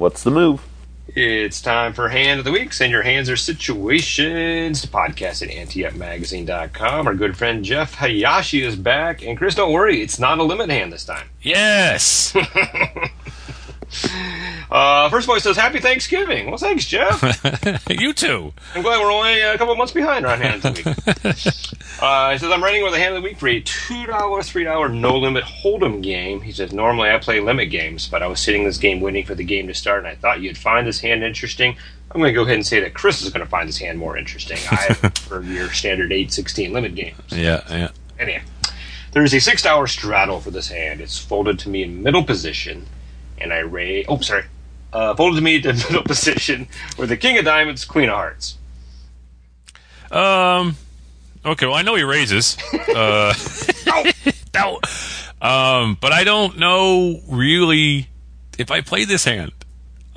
What's 0.00 0.22
the 0.22 0.30
move? 0.30 0.66
It's 1.08 1.60
time 1.60 1.92
for 1.92 2.08
Hand 2.08 2.38
of 2.38 2.46
the 2.46 2.52
Week. 2.52 2.72
Send 2.72 2.90
your 2.90 3.02
hands 3.02 3.28
or 3.28 3.36
situations 3.36 4.80
to 4.80 4.88
podcast 4.88 5.42
at 5.42 5.50
anteupmagazine.com. 5.50 7.06
Our 7.06 7.14
good 7.14 7.36
friend 7.36 7.62
Jeff 7.62 7.96
Hayashi 7.96 8.62
is 8.62 8.76
back. 8.76 9.22
And 9.22 9.36
Chris, 9.36 9.54
don't 9.54 9.74
worry, 9.74 10.00
it's 10.00 10.18
not 10.18 10.38
a 10.38 10.42
limit 10.42 10.70
hand 10.70 10.90
this 10.90 11.04
time. 11.04 11.26
Yes. 11.42 12.34
Uh, 14.70 15.08
first 15.08 15.24
of 15.24 15.30
all, 15.30 15.40
says, 15.40 15.56
Happy 15.56 15.80
Thanksgiving. 15.80 16.46
Well, 16.46 16.56
thanks, 16.56 16.84
Jeff. 16.86 17.20
you 17.90 18.12
too. 18.12 18.52
I'm 18.76 18.82
glad 18.82 19.00
we're 19.00 19.10
only 19.10 19.40
a 19.40 19.58
couple 19.58 19.74
months 19.74 19.92
behind 19.92 20.24
on 20.24 20.40
Hand 20.40 20.54
of 20.54 20.62
the 20.62 20.70
Week. 20.70 20.86
uh, 22.00 22.30
he 22.30 22.38
says, 22.38 22.52
I'm 22.52 22.62
running 22.62 22.84
with 22.84 22.94
a 22.94 22.98
Hand 22.98 23.16
of 23.16 23.20
the 23.20 23.28
Week 23.28 23.36
for 23.36 23.48
a 23.48 23.60
$2, 23.60 24.06
$3 24.06 24.94
no 24.94 25.18
limit 25.18 25.42
Hold'em 25.42 26.04
game. 26.04 26.40
He 26.40 26.52
says, 26.52 26.72
Normally 26.72 27.10
I 27.10 27.18
play 27.18 27.40
limit 27.40 27.70
games, 27.70 28.06
but 28.06 28.22
I 28.22 28.28
was 28.28 28.38
sitting 28.38 28.62
this 28.62 28.78
game 28.78 29.00
waiting 29.00 29.26
for 29.26 29.34
the 29.34 29.42
game 29.42 29.66
to 29.66 29.74
start, 29.74 30.04
and 30.04 30.06
I 30.06 30.14
thought 30.14 30.40
you'd 30.40 30.56
find 30.56 30.86
this 30.86 31.00
hand 31.00 31.24
interesting. 31.24 31.76
I'm 32.12 32.20
going 32.20 32.32
to 32.32 32.34
go 32.34 32.42
ahead 32.42 32.54
and 32.54 32.66
say 32.66 32.78
that 32.78 32.94
Chris 32.94 33.22
is 33.22 33.30
going 33.30 33.44
to 33.44 33.50
find 33.50 33.68
this 33.68 33.78
hand 33.78 33.98
more 33.98 34.16
interesting. 34.16 34.58
I 34.70 34.94
for 34.94 35.42
your 35.42 35.72
standard 35.72 36.12
eight 36.12 36.32
sixteen 36.32 36.72
limit 36.72 36.94
games. 36.94 37.18
Yeah, 37.30 37.62
yeah. 37.68 37.90
Anyway, 38.20 38.42
there's 39.12 39.32
a 39.32 39.38
$6 39.38 39.88
straddle 39.88 40.40
for 40.40 40.50
this 40.50 40.68
hand. 40.68 41.00
It's 41.00 41.18
folded 41.18 41.58
to 41.60 41.68
me 41.68 41.82
in 41.82 42.02
middle 42.02 42.22
position, 42.22 42.86
and 43.40 43.52
I 43.52 43.58
raise. 43.58 44.06
Oh, 44.08 44.20
sorry. 44.20 44.44
Uh, 44.92 45.14
folded 45.14 45.42
me 45.42 45.60
to 45.60 45.72
middle 45.90 46.02
position 46.02 46.68
with 46.98 47.08
the 47.08 47.16
King 47.16 47.38
of 47.38 47.44
Diamonds, 47.44 47.84
Queen 47.84 48.08
of 48.08 48.14
Hearts. 48.16 48.58
Um. 50.10 50.76
Okay. 51.44 51.66
Well, 51.66 51.76
I 51.76 51.82
know 51.82 51.94
he 51.94 52.02
raises. 52.02 52.56
Uh, 52.94 53.32
no. 54.52 54.80
Um. 55.40 55.96
But 56.00 56.12
I 56.12 56.24
don't 56.24 56.58
know 56.58 57.20
really 57.28 58.08
if 58.58 58.70
I 58.70 58.80
play 58.80 59.04
this 59.04 59.24
hand. 59.24 59.52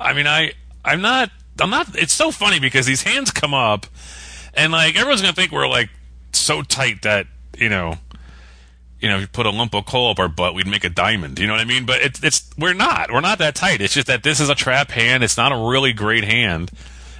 I 0.00 0.12
mean, 0.12 0.26
I 0.26 0.52
I'm 0.84 1.00
not 1.00 1.30
I'm 1.60 1.70
not. 1.70 1.96
It's 1.96 2.12
so 2.12 2.30
funny 2.30 2.58
because 2.58 2.86
these 2.86 3.02
hands 3.02 3.30
come 3.30 3.54
up, 3.54 3.86
and 4.54 4.72
like 4.72 4.96
everyone's 4.96 5.22
gonna 5.22 5.32
think 5.34 5.52
we're 5.52 5.68
like 5.68 5.88
so 6.32 6.62
tight 6.62 7.02
that 7.02 7.26
you 7.56 7.68
know. 7.68 7.98
You 9.04 9.10
know, 9.10 9.16
if 9.16 9.20
you 9.20 9.28
put 9.28 9.44
a 9.44 9.50
lump 9.50 9.74
of 9.74 9.84
coal 9.84 10.12
up 10.12 10.18
our 10.18 10.28
butt, 10.28 10.54
we'd 10.54 10.66
make 10.66 10.82
a 10.82 10.88
diamond. 10.88 11.38
You 11.38 11.46
know 11.46 11.52
what 11.52 11.60
I 11.60 11.66
mean? 11.66 11.84
But 11.84 12.00
it's 12.00 12.24
it's 12.24 12.48
we're 12.56 12.72
not. 12.72 13.12
We're 13.12 13.20
not 13.20 13.36
that 13.36 13.54
tight. 13.54 13.82
It's 13.82 13.92
just 13.92 14.06
that 14.06 14.22
this 14.22 14.40
is 14.40 14.48
a 14.48 14.54
trap 14.54 14.90
hand. 14.90 15.22
It's 15.22 15.36
not 15.36 15.52
a 15.52 15.70
really 15.70 15.92
great 15.92 16.24
hand. 16.24 16.70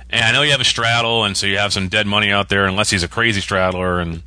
And 0.09 0.25
I 0.25 0.33
know 0.33 0.41
you 0.41 0.53
have 0.53 0.63
a 0.63 0.65
straddle, 0.65 1.25
and 1.25 1.37
so 1.37 1.47
you 1.47 1.59
have 1.59 1.75
some 1.75 1.89
dead 1.89 2.07
money 2.07 2.31
out 2.31 2.49
there, 2.49 2.65
unless 2.65 2.89
he's 2.89 3.03
a 3.03 3.09
crazy 3.09 3.43
straddler. 3.43 4.01
And 4.01 4.23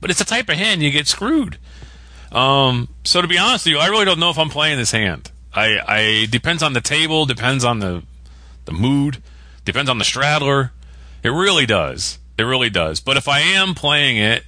but 0.00 0.10
it's 0.10 0.20
a 0.20 0.24
type 0.24 0.48
of 0.48 0.56
hand 0.56 0.82
you 0.82 0.90
get 0.90 1.06
screwed. 1.06 1.56
Um, 2.32 2.88
so 3.04 3.22
to 3.22 3.28
be 3.28 3.38
honest 3.38 3.66
with 3.66 3.74
you, 3.74 3.78
I 3.78 3.86
really 3.86 4.04
don't 4.04 4.18
know 4.18 4.30
if 4.30 4.38
I'm 4.38 4.50
playing 4.50 4.76
this 4.76 4.90
hand. 4.90 5.30
I, 5.54 5.78
I 5.86 6.26
depends 6.28 6.64
on 6.64 6.72
the 6.72 6.80
table, 6.80 7.26
depends 7.26 7.64
on 7.64 7.78
the 7.78 8.02
the 8.64 8.72
mood, 8.72 9.22
depends 9.64 9.88
on 9.88 9.98
the 9.98 10.04
straddler. 10.04 10.72
It 11.22 11.30
really 11.30 11.64
does. 11.64 12.18
It 12.36 12.42
really 12.42 12.70
does. 12.70 12.98
But 12.98 13.16
if 13.16 13.28
I 13.28 13.38
am 13.38 13.76
playing 13.76 14.16
it, 14.16 14.42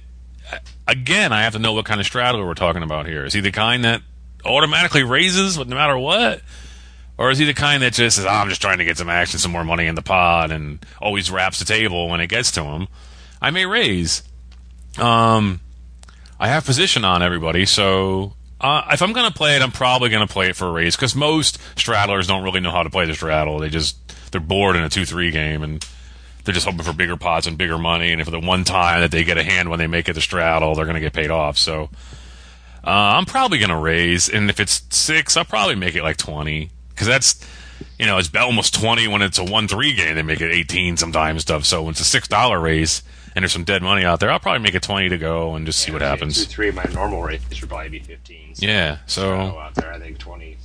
again, 0.87 1.31
I 1.31 1.43
have 1.43 1.53
to 1.53 1.59
know 1.59 1.73
what 1.73 1.85
kind 1.85 1.99
of 1.99 2.05
straddler 2.05 2.45
we're 2.45 2.53
talking 2.53 2.83
about 2.83 3.05
here. 3.05 3.25
Is 3.25 3.33
he 3.33 3.41
the 3.41 3.51
kind 3.51 3.83
that 3.85 4.01
automatically 4.45 5.03
raises 5.03 5.57
no 5.57 5.65
matter 5.65 5.97
what? 5.97 6.41
Or 7.17 7.29
is 7.31 7.37
he 7.37 7.45
the 7.45 7.53
kind 7.53 7.83
that 7.83 7.93
just 7.93 8.15
says, 8.15 8.25
oh, 8.25 8.29
I'm 8.29 8.47
just 8.47 8.61
trying 8.61 8.77
to 8.77 8.85
get 8.85 8.97
some 8.97 9.09
action, 9.09 9.39
some 9.39 9.51
more 9.51 9.65
money 9.65 9.87
in 9.87 9.95
the 9.95 10.01
pot, 10.01 10.51
and 10.51 10.79
always 11.01 11.29
wraps 11.29 11.59
the 11.59 11.65
table 11.65 12.07
when 12.07 12.21
it 12.21 12.27
gets 12.27 12.51
to 12.51 12.63
him? 12.63 12.87
I 13.41 13.51
may 13.51 13.65
raise. 13.65 14.23
Um, 14.97 15.59
I 16.39 16.47
have 16.47 16.65
position 16.65 17.03
on 17.03 17.21
everybody, 17.21 17.65
so 17.65 18.33
uh, 18.61 18.83
if 18.91 19.01
I'm 19.01 19.11
going 19.11 19.29
to 19.29 19.37
play 19.37 19.57
it, 19.57 19.61
I'm 19.61 19.71
probably 19.71 20.09
going 20.09 20.25
to 20.25 20.31
play 20.31 20.47
it 20.47 20.55
for 20.55 20.67
a 20.67 20.71
raise 20.71 20.95
because 20.95 21.13
most 21.13 21.59
straddlers 21.75 22.27
don't 22.27 22.43
really 22.43 22.61
know 22.61 22.71
how 22.71 22.83
to 22.83 22.89
play 22.89 23.05
the 23.05 23.13
straddle. 23.13 23.59
They 23.59 23.69
just 23.69 23.97
they're 24.31 24.39
bored 24.39 24.77
in 24.77 24.83
a 24.83 24.89
two-three 24.89 25.31
game 25.31 25.61
and 25.61 25.85
they're 26.43 26.53
just 26.53 26.65
hoping 26.65 26.83
for 26.83 26.93
bigger 26.93 27.17
pots 27.17 27.47
and 27.47 27.57
bigger 27.57 27.77
money. 27.77 28.11
And 28.11 28.21
if 28.21 28.29
the 28.29 28.39
one 28.39 28.63
time 28.63 29.01
that 29.01 29.11
they 29.11 29.23
get 29.23 29.37
a 29.37 29.43
hand 29.43 29.69
when 29.69 29.79
they 29.79 29.87
make 29.87 30.09
it 30.09 30.13
the 30.13 30.21
straddle, 30.21 30.75
they're 30.75 30.85
going 30.85 30.95
to 30.95 31.01
get 31.01 31.13
paid 31.13 31.31
off. 31.31 31.57
So 31.57 31.89
uh, 32.83 32.89
I'm 32.89 33.25
probably 33.25 33.57
going 33.59 33.69
to 33.69 33.77
raise, 33.77 34.29
and 34.29 34.49
if 34.49 34.59
it's 34.59 34.83
six, 34.89 35.35
I'll 35.35 35.45
probably 35.45 35.75
make 35.75 35.95
it 35.95 36.03
like 36.03 36.17
twenty 36.17 36.69
because 36.89 37.07
that's 37.07 37.45
you 37.97 38.05
know 38.05 38.17
it's 38.17 38.33
almost 38.35 38.73
twenty 38.73 39.07
when 39.07 39.21
it's 39.21 39.37
a 39.37 39.43
one-three 39.43 39.93
game. 39.93 40.15
They 40.15 40.21
make 40.21 40.41
it 40.41 40.51
eighteen 40.51 40.95
sometimes 40.97 41.41
stuff. 41.41 41.65
So 41.65 41.83
when 41.83 41.91
it's 41.91 41.99
a 41.99 42.05
six-dollar 42.05 42.59
raise 42.59 43.03
and 43.35 43.43
there's 43.43 43.51
some 43.51 43.65
dead 43.65 43.83
money 43.83 44.05
out 44.05 44.19
there, 44.21 44.31
I'll 44.31 44.39
probably 44.39 44.61
make 44.61 44.75
it 44.75 44.83
twenty 44.83 45.09
to 45.09 45.17
go 45.17 45.55
and 45.55 45.65
just 45.65 45.79
see 45.79 45.91
what 45.91 46.01
happens. 46.01 46.45
Two, 46.45 46.45
three, 46.45 46.71
my 46.71 46.85
normal 46.93 47.21
rate 47.21 47.41
should 47.51 47.67
probably 47.67 47.89
be 47.89 47.99
15. 47.99 48.55
So 48.55 48.65
Yeah, 48.65 48.97
so 49.05 49.35
out 49.35 49.75
there, 49.75 49.91
I 49.91 49.99
think 49.99 50.17
20. 50.17 50.57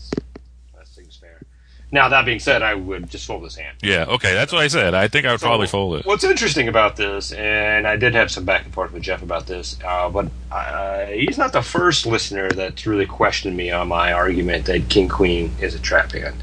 That 1.94 2.02
seems 2.02 2.02
fair. 2.02 2.02
Now, 2.02 2.08
that 2.08 2.24
being 2.24 2.40
said, 2.40 2.62
I 2.62 2.74
would 2.74 3.10
just 3.10 3.26
fold 3.26 3.44
this 3.44 3.56
hand. 3.56 3.76
yeah, 3.82 4.04
okay, 4.08 4.34
that's 4.34 4.52
what 4.52 4.62
I 4.62 4.68
said. 4.68 4.94
I 4.94 5.08
think 5.08 5.26
I 5.26 5.32
would 5.32 5.40
probably 5.40 5.66
fold 5.66 6.00
it. 6.00 6.06
What's 6.06 6.24
interesting 6.24 6.68
about 6.68 6.96
this, 6.96 7.32
and 7.32 7.86
I 7.86 7.96
did 7.96 8.14
have 8.14 8.30
some 8.30 8.44
back 8.44 8.64
and 8.64 8.74
forth 8.74 8.92
with 8.92 9.02
Jeff 9.02 9.22
about 9.22 9.46
this, 9.46 9.78
uh, 9.84 10.08
but 10.10 10.28
uh, 10.50 11.06
he's 11.06 11.38
not 11.38 11.52
the 11.52 11.62
first 11.62 12.06
listener 12.06 12.50
that's 12.50 12.86
really 12.86 13.06
questioned 13.06 13.56
me 13.56 13.70
on 13.70 13.88
my 13.88 14.12
argument 14.12 14.66
that 14.66 14.88
King 14.88 15.08
Queen 15.08 15.52
is 15.60 15.74
a 15.74 15.78
trap 15.78 16.12
hand. 16.12 16.36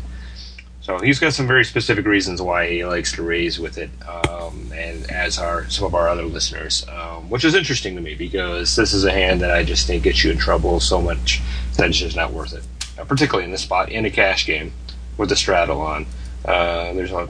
So 0.81 0.97
he's 0.99 1.19
got 1.19 1.33
some 1.33 1.47
very 1.47 1.63
specific 1.63 2.05
reasons 2.05 2.41
why 2.41 2.67
he 2.67 2.83
likes 2.83 3.11
to 3.13 3.21
raise 3.21 3.59
with 3.59 3.77
it, 3.77 3.91
um, 4.07 4.71
and 4.73 5.09
as 5.11 5.37
are 5.37 5.69
some 5.69 5.85
of 5.85 5.93
our 5.93 6.09
other 6.09 6.23
listeners, 6.23 6.85
um, 6.89 7.29
which 7.29 7.45
is 7.45 7.53
interesting 7.53 7.95
to 7.95 8.01
me 8.01 8.15
because 8.15 8.75
this 8.75 8.93
is 8.93 9.05
a 9.05 9.11
hand 9.11 9.41
that 9.41 9.51
I 9.51 9.63
just 9.63 9.85
think 9.85 10.03
gets 10.03 10.23
you 10.23 10.31
in 10.31 10.37
trouble 10.39 10.79
so 10.79 11.01
much 11.01 11.39
that 11.77 11.89
it's 11.89 11.99
just 11.99 12.15
not 12.15 12.33
worth 12.33 12.53
it, 12.53 12.63
uh, 12.99 13.05
particularly 13.05 13.45
in 13.45 13.51
this 13.51 13.61
spot 13.61 13.89
in 13.89 14.05
a 14.05 14.09
cash 14.09 14.47
game 14.47 14.73
with 15.21 15.29
the 15.29 15.35
straddle 15.35 15.79
on. 15.81 16.07
Uh, 16.43 16.91
there's 16.93 17.11
a 17.11 17.29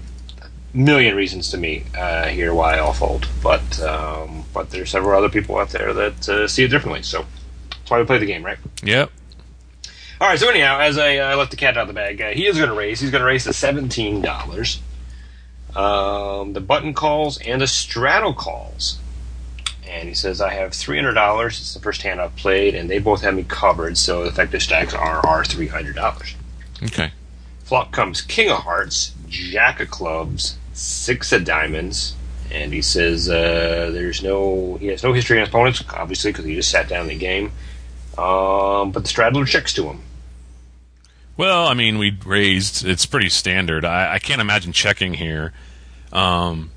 million 0.74 1.14
reasons 1.16 1.52
to 1.52 1.58
me 1.58 1.84
uh, 1.96 2.30
here 2.30 2.54
why 2.54 2.78
I'll 2.78 2.94
fold, 2.94 3.28
but 3.44 3.80
um, 3.82 4.46
but 4.54 4.72
there's 4.72 4.90
several 4.90 5.16
other 5.18 5.30
people 5.30 5.58
out 5.58 5.70
there 5.70 5.94
that 5.94 6.30
uh, 6.30 6.48
see 6.48 6.64
it 6.64 6.70
differently. 6.70 7.04
So 7.04 7.26
that's 7.70 7.92
why 7.92 8.00
we 8.00 8.06
play 8.06 8.18
the 8.18 8.26
game, 8.26 8.44
right? 8.44 8.58
Yep. 8.82 9.12
All 10.22 10.28
right. 10.28 10.40
So 10.40 10.50
anyhow, 10.50 10.80
as 10.80 10.98
I 10.98 11.18
uh, 11.18 11.36
let 11.36 11.52
the 11.52 11.58
cat 11.58 11.76
out 11.76 11.82
of 11.82 11.88
the 11.90 11.94
bag, 11.94 12.22
uh, 12.22 12.30
he 12.30 12.48
is 12.48 12.58
going 12.58 12.70
to 12.70 12.76
raise. 12.76 13.02
He's 13.02 13.12
going 13.12 13.22
to 13.22 13.28
raise 13.28 13.44
to 13.44 13.54
seventeen 13.54 14.22
dollars. 14.22 14.82
Um, 15.76 16.54
the 16.54 16.62
button 16.62 16.94
calls 16.94 17.38
and 17.40 17.62
the 17.62 17.68
straddle 17.68 18.34
calls. 18.34 19.00
And 19.86 20.08
he 20.08 20.14
says, 20.14 20.40
I 20.40 20.54
have 20.54 20.72
$300. 20.72 21.48
It's 21.48 21.74
the 21.74 21.82
first 21.82 22.02
hand 22.02 22.22
I've 22.22 22.36
played, 22.38 22.76
and 22.76 22.90
they 22.90 23.00
both 23.00 23.22
have 23.24 23.34
me 23.36 23.44
covered, 23.44 23.98
so 23.98 24.24
effective 24.24 24.62
stacks 24.62 24.94
are, 24.94 25.26
are 25.26 25.44
$300. 25.44 26.36
Okay. 26.84 27.12
Flop 27.72 27.94
comes 27.94 28.20
King 28.20 28.52
of 28.52 28.58
Hearts, 28.58 29.14
Jack 29.30 29.80
of 29.80 29.90
Clubs, 29.90 30.58
Six 30.74 31.32
of 31.32 31.46
Diamonds, 31.46 32.18
and 32.52 32.74
he 32.74 32.82
says 32.82 33.30
uh, 33.30 33.92
there's 33.94 34.22
no 34.22 34.76
he 34.76 34.88
has 34.88 35.02
no 35.04 35.14
history 35.14 35.38
against 35.38 35.54
opponents, 35.54 35.82
obviously 35.90 36.34
because 36.34 36.44
he 36.44 36.54
just 36.54 36.70
sat 36.70 36.90
down 36.90 37.04
in 37.04 37.08
the 37.08 37.18
game. 37.18 37.46
Um, 38.18 38.92
but 38.92 39.04
the 39.04 39.08
straddler 39.08 39.46
checks 39.46 39.74
to 39.76 39.86
him. 39.86 40.02
Well, 41.38 41.66
I 41.66 41.74
mean, 41.74 41.98
we 41.98 42.12
raised. 42.26 42.84
It's 42.86 43.06
pretty 43.06 43.30
standard. 43.30 43.86
I, 43.86 44.16
I 44.16 44.20
can't 44.20 44.42
imagine 44.42 44.74
checking 44.74 45.14
here, 45.14 45.54
um, 46.12 46.72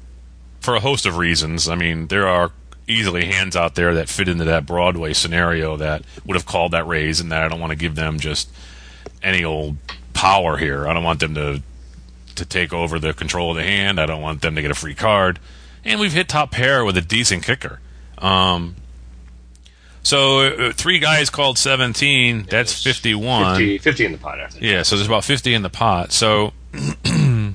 for 0.61 0.77
a 0.77 0.81
host 0.81 1.07
of 1.07 1.17
reasons. 1.17 1.69
I 1.69 1.75
mean, 1.75 2.07
there 2.07 2.29
are 2.29 2.53
easily 2.87 3.25
hands 3.25 3.57
out 3.57 3.75
there 3.75 3.95
that 3.95 4.09
fit 4.09 4.29
into 4.29 4.45
that 4.45 4.65
Broadway 4.65 5.13
scenario 5.13 5.77
that 5.77 6.05
would 6.25 6.37
have 6.37 6.47
called 6.47 6.71
that 6.71 6.87
raise, 6.87 7.19
and 7.19 7.33
that 7.33 7.43
I 7.43 7.49
don't 7.49 7.59
want 7.59 7.73
to 7.73 7.77
give 7.77 7.97
them 7.97 8.21
just 8.21 8.49
any 9.25 9.43
old 9.43 9.77
power 10.25 10.57
here. 10.57 10.89
I 10.89 10.95
don't 10.95 11.05
want 11.05 11.21
them 11.21 11.35
to 11.35 11.63
to 12.37 12.45
take 12.47 12.73
over 12.73 12.99
the 12.99 13.13
control 13.13 13.51
of 13.51 13.57
the 13.59 13.63
hand. 13.63 14.01
I 14.01 14.07
don't 14.07 14.23
want 14.23 14.41
them 14.41 14.55
to 14.57 14.63
get 14.63 14.71
a 14.71 14.75
free 14.75 14.95
card. 14.95 15.39
And 15.85 16.01
we've 16.01 16.15
hit 16.15 16.29
top 16.29 16.51
pair 16.51 16.83
with 16.83 16.97
a 16.97 17.03
decent 17.03 17.43
kicker. 17.45 17.79
Um, 18.19 18.75
so 20.03 20.41
uh, 20.41 20.73
three 20.73 20.99
guys 20.99 21.29
called 21.29 21.59
17. 21.59 22.47
That's 22.49 22.83
51. 22.83 23.57
50, 23.57 23.79
50 23.79 24.05
in 24.07 24.13
the 24.13 24.19
pot 24.19 24.41
after. 24.41 24.61
that. 24.61 24.67
Yeah, 24.67 24.83
so 24.83 24.97
there's 24.97 25.07
about 25.07 25.25
50 25.25 25.53
in 25.53 25.61
the 25.63 25.69
pot. 25.69 26.11
So 26.11 26.55
I 26.75 27.55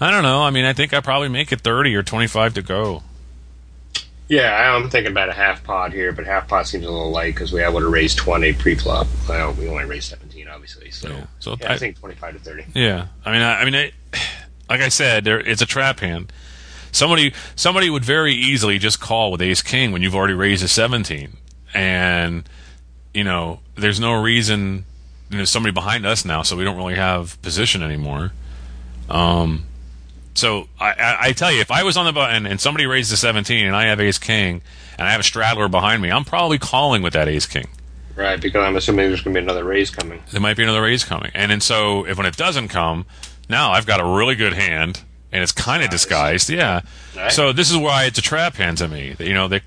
don't 0.00 0.22
know. 0.22 0.42
I 0.42 0.50
mean, 0.50 0.64
I 0.64 0.72
think 0.72 0.92
I 0.92 1.00
probably 1.00 1.28
make 1.28 1.52
it 1.52 1.60
30 1.60 1.94
or 1.94 2.02
25 2.02 2.54
to 2.54 2.62
go. 2.62 3.02
Yeah, 4.28 4.74
I'm 4.74 4.90
thinking 4.90 5.12
about 5.12 5.30
a 5.30 5.32
half 5.32 5.64
pot 5.64 5.92
here, 5.92 6.12
but 6.12 6.26
half 6.26 6.48
pot 6.48 6.66
seems 6.66 6.84
a 6.84 6.90
little 6.90 7.10
light 7.10 7.34
because 7.34 7.50
we 7.52 7.66
would 7.66 7.82
have 7.82 7.92
raised 7.92 8.18
20 8.18 8.52
pre-flop. 8.54 9.06
Well, 9.26 9.54
we 9.54 9.68
only 9.68 9.86
raised 9.86 10.10
17, 10.10 10.27
obviously. 10.76 10.90
So, 10.90 11.14
Yeah. 11.14 11.26
So 11.38 11.56
yeah, 11.60 11.70
I, 11.70 11.74
I- 11.74 11.78
think 11.78 11.98
25 11.98 12.34
to 12.34 12.40
30. 12.40 12.64
Yeah, 12.74 13.06
I 13.24 13.32
mean, 13.32 13.42
I, 13.42 13.60
I 13.60 13.64
mean, 13.64 13.74
I, 13.74 13.92
like 14.68 14.80
I 14.80 14.88
said, 14.88 15.24
there 15.24 15.40
it's 15.40 15.62
a 15.62 15.66
trap 15.66 16.00
hand. 16.00 16.32
Somebody 16.90 17.34
somebody 17.54 17.90
would 17.90 18.04
very 18.04 18.32
easily 18.34 18.78
just 18.78 18.98
call 18.98 19.30
with 19.30 19.42
Ace 19.42 19.62
King 19.62 19.92
when 19.92 20.02
you've 20.02 20.14
already 20.14 20.34
raised 20.34 20.64
a 20.64 20.68
17, 20.68 21.36
and 21.74 22.48
you 23.12 23.24
know, 23.24 23.60
there's 23.76 24.00
no 24.00 24.20
reason. 24.20 24.84
You 25.30 25.34
know, 25.34 25.36
there's 25.38 25.50
somebody 25.50 25.72
behind 25.72 26.06
us 26.06 26.24
now, 26.24 26.42
so 26.42 26.56
we 26.56 26.64
don't 26.64 26.76
really 26.78 26.94
have 26.94 27.40
position 27.42 27.82
anymore. 27.82 28.32
Um, 29.10 29.64
so 30.34 30.68
I, 30.80 30.92
I, 30.92 31.16
I 31.20 31.32
tell 31.32 31.52
you, 31.52 31.60
if 31.60 31.70
I 31.70 31.82
was 31.82 31.98
on 31.98 32.06
the 32.06 32.12
button 32.12 32.46
and 32.46 32.58
somebody 32.58 32.86
raised 32.86 33.12
a 33.12 33.16
17 33.16 33.66
and 33.66 33.76
I 33.76 33.86
have 33.86 34.00
Ace 34.00 34.18
King 34.18 34.62
and 34.98 35.06
I 35.06 35.10
have 35.10 35.20
a 35.20 35.24
straddler 35.24 35.68
behind 35.68 36.00
me, 36.00 36.10
I'm 36.10 36.24
probably 36.24 36.58
calling 36.58 37.02
with 37.02 37.12
that 37.12 37.28
Ace 37.28 37.44
King. 37.44 37.68
Right, 38.18 38.40
because 38.40 38.66
I'm 38.66 38.74
assuming 38.74 39.08
there's 39.08 39.22
going 39.22 39.32
to 39.32 39.40
be 39.40 39.44
another 39.44 39.62
raise 39.62 39.90
coming. 39.90 40.20
There 40.32 40.40
might 40.40 40.56
be 40.56 40.64
another 40.64 40.82
raise 40.82 41.04
coming, 41.04 41.30
and 41.34 41.52
and 41.52 41.62
so 41.62 42.04
if 42.04 42.16
when 42.16 42.26
it 42.26 42.36
doesn't 42.36 42.66
come, 42.66 43.06
now 43.48 43.70
I've 43.70 43.86
got 43.86 44.00
a 44.00 44.04
really 44.04 44.34
good 44.34 44.54
hand, 44.54 45.02
and 45.30 45.40
it's 45.40 45.52
kind 45.52 45.84
of 45.84 45.90
disguised. 45.90 46.50
Yeah. 46.50 46.80
So 47.30 47.52
this 47.52 47.70
is 47.70 47.76
why 47.76 48.06
it's 48.06 48.18
a 48.18 48.22
trap 48.22 48.56
hand 48.56 48.78
to 48.78 48.88
me. 48.88 49.14
You 49.20 49.34
know 49.34 49.46
they 49.46 49.60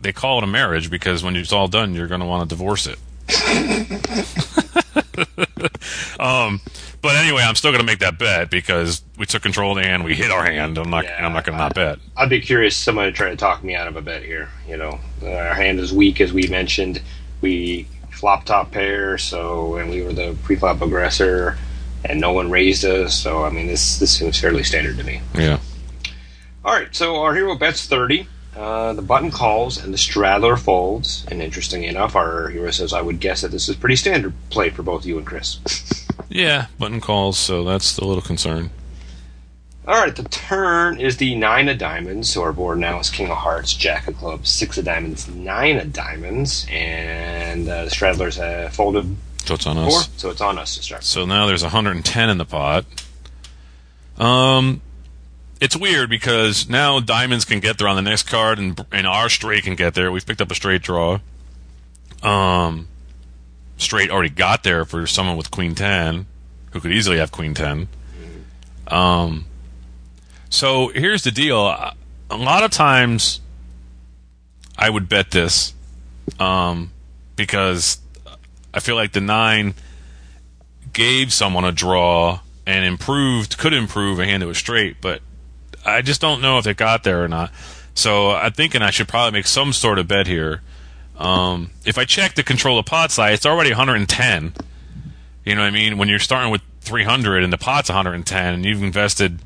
they 0.00 0.12
call 0.12 0.36
it 0.36 0.44
a 0.44 0.46
marriage 0.46 0.90
because 0.90 1.24
when 1.24 1.34
it's 1.34 1.50
all 1.50 1.66
done, 1.66 1.94
you're 1.94 2.06
going 2.06 2.20
to 2.20 2.26
want 2.26 2.46
to 2.46 2.54
divorce 2.54 2.86
it. 2.86 2.98
um, 6.20 6.60
but 7.00 7.16
anyway, 7.16 7.42
I'm 7.42 7.54
still 7.54 7.70
going 7.70 7.80
to 7.80 7.86
make 7.86 8.00
that 8.00 8.18
bet 8.18 8.50
because 8.50 9.02
we 9.16 9.24
took 9.24 9.42
control 9.42 9.76
of 9.76 9.82
the 9.82 9.88
hand, 9.88 10.04
we 10.04 10.14
hit 10.14 10.30
our 10.30 10.44
hand. 10.44 10.76
I'm 10.76 10.90
not, 10.90 11.04
Yeah, 11.04 11.24
I'm 11.24 11.32
not 11.32 11.44
going 11.44 11.56
to 11.56 11.62
not 11.62 11.74
bet. 11.74 11.98
I'd 12.18 12.28
be 12.28 12.40
curious 12.40 12.76
somebody 12.76 13.12
to 13.12 13.16
try 13.16 13.30
to 13.30 13.36
talk 13.36 13.64
me 13.64 13.74
out 13.74 13.88
of 13.88 13.96
a 13.96 14.02
bet 14.02 14.22
here. 14.22 14.50
You 14.68 14.76
know, 14.76 15.00
our 15.22 15.54
hand 15.54 15.80
is 15.80 15.92
weak 15.92 16.20
as 16.20 16.34
we 16.34 16.46
mentioned. 16.48 17.00
We 17.44 17.86
flop 18.10 18.46
top 18.46 18.70
pair, 18.70 19.18
so 19.18 19.76
and 19.76 19.90
we 19.90 20.02
were 20.02 20.14
the 20.14 20.34
pre-flop 20.44 20.80
aggressor, 20.80 21.58
and 22.02 22.18
no 22.18 22.32
one 22.32 22.50
raised 22.50 22.86
us. 22.86 23.14
So 23.14 23.44
I 23.44 23.50
mean, 23.50 23.66
this 23.66 23.98
this 23.98 24.16
seems 24.16 24.40
fairly 24.40 24.62
standard 24.64 24.96
to 24.96 25.04
me. 25.04 25.20
Yeah. 25.34 25.58
All 26.64 26.72
right, 26.72 26.88
so 26.96 27.16
our 27.16 27.34
hero 27.34 27.54
bets 27.54 27.86
thirty. 27.86 28.28
Uh, 28.56 28.94
the 28.94 29.02
button 29.02 29.30
calls 29.30 29.82
and 29.82 29.92
the 29.92 29.98
straddler 29.98 30.56
folds. 30.56 31.26
And 31.28 31.42
interestingly 31.42 31.88
enough, 31.88 32.16
our 32.16 32.48
hero 32.48 32.70
says, 32.70 32.94
"I 32.94 33.02
would 33.02 33.20
guess 33.20 33.42
that 33.42 33.50
this 33.50 33.68
is 33.68 33.76
pretty 33.76 33.96
standard 33.96 34.32
play 34.48 34.70
for 34.70 34.82
both 34.82 35.04
you 35.04 35.18
and 35.18 35.26
Chris." 35.26 35.58
Yeah, 36.30 36.66
button 36.80 37.00
calls, 37.00 37.38
so 37.38 37.62
that's 37.62 37.96
a 37.98 38.04
little 38.04 38.22
concern. 38.22 38.70
All 39.86 39.94
right, 39.94 40.16
the 40.16 40.22
turn 40.24 40.98
is 40.98 41.18
the 41.18 41.34
nine 41.34 41.68
of 41.68 41.76
diamonds. 41.76 42.30
So 42.32 42.42
our 42.42 42.52
board 42.52 42.78
now 42.78 43.00
is 43.00 43.10
king 43.10 43.30
of 43.30 43.36
hearts, 43.36 43.74
jack 43.74 44.08
of 44.08 44.16
clubs, 44.16 44.48
six 44.48 44.78
of 44.78 44.86
diamonds, 44.86 45.28
nine 45.28 45.76
of 45.76 45.92
diamonds, 45.92 46.66
and 46.70 47.68
uh, 47.68 47.84
the 47.84 47.90
straddlers 47.90 48.36
have 48.38 48.72
folded 48.74 49.16
So 49.44 49.54
it's 49.54 49.66
on 49.66 49.76
four. 49.76 49.98
us. 49.98 50.08
So 50.16 50.30
it's 50.30 50.40
on 50.40 50.58
us 50.58 50.76
to 50.76 50.82
start. 50.82 51.04
So 51.04 51.26
now 51.26 51.46
there's 51.46 51.62
110 51.62 52.30
in 52.30 52.38
the 52.38 52.46
pot. 52.46 52.86
Um, 54.16 54.80
it's 55.60 55.76
weird 55.76 56.08
because 56.08 56.66
now 56.68 56.98
diamonds 57.00 57.44
can 57.44 57.60
get 57.60 57.76
there 57.76 57.88
on 57.88 57.96
the 57.96 58.02
next 58.02 58.22
card, 58.22 58.58
and 58.58 58.82
and 58.90 59.06
our 59.06 59.28
straight 59.28 59.64
can 59.64 59.74
get 59.74 59.92
there. 59.94 60.10
We've 60.10 60.24
picked 60.24 60.40
up 60.40 60.50
a 60.50 60.54
straight 60.54 60.80
draw. 60.80 61.18
Um, 62.22 62.88
straight 63.76 64.10
already 64.10 64.30
got 64.30 64.62
there 64.62 64.86
for 64.86 65.06
someone 65.06 65.36
with 65.36 65.50
queen 65.50 65.74
10, 65.74 66.24
who 66.70 66.80
could 66.80 66.92
easily 66.92 67.18
have 67.18 67.32
queen 67.32 67.52
10. 67.52 67.88
Um, 68.86 69.44
so 70.54 70.88
here's 70.88 71.24
the 71.24 71.32
deal. 71.32 71.66
A 71.66 72.36
lot 72.36 72.62
of 72.62 72.70
times, 72.70 73.40
I 74.78 74.88
would 74.88 75.08
bet 75.08 75.32
this, 75.32 75.74
um, 76.38 76.92
because 77.34 77.98
I 78.72 78.78
feel 78.78 78.94
like 78.94 79.12
the 79.12 79.20
nine 79.20 79.74
gave 80.92 81.32
someone 81.32 81.64
a 81.64 81.72
draw 81.72 82.38
and 82.66 82.84
improved, 82.84 83.58
could 83.58 83.72
improve 83.72 84.20
a 84.20 84.24
hand 84.24 84.42
that 84.42 84.46
was 84.46 84.56
straight, 84.56 85.00
but 85.00 85.22
I 85.84 86.02
just 86.02 86.20
don't 86.20 86.40
know 86.40 86.58
if 86.58 86.68
it 86.68 86.76
got 86.76 87.02
there 87.02 87.24
or 87.24 87.28
not. 87.28 87.52
So 87.94 88.30
I'm 88.30 88.52
thinking 88.52 88.80
I 88.80 88.90
should 88.90 89.08
probably 89.08 89.36
make 89.36 89.48
some 89.48 89.72
sort 89.72 89.98
of 89.98 90.06
bet 90.06 90.28
here. 90.28 90.62
Um, 91.18 91.70
if 91.84 91.98
I 91.98 92.04
check 92.04 92.36
the 92.36 92.44
control 92.44 92.78
of 92.78 92.86
pot 92.86 93.10
size, 93.10 93.38
it's 93.38 93.46
already 93.46 93.70
110. 93.70 94.54
You 95.44 95.54
know 95.56 95.62
what 95.62 95.66
I 95.66 95.70
mean? 95.70 95.98
When 95.98 96.08
you're 96.08 96.20
starting 96.20 96.52
with 96.52 96.62
300 96.82 97.42
and 97.42 97.52
the 97.52 97.58
pot's 97.58 97.88
110 97.88 98.54
and 98.54 98.64
you've 98.64 98.84
invested, 98.84 99.40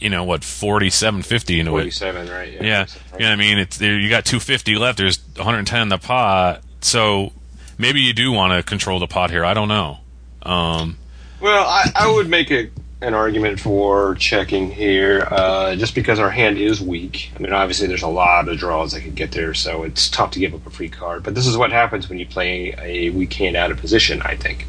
you 0.00 0.10
know, 0.10 0.24
what, 0.24 0.44
4750 0.44 1.60
into 1.60 1.70
it. 1.70 1.80
Forty-seven, 1.80 2.28
right? 2.28 2.52
Yeah, 2.52 2.86
you 3.14 3.20
know 3.20 3.26
what 3.26 3.32
I 3.32 3.36
mean. 3.36 3.58
It's 3.58 3.78
there, 3.78 3.98
you 3.98 4.08
got 4.10 4.24
250 4.24 4.76
left. 4.76 4.98
There's 4.98 5.18
110 5.36 5.82
in 5.82 5.88
the 5.88 5.98
pot, 5.98 6.62
so 6.80 7.32
maybe 7.78 8.00
you 8.00 8.12
do 8.12 8.32
want 8.32 8.52
to 8.52 8.62
control 8.62 8.98
the 8.98 9.06
pot 9.06 9.30
here. 9.30 9.44
I 9.44 9.54
don't 9.54 9.68
know. 9.68 9.98
Um, 10.42 10.98
Well, 11.40 11.66
I, 11.66 11.90
I 11.94 12.12
would 12.12 12.28
make 12.28 12.50
a, 12.50 12.70
an 13.00 13.14
argument 13.14 13.60
for 13.60 14.14
checking 14.14 14.70
here, 14.70 15.26
uh, 15.30 15.76
just 15.76 15.94
because 15.94 16.18
our 16.18 16.30
hand 16.30 16.56
is 16.58 16.80
weak. 16.80 17.30
I 17.36 17.40
mean, 17.40 17.52
obviously, 17.52 17.86
there's 17.88 18.02
a 18.02 18.08
lot 18.08 18.48
of 18.48 18.56
draws 18.58 18.92
that 18.92 19.02
could 19.02 19.14
get 19.14 19.32
there, 19.32 19.54
so 19.54 19.82
it's 19.82 20.08
tough 20.08 20.30
to 20.32 20.38
give 20.38 20.54
up 20.54 20.66
a 20.66 20.70
free 20.70 20.88
card. 20.88 21.22
But 21.22 21.34
this 21.34 21.46
is 21.46 21.56
what 21.56 21.72
happens 21.72 22.08
when 22.08 22.18
you 22.18 22.26
play 22.26 22.74
a 22.78 23.10
weak 23.10 23.32
hand 23.34 23.56
out 23.56 23.70
of 23.70 23.78
position, 23.78 24.22
I 24.22 24.36
think, 24.36 24.66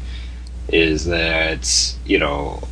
is 0.68 1.06
that, 1.06 1.96
you 2.04 2.18
know, 2.18 2.62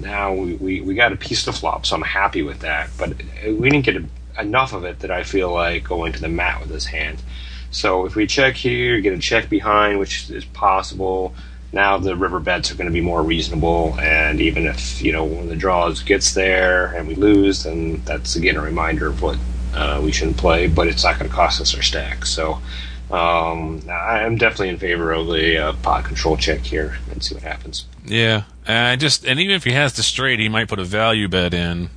now 0.00 0.32
we, 0.32 0.54
we, 0.54 0.80
we 0.80 0.94
got 0.94 1.12
a 1.12 1.16
piece 1.16 1.44
to 1.44 1.52
flop, 1.52 1.86
so 1.86 1.96
I'm 1.96 2.02
happy 2.02 2.42
with 2.42 2.60
that. 2.60 2.90
But 2.98 3.14
we 3.44 3.70
didn't 3.70 3.84
get 3.84 4.02
enough 4.38 4.72
of 4.72 4.84
it 4.84 5.00
that 5.00 5.10
I 5.10 5.22
feel 5.22 5.52
like 5.52 5.84
going 5.84 6.12
to 6.12 6.20
the 6.20 6.28
mat 6.28 6.60
with 6.60 6.70
this 6.70 6.86
hand. 6.86 7.22
So 7.70 8.06
if 8.06 8.16
we 8.16 8.26
check 8.26 8.56
here, 8.56 9.00
get 9.00 9.12
a 9.12 9.18
check 9.18 9.48
behind, 9.48 9.98
which 9.98 10.30
is 10.30 10.44
possible. 10.44 11.34
Now 11.72 11.98
the 11.98 12.16
river 12.16 12.40
bets 12.40 12.72
are 12.72 12.74
going 12.74 12.88
to 12.88 12.92
be 12.92 13.00
more 13.00 13.22
reasonable, 13.22 13.96
and 14.00 14.40
even 14.40 14.66
if 14.66 15.00
you 15.00 15.12
know 15.12 15.24
one 15.24 15.44
of 15.44 15.48
the 15.48 15.56
draws 15.56 16.02
gets 16.02 16.34
there 16.34 16.86
and 16.86 17.06
we 17.06 17.14
lose, 17.14 17.62
then 17.62 18.02
that's 18.04 18.34
again 18.34 18.56
a 18.56 18.60
reminder 18.60 19.06
of 19.06 19.22
what 19.22 19.38
uh, 19.72 20.00
we 20.02 20.10
shouldn't 20.10 20.36
play. 20.36 20.66
But 20.66 20.88
it's 20.88 21.04
not 21.04 21.18
going 21.18 21.30
to 21.30 21.34
cost 21.34 21.60
us 21.60 21.74
our 21.76 21.82
stack. 21.82 22.26
So 22.26 22.60
um, 23.12 23.82
I'm 23.90 24.36
definitely 24.36 24.68
in 24.70 24.78
favor 24.78 25.12
of 25.12 25.26
the 25.26 25.58
uh, 25.58 25.72
pot 25.82 26.04
control 26.04 26.36
check 26.36 26.60
here 26.60 26.98
and 27.10 27.22
see 27.22 27.34
what 27.34 27.42
happens. 27.42 27.86
yeah, 28.04 28.44
I 28.66 28.96
just 28.96 29.26
and 29.26 29.40
even 29.40 29.54
if 29.56 29.64
he 29.64 29.72
has 29.72 29.92
the 29.94 30.02
straight, 30.02 30.38
he 30.38 30.48
might 30.48 30.68
put 30.68 30.78
a 30.78 30.84
value 30.84 31.28
bet 31.28 31.52
in, 31.52 31.90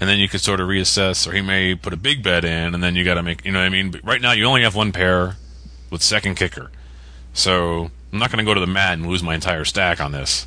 and 0.00 0.10
then 0.10 0.18
you 0.18 0.28
could 0.28 0.40
sort 0.40 0.60
of 0.60 0.68
reassess, 0.68 1.26
or 1.28 1.32
he 1.32 1.40
may 1.40 1.74
put 1.74 1.92
a 1.92 1.96
big 1.96 2.22
bet 2.22 2.44
in, 2.44 2.74
and 2.74 2.82
then 2.82 2.96
you 2.96 3.04
got 3.04 3.14
to 3.14 3.22
make. 3.22 3.44
You 3.44 3.52
know 3.52 3.60
what 3.60 3.66
I 3.66 3.70
mean? 3.70 3.90
But 3.90 4.04
right 4.04 4.20
now, 4.20 4.32
you 4.32 4.44
only 4.44 4.62
have 4.62 4.74
one 4.74 4.92
pair 4.92 5.36
with 5.90 6.02
second 6.02 6.34
kicker, 6.34 6.70
so 7.32 7.90
I'm 8.12 8.18
not 8.18 8.30
going 8.30 8.44
to 8.44 8.44
go 8.44 8.54
to 8.54 8.60
the 8.60 8.66
mat 8.66 8.94
and 8.94 9.06
lose 9.06 9.22
my 9.22 9.34
entire 9.34 9.64
stack 9.64 10.00
on 10.00 10.12
this. 10.12 10.46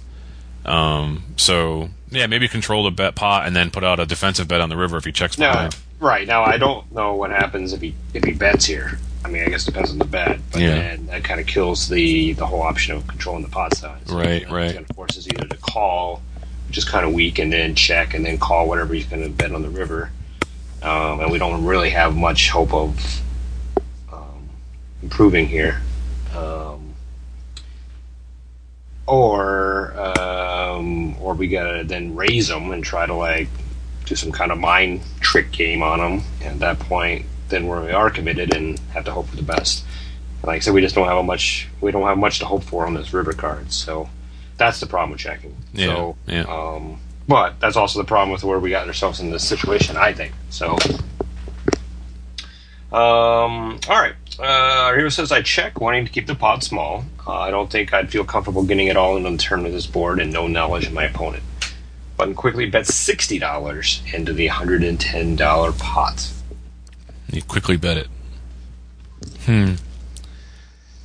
Um, 0.65 1.23
so 1.37 1.89
yeah, 2.09 2.27
maybe 2.27 2.47
control 2.47 2.83
the 2.83 2.91
bet 2.91 3.15
pot 3.15 3.45
and 3.45 3.55
then 3.55 3.71
put 3.71 3.83
out 3.83 3.99
a 3.99 4.05
defensive 4.05 4.47
bet 4.47 4.61
on 4.61 4.69
the 4.69 4.77
river 4.77 4.97
if 4.97 5.05
he 5.05 5.11
checks 5.11 5.35
behind. 5.35 5.75
right 5.99 6.27
now, 6.27 6.43
I 6.43 6.57
don't 6.57 6.91
know 6.91 7.15
what 7.15 7.29
happens 7.31 7.71
if 7.71 7.81
he 7.81 7.95
if 8.13 8.23
he 8.23 8.33
bets 8.33 8.65
here. 8.65 8.99
I 9.25 9.27
mean, 9.27 9.41
I 9.43 9.47
guess 9.49 9.63
it 9.63 9.71
depends 9.71 9.89
on 9.89 9.97
the 9.97 10.05
bet, 10.05 10.39
but 10.51 10.61
Yeah. 10.61 10.75
then 10.75 11.07
that 11.07 11.23
kind 11.23 11.39
of 11.39 11.47
kills 11.47 11.89
the 11.89 12.33
the 12.33 12.45
whole 12.45 12.61
option 12.61 12.95
of 12.95 13.07
controlling 13.07 13.41
the 13.41 13.49
pot 13.49 13.75
size. 13.75 13.99
Right, 14.07 14.41
You 14.41 14.47
know, 14.47 14.55
right. 14.55 14.63
It's 14.65 14.73
going 14.73 14.85
to 14.85 14.93
force 14.93 15.17
us 15.17 15.27
either 15.27 15.47
to 15.47 15.57
call, 15.57 16.21
which 16.67 16.77
is 16.77 16.85
kind 16.85 17.03
of 17.05 17.11
weak, 17.11 17.39
and 17.39 17.51
then 17.51 17.73
check, 17.73 18.13
and 18.13 18.23
then 18.23 18.37
call 18.37 18.67
whatever 18.67 18.93
he's 18.93 19.07
going 19.07 19.23
to 19.23 19.29
bet 19.29 19.51
on 19.51 19.63
the 19.63 19.69
river. 19.69 20.11
Um, 20.83 21.21
and 21.21 21.31
we 21.31 21.39
don't 21.39 21.65
really 21.65 21.89
have 21.89 22.15
much 22.15 22.49
hope 22.51 22.71
of 22.71 23.21
um, 24.13 24.47
improving 25.01 25.47
here. 25.47 25.81
Um, 26.35 26.93
or 29.07 29.93
um, 29.99 31.15
or 31.19 31.33
we 31.33 31.47
gotta 31.47 31.83
then 31.83 32.15
raise 32.15 32.47
them 32.47 32.71
and 32.71 32.83
try 32.83 33.05
to 33.07 33.13
like 33.13 33.47
do 34.05 34.15
some 34.15 34.31
kind 34.31 34.51
of 34.51 34.59
mind 34.59 35.01
trick 35.21 35.51
game 35.51 35.81
on 35.81 35.97
them. 35.99 36.23
And 36.41 36.53
at 36.53 36.77
that 36.77 36.79
point, 36.87 37.25
then 37.49 37.67
we 37.67 37.91
are 37.91 38.09
committed 38.09 38.55
and 38.55 38.79
have 38.93 39.05
to 39.05 39.11
hope 39.11 39.27
for 39.27 39.35
the 39.35 39.43
best. 39.43 39.85
Like 40.43 40.57
I 40.57 40.59
said, 40.59 40.73
we 40.73 40.81
just 40.81 40.95
don't 40.95 41.07
have 41.07 41.17
a 41.17 41.23
much. 41.23 41.67
We 41.81 41.91
don't 41.91 42.03
have 42.03 42.17
much 42.17 42.39
to 42.39 42.45
hope 42.45 42.63
for 42.63 42.85
on 42.85 42.93
this 42.93 43.13
river 43.13 43.33
card. 43.33 43.71
So 43.71 44.09
that's 44.57 44.79
the 44.79 44.85
problem 44.85 45.11
with 45.11 45.19
checking. 45.19 45.55
Yeah, 45.73 45.87
So, 45.87 46.15
yeah. 46.27 46.41
Um, 46.43 46.99
but 47.27 47.59
that's 47.59 47.75
also 47.75 47.99
the 47.99 48.05
problem 48.05 48.31
with 48.31 48.43
where 48.43 48.59
we 48.59 48.69
got 48.69 48.87
ourselves 48.87 49.19
in 49.19 49.31
this 49.31 49.47
situation. 49.47 49.97
I 49.97 50.13
think 50.13 50.33
so. 50.49 50.77
Um, 52.91 53.79
all 53.89 53.99
right. 54.01 54.13
Uh, 54.39 54.93
Hero 54.93 55.09
says 55.09 55.31
I 55.31 55.41
check, 55.41 55.81
wanting 55.81 56.05
to 56.05 56.11
keep 56.11 56.27
the 56.27 56.35
pot 56.35 56.63
small. 56.63 57.05
Uh, 57.25 57.39
I 57.39 57.51
don't 57.51 57.69
think 57.69 57.93
I'd 57.93 58.09
feel 58.11 58.23
comfortable 58.23 58.63
getting 58.63 58.87
it 58.87 58.97
all 58.97 59.17
in 59.17 59.25
on 59.25 59.37
the 59.37 59.43
turn 59.43 59.65
of 59.65 59.71
this 59.71 59.87
board 59.87 60.19
and 60.19 60.31
no 60.31 60.47
knowledge 60.47 60.85
of 60.85 60.93
my 60.93 61.05
opponent. 61.05 61.43
Button 62.17 62.35
quickly 62.35 62.69
bets 62.69 62.93
sixty 62.93 63.39
dollars 63.39 64.01
into 64.13 64.31
the 64.31 64.47
hundred 64.47 64.83
and 64.83 64.99
ten 64.99 65.35
dollar 65.35 65.71
pot. 65.73 66.31
You 67.35 67.41
quickly 67.41 67.77
bet 67.77 67.97
it. 67.97 68.07
Hmm. 69.45 69.73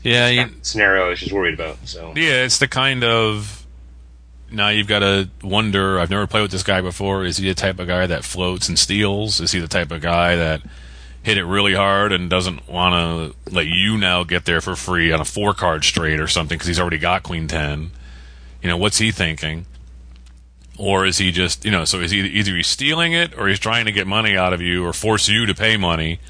Yeah, 0.02 0.28
you, 0.28 0.46
Scenario 0.62 1.06
I 1.06 1.08
was 1.10 1.20
just 1.20 1.32
worried 1.32 1.54
about. 1.54 1.76
So 1.86 2.12
Yeah, 2.16 2.44
it's 2.44 2.58
the 2.58 2.68
kind 2.68 3.04
of 3.04 3.66
now 4.50 4.68
you've 4.68 4.86
got 4.86 5.00
to 5.00 5.28
wonder. 5.42 5.98
I've 5.98 6.10
never 6.10 6.26
played 6.26 6.42
with 6.42 6.50
this 6.50 6.62
guy 6.62 6.80
before. 6.80 7.24
Is 7.24 7.36
he 7.36 7.48
the 7.48 7.54
type 7.54 7.78
of 7.78 7.86
guy 7.86 8.06
that 8.06 8.24
floats 8.24 8.68
and 8.68 8.78
steals? 8.78 9.40
Is 9.40 9.52
he 9.52 9.60
the 9.60 9.68
type 9.68 9.90
of 9.90 10.00
guy 10.00 10.36
that 10.36 10.62
hit 11.22 11.36
it 11.36 11.44
really 11.44 11.74
hard 11.74 12.12
and 12.12 12.30
doesn't 12.30 12.66
want 12.68 12.94
to 12.94 13.52
let 13.52 13.66
you 13.66 13.98
now 13.98 14.24
get 14.24 14.46
there 14.46 14.60
for 14.60 14.74
free 14.74 15.12
on 15.12 15.20
a 15.20 15.24
four 15.24 15.52
card 15.52 15.84
straight 15.84 16.18
or 16.18 16.26
something 16.26 16.56
because 16.56 16.66
he's 16.66 16.80
already 16.80 16.98
got 16.98 17.22
queen 17.22 17.46
ten? 17.46 17.90
You 18.62 18.68
know, 18.68 18.76
what's 18.76 18.98
he 18.98 19.10
thinking? 19.10 19.66
Or 20.80 21.04
is 21.04 21.18
he 21.18 21.30
just, 21.30 21.66
you 21.66 21.70
know, 21.70 21.84
so 21.84 22.00
is 22.00 22.10
he 22.10 22.20
either 22.20 22.56
he's 22.56 22.66
stealing 22.66 23.12
it 23.12 23.36
or 23.36 23.48
he's 23.48 23.58
trying 23.58 23.84
to 23.84 23.92
get 23.92 24.06
money 24.06 24.34
out 24.34 24.54
of 24.54 24.62
you 24.62 24.86
or 24.86 24.94
force 24.94 25.28
you 25.28 25.44
to 25.44 25.54
pay 25.54 25.76
money 25.76 26.20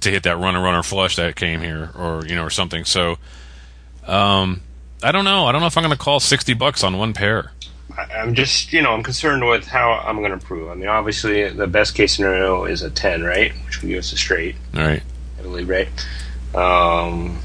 to 0.00 0.10
hit 0.10 0.24
that 0.24 0.36
runner 0.36 0.62
runner 0.62 0.82
flush 0.82 1.16
that 1.16 1.34
came 1.34 1.62
here 1.62 1.90
or, 1.96 2.26
you 2.26 2.34
know, 2.34 2.42
or 2.42 2.50
something. 2.50 2.84
So, 2.84 3.16
um, 4.06 4.60
I 5.02 5.12
don't 5.12 5.24
know. 5.24 5.46
I 5.46 5.52
don't 5.52 5.62
know 5.62 5.66
if 5.66 5.78
I'm 5.78 5.82
going 5.82 5.96
to 5.96 6.02
call 6.02 6.20
60 6.20 6.52
bucks 6.52 6.84
on 6.84 6.98
one 6.98 7.14
pair. 7.14 7.52
I'm 7.96 8.34
just 8.34 8.72
you 8.72 8.82
know 8.82 8.92
I'm 8.92 9.02
concerned 9.02 9.46
with 9.46 9.66
how 9.66 9.92
I'm 9.92 10.18
going 10.18 10.38
to 10.38 10.44
prove. 10.44 10.68
I 10.68 10.74
mean, 10.74 10.88
obviously 10.88 11.48
the 11.48 11.66
best 11.66 11.94
case 11.94 12.16
scenario 12.16 12.64
is 12.64 12.82
a 12.82 12.90
ten, 12.90 13.22
right, 13.22 13.52
which 13.66 13.80
would 13.80 13.88
give 13.88 13.98
us 13.98 14.12
a 14.12 14.16
straight. 14.16 14.56
All 14.74 14.82
right. 14.82 15.02
I 15.38 15.42
believe, 15.42 15.68
right? 15.68 15.88
Um, 16.54 17.38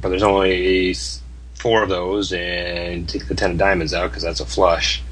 but 0.00 0.10
there's 0.10 0.22
only 0.22 0.94
four 1.66 1.82
of 1.82 1.88
those, 1.88 2.32
and 2.32 3.08
take 3.08 3.26
the 3.26 3.34
ten 3.34 3.50
of 3.52 3.58
diamonds 3.58 3.92
out 3.92 4.10
because 4.10 4.22
that's 4.22 4.38
a 4.38 4.46
flush. 4.46 5.02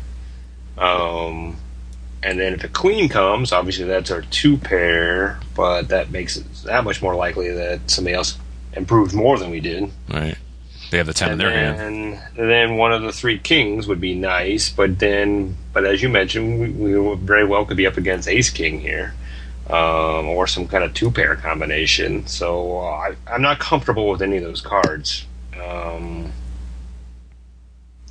Um, 0.79 1.57
and 2.23 2.39
then 2.39 2.55
if 2.55 2.63
a 2.63 2.69
queen 2.69 3.09
comes, 3.09 3.51
obviously 3.53 3.87
that's 3.87 4.11
our 4.13 4.23
two 4.23 4.57
pair, 4.57 5.41
but 5.57 5.89
that 5.89 6.11
makes 6.13 6.37
it 6.37 6.45
that 6.65 6.85
much 6.85 7.03
more 7.03 7.17
likely 7.17 7.51
that 7.51 7.91
somebody 7.91 8.15
else 8.15 8.39
improves 8.75 9.13
more 9.15 9.37
than 9.39 9.51
we 9.51 9.59
did. 9.61 9.91
Right. 10.09 10.37
They 10.93 10.99
have 10.99 11.07
the 11.09 11.13
ten 11.13 11.29
in 11.29 11.33
And 11.33 11.41
their 11.41 11.51
hand. 11.51 12.21
and 12.39 12.51
then 12.51 12.77
one 12.77 12.93
of 12.93 13.03
the 13.03 13.11
three 13.13 13.39
kings 13.39 13.89
would 13.89 14.01
be 14.01 14.15
nice, 14.15 14.71
but 14.71 15.01
then, 15.01 15.57
but 15.73 15.85
as 15.85 16.03
you 16.03 16.09
mentioned, 16.09 16.61
we, 16.61 16.95
we 16.95 17.17
very 17.17 17.45
well 17.45 17.65
could 17.65 17.77
be 17.77 17.87
up 17.87 17.97
against 17.97 18.29
ace 18.29 18.51
king 18.51 18.79
here, 18.81 19.13
um, 19.69 20.29
or 20.29 20.47
some 20.47 20.69
kind 20.69 20.85
of 20.85 20.95
two 20.95 21.11
pair 21.11 21.35
combination. 21.35 22.27
So 22.29 22.79
uh, 22.79 22.83
I, 22.85 23.17
I'm 23.27 23.43
not 23.43 23.59
comfortable 23.59 24.09
with 24.09 24.23
any 24.23 24.37
of 24.37 24.45
those 24.45 24.61
cards. 24.61 25.27
Um, 25.61 26.33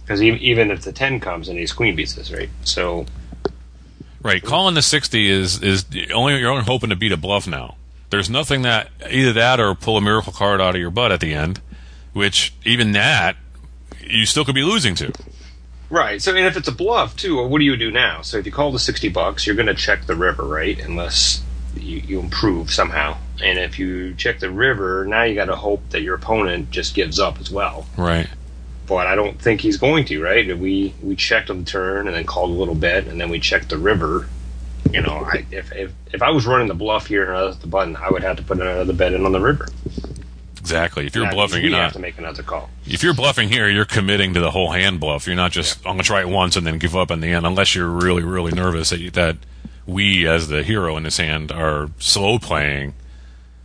because 0.03 0.21
even 0.21 0.71
if 0.71 0.81
the 0.81 0.91
ten 0.91 1.19
comes 1.19 1.49
and 1.49 1.57
ace 1.57 1.73
queen 1.73 1.95
beats 1.95 2.17
us, 2.17 2.31
right? 2.31 2.49
So 2.63 3.05
Right. 4.23 4.41
Calling 4.41 4.73
the 4.73 4.81
sixty 4.81 5.29
is 5.29 5.61
is 5.61 5.85
only 6.13 6.39
you're 6.39 6.49
only 6.49 6.63
hoping 6.63 6.89
to 6.89 6.95
beat 6.95 7.11
a 7.11 7.17
bluff 7.17 7.45
now. 7.45 7.75
There's 8.09 8.29
nothing 8.29 8.61
that 8.61 8.89
either 9.09 9.33
that 9.33 9.59
or 9.59 9.75
pull 9.75 9.97
a 9.97 10.01
miracle 10.01 10.31
card 10.31 10.61
out 10.61 10.75
of 10.75 10.81
your 10.81 10.91
butt 10.91 11.11
at 11.11 11.19
the 11.19 11.33
end, 11.33 11.59
which 12.13 12.53
even 12.63 12.93
that 12.93 13.35
you 13.99 14.25
still 14.25 14.45
could 14.45 14.55
be 14.55 14.63
losing 14.63 14.95
to. 14.95 15.11
Right. 15.89 16.21
So, 16.21 16.33
and 16.33 16.45
if 16.45 16.55
it's 16.55 16.67
a 16.67 16.71
bluff 16.71 17.17
too, 17.17 17.45
what 17.45 17.59
do 17.59 17.65
you 17.65 17.75
do 17.75 17.91
now? 17.91 18.21
So, 18.21 18.37
if 18.37 18.45
you 18.45 18.51
call 18.51 18.71
the 18.71 18.79
sixty 18.79 19.09
bucks, 19.09 19.45
you're 19.45 19.55
going 19.55 19.67
to 19.67 19.75
check 19.75 20.05
the 20.05 20.15
river, 20.15 20.43
right? 20.43 20.79
Unless 20.79 21.43
you, 21.75 21.97
you 21.97 22.19
improve 22.19 22.71
somehow. 22.71 23.17
And 23.43 23.59
if 23.59 23.77
you 23.77 24.13
check 24.13 24.39
the 24.39 24.49
river, 24.49 25.05
now 25.05 25.23
you 25.23 25.35
got 25.35 25.45
to 25.45 25.55
hope 25.55 25.81
that 25.89 26.01
your 26.01 26.15
opponent 26.15 26.71
just 26.71 26.95
gives 26.95 27.19
up 27.19 27.41
as 27.41 27.51
well. 27.51 27.87
Right. 27.97 28.27
But 28.85 29.07
I 29.07 29.15
don't 29.15 29.39
think 29.41 29.61
he's 29.61 29.77
going 29.77 30.05
to, 30.05 30.21
right? 30.21 30.57
We 30.57 30.93
we 31.01 31.15
checked 31.15 31.49
on 31.49 31.59
the 31.59 31.65
turn 31.65 32.07
and 32.07 32.15
then 32.15 32.25
called 32.25 32.49
a 32.49 32.53
little 32.53 32.75
bit, 32.75 33.07
and 33.07 33.19
then 33.19 33.29
we 33.29 33.39
checked 33.39 33.69
the 33.69 33.77
river. 33.77 34.27
You 34.91 35.01
know, 35.01 35.25
I, 35.25 35.45
if, 35.51 35.71
if 35.71 35.91
if 36.11 36.21
I 36.21 36.29
was 36.29 36.45
running 36.45 36.67
the 36.67 36.73
bluff 36.73 37.07
here 37.07 37.29
and 37.29 37.37
I 37.37 37.43
was 37.43 37.57
the 37.59 37.67
button, 37.67 37.95
I 37.95 38.09
would 38.09 38.23
have 38.23 38.37
to 38.37 38.43
put 38.43 38.59
another 38.59 38.93
bet 38.93 39.13
in 39.13 39.25
on 39.25 39.31
the 39.31 39.39
river. 39.39 39.67
Exactly. 40.63 41.05
If 41.05 41.13
you're 41.13 41.25
That 41.25 41.33
bluffing, 41.33 41.61
you're 41.61 41.75
have 41.75 41.91
to 41.91 41.99
make 41.99 42.17
another 42.17 42.41
call. 42.41 42.69
If 42.85 43.03
you're 43.03 43.13
bluffing 43.13 43.49
here, 43.49 43.67
you're 43.67 43.83
committing 43.83 44.33
to 44.33 44.39
the 44.39 44.51
whole 44.51 44.71
hand 44.71 44.99
bluff. 44.99 45.27
You're 45.27 45.35
not 45.35 45.51
just 45.51 45.79
I'm 45.79 45.93
gonna 45.93 46.03
try 46.03 46.21
it 46.21 46.29
once 46.29 46.55
and 46.55 46.65
then 46.65 46.77
give 46.77 46.95
up 46.95 47.11
in 47.11 47.19
the 47.19 47.27
end, 47.27 47.45
unless 47.45 47.75
you're 47.75 47.89
really 47.89 48.23
really 48.23 48.53
nervous 48.53 48.89
that 48.89 48.99
you, 48.99 49.11
that 49.11 49.37
we 49.85 50.25
as 50.25 50.47
the 50.47 50.63
hero 50.63 50.95
in 50.95 51.03
this 51.03 51.17
hand 51.17 51.51
are 51.51 51.89
slow 51.99 52.39
playing 52.39 52.93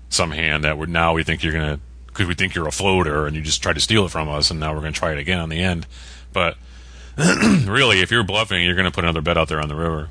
some 0.09 0.33
hand 0.33 0.64
that 0.64 0.77
we're 0.77 0.87
now 0.87 1.12
we 1.12 1.23
think 1.23 1.45
you're 1.45 1.53
gonna 1.53 1.79
because 2.19 2.29
we 2.29 2.35
think 2.35 2.55
you're 2.55 2.66
a 2.69 2.73
floater 2.73 3.27
and 3.29 3.37
you 3.37 3.43
just 3.43 3.62
try 3.62 3.73
to 3.73 3.79
steal 3.81 4.05
it 4.05 4.11
from 4.11 4.29
us 4.29 4.51
and 4.51 4.59
now 4.59 4.75
we're 4.75 4.81
gonna 4.81 4.93
try 4.93 5.12
it 5.12 5.19
again 5.19 5.39
on 5.39 5.49
the 5.49 5.62
end. 5.62 5.87
But 6.33 6.57
really, 7.16 8.01
if 8.01 8.11
you're 8.11 8.25
bluffing, 8.25 8.62
you're 8.64 8.75
gonna 8.75 8.91
put 8.91 9.05
another 9.05 9.21
bet 9.21 9.39
out 9.39 9.49
there 9.49 9.61
on 9.61 9.69
the 9.69 9.77
river. 9.77 10.09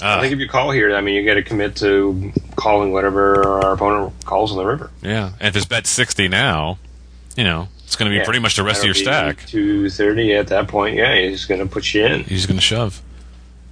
I 0.00 0.14
Ah, 0.18 0.20
think 0.20 0.32
if 0.32 0.38
you 0.38 0.48
call 0.48 0.70
here, 0.70 0.94
I 0.94 1.00
mean, 1.00 1.16
you 1.16 1.26
got 1.26 1.34
to 1.34 1.42
commit 1.42 1.74
to 1.78 2.32
calling 2.54 2.92
whatever 2.92 3.42
our 3.64 3.72
opponent 3.74 4.12
calls 4.24 4.52
on 4.52 4.58
the 4.58 4.64
river. 4.64 4.90
yeah. 5.02 5.30
And 5.40 5.48
if 5.48 5.56
it's 5.56 5.66
bet 5.66 5.88
sixty 5.88 6.28
now, 6.28 6.78
you 7.36 7.42
know 7.42 7.66
it's 7.84 7.96
gonna 7.96 8.10
be 8.16 8.20
pretty 8.24 8.38
much 8.38 8.54
the 8.54 8.62
rest 8.62 8.78
of 8.80 8.84
your 8.84 8.94
stack. 8.94 9.44
Two 9.46 9.90
thirty 9.90 10.34
at 10.34 10.46
that 10.48 10.68
point. 10.68 10.94
Yeah, 10.96 11.16
he's 11.20 11.46
going 11.46 11.60
to 11.60 11.66
put 11.66 11.92
you 11.94 12.04
in. 12.06 12.22
He's 12.24 12.46
going 12.46 12.58
to 12.58 12.62
shove. 12.62 13.02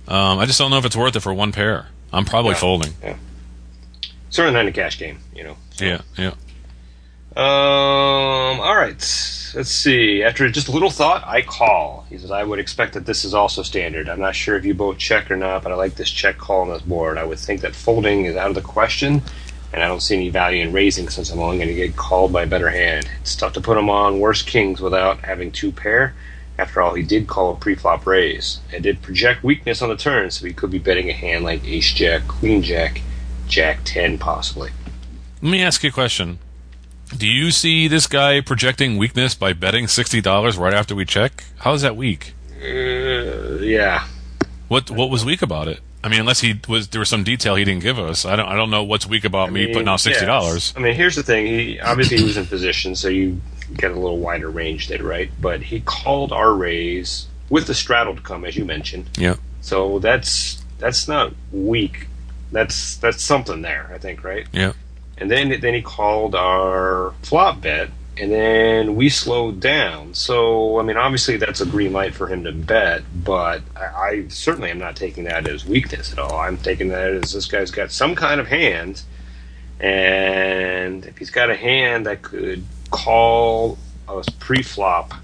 Um, 0.09 0.39
I 0.41 0.47
just 0.47 0.59
don't 0.59 0.71
know 0.73 0.79
if 0.79 0.85
it's 0.85 0.97
worth 0.97 1.15
it 1.15 1.21
for 1.21 1.33
one 1.35 1.53
pair. 1.53 1.87
I'm 2.13 2.25
probably 2.25 2.53
Yeah. 2.53 2.57
folding. 2.59 2.93
Certainly 4.31 4.55
not 4.55 4.61
in 4.63 4.69
a 4.69 4.73
cash 4.73 4.99
game, 4.99 5.19
you 5.35 5.45
know. 5.45 5.57
Yeah, 5.79 6.01
yeah. 6.17 6.33
Um. 7.37 8.61
All 8.61 8.77
right. 8.77 8.95
Let's 9.55 9.71
see. 9.71 10.23
After 10.23 10.49
just 10.49 10.69
a 10.69 10.73
little 10.73 10.91
thought, 10.91 11.23
I 11.27 11.43
call. 11.43 12.07
He 12.09 12.17
says, 12.17 12.31
"I 12.31 12.43
would 12.43 12.59
expect 12.59 12.95
that 12.95 13.05
this 13.05 13.25
is 13.25 13.35
also 13.35 13.63
standard. 13.63 14.09
I'm 14.09 14.21
not 14.21 14.35
sure 14.35 14.57
if 14.57 14.65
you 14.65 14.73
both 14.73 14.97
check 14.97 15.31
or 15.31 15.37
not, 15.37 15.63
but 15.63 15.71
I 15.71 15.75
like 15.75 15.97
this 15.97 16.11
check 16.11 16.39
call 16.39 16.63
on 16.63 16.71
this 16.71 16.83
board. 16.83 17.19
I 17.19 17.25
would 17.25 17.39
think 17.39 17.61
that 17.61 17.75
folding 17.75 18.25
is 18.25 18.37
out 18.37 18.49
of 18.49 18.55
the 18.55 18.63
question, 18.63 19.23
and 19.73 19.83
I 19.83 19.87
don't 19.87 20.01
see 20.01 20.15
any 20.15 20.31
value 20.31 20.63
in 20.63 20.73
raising 20.73 21.11
since 21.11 21.31
I'm 21.31 21.39
only 21.39 21.59
going 21.59 21.69
to 21.69 21.75
get 21.75 21.95
called 21.97 22.33
by 22.33 22.45
a 22.45 22.47
better 22.47 22.71
hand. 22.71 23.09
It's 23.21 23.37
tough 23.37 23.53
to 23.55 23.61
put 23.61 23.77
him 23.77 23.91
on 23.91 24.19
worse 24.19 24.41
kings 24.41 24.81
without 24.81 25.21
having 25.21 25.53
two 25.53 25.73
pair. 25.73 26.15
After 26.59 26.81
all, 26.81 26.95
he 26.95 27.03
did 27.03 27.27
call 27.27 27.53
a 27.53 27.57
pre-flop 27.57 28.07
raise 28.07 28.61
and 28.73 28.83
did 28.83 29.03
project 29.03 29.45
weakness 29.45 29.83
on 29.83 29.91
the 29.91 29.97
turn, 29.97 30.31
so 30.31 30.47
he 30.47 30.55
could 30.55 30.71
be 30.71 30.79
betting 30.79 31.11
a 31.11 31.13
hand 31.13 31.45
like 31.45 31.67
Ace 31.67 31.93
Jack, 31.93 32.27
Queen 32.29 32.63
Jack, 32.63 33.03
Jack 33.47 33.81
Ten, 33.85 34.17
possibly." 34.17 34.71
Let 35.43 35.51
me 35.51 35.63
ask 35.63 35.83
you 35.83 35.91
a 35.91 35.93
question. 35.93 36.39
Do 37.17 37.27
you 37.27 37.51
see 37.51 37.89
this 37.89 38.07
guy 38.07 38.41
projecting 38.41 38.97
weakness 38.97 39.35
by 39.35 39.53
betting 39.53 39.87
sixty 39.87 40.21
dollars 40.21 40.57
right 40.59 40.75
after 40.75 40.95
we 40.95 41.05
check? 41.05 41.45
How 41.59 41.73
is 41.73 41.83
that 41.83 41.97
weak? 41.97 42.35
Uh, 42.61 43.59
yeah. 43.61 44.07
What 44.69 44.91
What 44.91 45.11
was 45.11 45.25
weak 45.25 45.43
about 45.43 45.69
it? 45.69 45.81
I 46.03 46.09
mean, 46.09 46.21
unless 46.21 46.41
he 46.41 46.61
was 46.69 46.89
there 46.89 47.01
was 47.01 47.09
some 47.09 47.25
detail 47.25 47.57
he 47.57 47.65
didn't 47.65 47.83
give 47.83 47.99
us. 47.99 48.25
I 48.25 48.37
don't 48.37 48.47
I 48.47 48.55
don't 48.55 48.71
know 48.71 48.85
what's 48.85 49.07
weak 49.07 49.25
about 49.25 49.53
me 49.53 49.65
mean, 49.65 49.75
putting 49.75 49.89
out 49.89 50.01
sixty 50.01 50.27
dollars. 50.27 50.73
I 50.77 50.81
mean, 50.81 50.95
here's 50.95 51.17
the 51.17 51.23
thing. 51.23 51.47
He 51.47 51.81
obviously 51.81 52.19
he 52.19 52.25
was 52.25 52.37
in 52.37 52.47
position, 52.47 52.95
so 52.95 53.09
you 53.09 53.41
get 53.75 53.91
a 53.91 53.95
little 53.95 54.19
wider 54.19 54.49
range 54.49 54.89
there, 54.89 55.03
right? 55.03 55.31
But 55.41 55.63
he 55.63 55.81
called 55.81 56.33
our 56.33 56.55
raise 56.55 57.27
with 57.49 57.67
the 57.67 57.75
straddle 57.75 58.15
to 58.15 58.23
come, 58.23 58.45
as 58.45 58.57
you 58.57 58.65
mentioned. 58.65 59.11
Yeah. 59.17 59.37
So 59.61 59.99
that's 59.99 60.65
that's 60.79 61.09
not 61.09 61.33
weak. 61.53 62.07
That's 62.53 62.97
that's 62.97 63.25
something 63.25 63.63
there, 63.63 63.91
I 63.93 63.99
think, 63.99 64.23
right? 64.23 64.47
Yeah. 64.53 64.73
And 65.19 65.31
then 65.31 65.61
then 65.61 65.75
he 65.75 65.83
called 65.83 66.35
our 66.35 67.15
flop 67.23 67.63
bet, 67.63 67.91
and 68.19 68.31
then 68.31 68.97
we 68.97 69.09
slowed 69.09 69.61
down. 69.61 70.15
So 70.15 70.79
I 70.79 70.83
mean, 70.83 70.97
obviously 70.97 71.37
that's 71.37 71.61
a 71.61 71.67
green 71.67 71.93
light 71.93 72.15
for 72.15 72.27
him 72.27 72.45
to 72.45 72.53
bet, 72.53 73.03
but 73.25 73.63
I, 73.77 73.85
I 73.85 74.29
certainly 74.29 74.71
am 74.71 74.79
not 74.79 74.97
taking 74.97 75.25
that 75.25 75.49
as 75.49 75.65
weakness 75.65 76.13
at 76.13 76.19
all. 76.19 76.39
I'm 76.39 76.59
taking 76.59 76.89
that 76.89 77.13
as 77.13 77.33
this 77.33 77.47
guy's 77.47 77.71
got 77.71 77.91
some 77.91 78.15
kind 78.15 78.41
of 78.41 78.47
hand, 78.47 79.03
and 79.81 81.05
if 81.07 81.19
he's 81.19 81.31
got 81.31 81.51
a 81.51 81.57
hand 81.57 82.07
that 82.07 82.23
could 82.23 82.65
call 82.91 83.79
a 84.09 84.23
pre-flop 84.39 85.15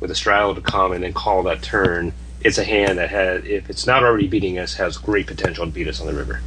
with 0.00 0.10
a 0.10 0.14
straddle 0.14 0.54
to 0.54 0.60
come 0.60 0.92
and 0.92 1.04
then 1.04 1.12
call 1.12 1.42
that 1.44 1.62
turn, 1.62 2.12
it's 2.40 2.58
a 2.58 2.64
hand 2.64 2.98
that 2.98 3.10
has, 3.10 3.44
if 3.44 3.68
it's 3.68 3.86
not 3.86 4.02
already 4.02 4.26
beating 4.26 4.58
us, 4.58 4.74
has 4.74 4.96
great 4.96 5.26
potential 5.26 5.66
to 5.66 5.70
beat 5.70 5.88
us 5.88 6.00
on 6.00 6.06
the 6.06 6.14
river. 6.14 6.40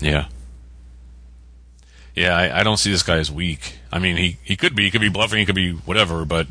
Yeah. 0.00 0.26
Yeah, 2.14 2.36
I, 2.36 2.60
I 2.60 2.62
don't 2.62 2.76
see 2.76 2.90
this 2.90 3.02
guy 3.02 3.16
as 3.18 3.30
weak. 3.30 3.78
I 3.90 3.98
mean, 3.98 4.16
he, 4.16 4.36
he 4.42 4.56
could 4.56 4.74
be. 4.74 4.84
He 4.84 4.90
could 4.90 5.00
be 5.00 5.08
bluffing. 5.08 5.38
He 5.38 5.46
could 5.46 5.54
be 5.54 5.72
whatever. 5.72 6.24
But 6.24 6.46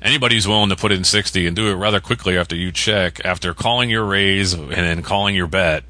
anybody 0.00 0.36
who's 0.36 0.48
willing 0.48 0.70
to 0.70 0.76
put 0.76 0.92
in 0.92 1.04
60 1.04 1.46
and 1.46 1.54
do 1.54 1.68
it 1.70 1.74
rather 1.74 2.00
quickly 2.00 2.36
after 2.38 2.56
you 2.56 2.72
check, 2.72 3.20
after 3.24 3.52
calling 3.52 3.90
your 3.90 4.04
raise 4.04 4.52
and 4.52 4.70
then 4.70 5.02
calling 5.02 5.34
your 5.34 5.46
bet, 5.46 5.84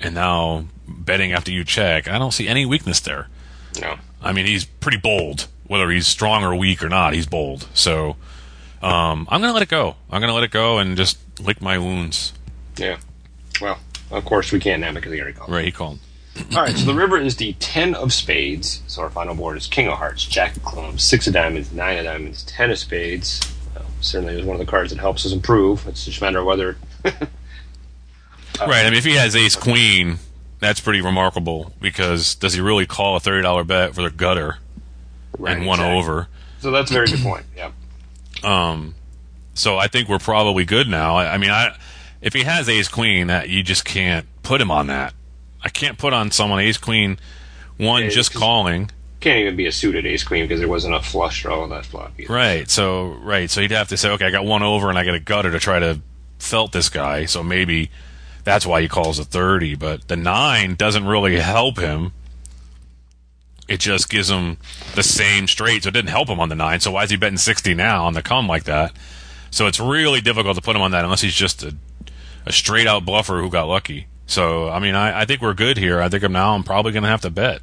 and 0.00 0.14
now 0.14 0.66
betting 0.86 1.32
after 1.32 1.50
you 1.50 1.64
check, 1.64 2.08
I 2.08 2.18
don't 2.18 2.32
see 2.32 2.48
any 2.48 2.66
weakness 2.66 3.00
there. 3.00 3.28
No. 3.80 3.96
I 4.22 4.32
mean, 4.32 4.46
he's 4.46 4.64
pretty 4.64 4.98
bold. 4.98 5.46
Whether 5.66 5.88
he's 5.90 6.06
strong 6.06 6.42
or 6.42 6.54
weak 6.54 6.82
or 6.82 6.88
not, 6.88 7.14
he's 7.14 7.26
bold. 7.26 7.68
So 7.74 8.16
um, 8.82 9.28
I'm 9.30 9.40
going 9.40 9.50
to 9.50 9.54
let 9.54 9.62
it 9.62 9.68
go. 9.68 9.96
I'm 10.10 10.20
going 10.20 10.28
to 10.28 10.34
let 10.34 10.42
it 10.42 10.50
go 10.50 10.78
and 10.78 10.96
just 10.96 11.18
lick 11.40 11.62
my 11.62 11.78
wounds. 11.78 12.32
Yeah. 12.76 12.98
Well, 13.60 13.78
of 14.10 14.24
course 14.24 14.52
we 14.52 14.58
can't 14.58 14.80
now 14.80 14.92
because 14.92 15.12
he 15.12 15.20
already 15.20 15.36
called. 15.36 15.50
Right, 15.50 15.64
he 15.64 15.70
called. 15.70 16.00
All 16.36 16.62
right, 16.62 16.76
so 16.76 16.86
the 16.86 16.94
river 16.94 17.18
is 17.18 17.36
the 17.36 17.54
ten 17.54 17.94
of 17.94 18.12
spades. 18.12 18.82
So 18.86 19.02
our 19.02 19.10
final 19.10 19.34
board 19.34 19.56
is 19.56 19.66
king 19.66 19.88
of 19.88 19.98
hearts, 19.98 20.24
jack 20.24 20.56
of 20.56 20.64
clubs, 20.64 21.02
six 21.02 21.26
of 21.26 21.34
diamonds, 21.34 21.72
nine 21.72 21.98
of 21.98 22.04
diamonds, 22.04 22.44
ten 22.44 22.70
of 22.70 22.78
spades. 22.78 23.40
Well, 23.74 23.84
certainly 24.00 24.38
is 24.38 24.46
one 24.46 24.54
of 24.58 24.64
the 24.64 24.70
cards 24.70 24.90
that 24.90 25.00
helps 25.00 25.26
us 25.26 25.32
improve. 25.32 25.86
It's 25.86 26.04
just 26.04 26.20
a 26.20 26.24
matter 26.24 26.38
of 26.38 26.46
whether. 26.46 26.76
right. 27.04 27.20
I 28.60 28.84
mean, 28.84 28.94
if 28.94 29.04
he 29.04 29.14
has 29.14 29.34
ace 29.34 29.56
queen, 29.56 30.18
that's 30.60 30.80
pretty 30.80 31.00
remarkable 31.00 31.72
because 31.80 32.36
does 32.36 32.54
he 32.54 32.60
really 32.60 32.86
call 32.86 33.16
a 33.16 33.20
thirty 33.20 33.42
dollar 33.42 33.64
bet 33.64 33.94
for 33.94 34.02
the 34.02 34.10
gutter 34.10 34.58
and 35.34 35.66
one 35.66 35.80
exactly. 35.80 35.98
over? 35.98 36.28
So 36.60 36.70
that's 36.70 36.90
a 36.90 36.94
very 36.94 37.08
good 37.08 37.20
point. 37.20 37.44
Yeah. 37.56 37.72
Um, 38.42 38.94
so 39.52 39.76
I 39.76 39.88
think 39.88 40.08
we're 40.08 40.18
probably 40.18 40.64
good 40.64 40.88
now. 40.88 41.16
I, 41.16 41.34
I 41.34 41.36
mean, 41.36 41.50
I 41.50 41.76
if 42.22 42.32
he 42.32 42.44
has 42.44 42.70
ace 42.70 42.88
queen, 42.88 43.26
that 43.26 43.50
you 43.50 43.62
just 43.62 43.84
can't 43.84 44.26
put 44.42 44.62
him 44.62 44.70
on 44.70 44.86
that. 44.86 45.12
I 45.62 45.68
can't 45.68 45.98
put 45.98 46.12
on 46.12 46.30
someone 46.30 46.60
ace 46.60 46.78
queen 46.78 47.18
one 47.76 48.10
just 48.10 48.34
calling. 48.34 48.90
Can't 49.20 49.38
even 49.40 49.56
be 49.56 49.66
a 49.66 49.72
suited 49.72 50.06
ace 50.06 50.24
queen 50.24 50.44
because 50.44 50.60
there 50.60 50.68
wasn't 50.68 50.94
a 50.94 51.00
flush 51.00 51.42
draw 51.42 51.62
on 51.62 51.70
that 51.70 51.84
flop. 51.84 52.12
Either. 52.18 52.32
Right. 52.32 52.70
So 52.70 53.18
right. 53.22 53.50
So 53.50 53.60
he'd 53.60 53.70
have 53.70 53.88
to 53.88 53.96
say, 53.96 54.10
okay, 54.10 54.26
I 54.26 54.30
got 54.30 54.44
one 54.44 54.62
over 54.62 54.88
and 54.88 54.98
I 54.98 55.04
got 55.04 55.14
a 55.14 55.20
gutter 55.20 55.50
to 55.50 55.58
try 55.58 55.78
to 55.78 56.00
felt 56.38 56.72
this 56.72 56.88
guy. 56.88 57.26
So 57.26 57.42
maybe 57.42 57.90
that's 58.44 58.64
why 58.64 58.80
he 58.80 58.88
calls 58.88 59.18
a 59.18 59.24
thirty. 59.24 59.74
But 59.74 60.08
the 60.08 60.16
nine 60.16 60.74
doesn't 60.74 61.06
really 61.06 61.38
help 61.38 61.78
him. 61.78 62.12
It 63.68 63.80
just 63.80 64.08
gives 64.08 64.30
him 64.30 64.56
the 64.94 65.02
same 65.02 65.46
straight. 65.46 65.84
So 65.84 65.88
it 65.88 65.92
didn't 65.92 66.10
help 66.10 66.28
him 66.28 66.40
on 66.40 66.48
the 66.48 66.54
nine. 66.54 66.80
So 66.80 66.90
why 66.92 67.04
is 67.04 67.10
he 67.10 67.16
betting 67.16 67.38
sixty 67.38 67.74
now 67.74 68.06
on 68.06 68.14
the 68.14 68.22
come 68.22 68.46
like 68.46 68.64
that? 68.64 68.92
So 69.50 69.66
it's 69.66 69.80
really 69.80 70.20
difficult 70.20 70.56
to 70.56 70.62
put 70.62 70.76
him 70.76 70.82
on 70.82 70.92
that 70.92 71.04
unless 71.04 71.20
he's 71.20 71.34
just 71.34 71.62
a, 71.62 71.76
a 72.46 72.52
straight 72.52 72.86
out 72.86 73.04
bluffer 73.04 73.40
who 73.40 73.50
got 73.50 73.64
lucky. 73.68 74.06
So 74.30 74.68
I 74.68 74.78
mean, 74.78 74.94
I, 74.94 75.22
I 75.22 75.24
think 75.24 75.42
we're 75.42 75.54
good 75.54 75.76
here. 75.76 76.00
I 76.00 76.08
think 76.08 76.22
I'm 76.22 76.32
now 76.32 76.54
I'm 76.54 76.62
probably 76.62 76.92
going 76.92 77.02
to 77.02 77.08
have 77.08 77.22
to 77.22 77.30
bet. 77.30 77.60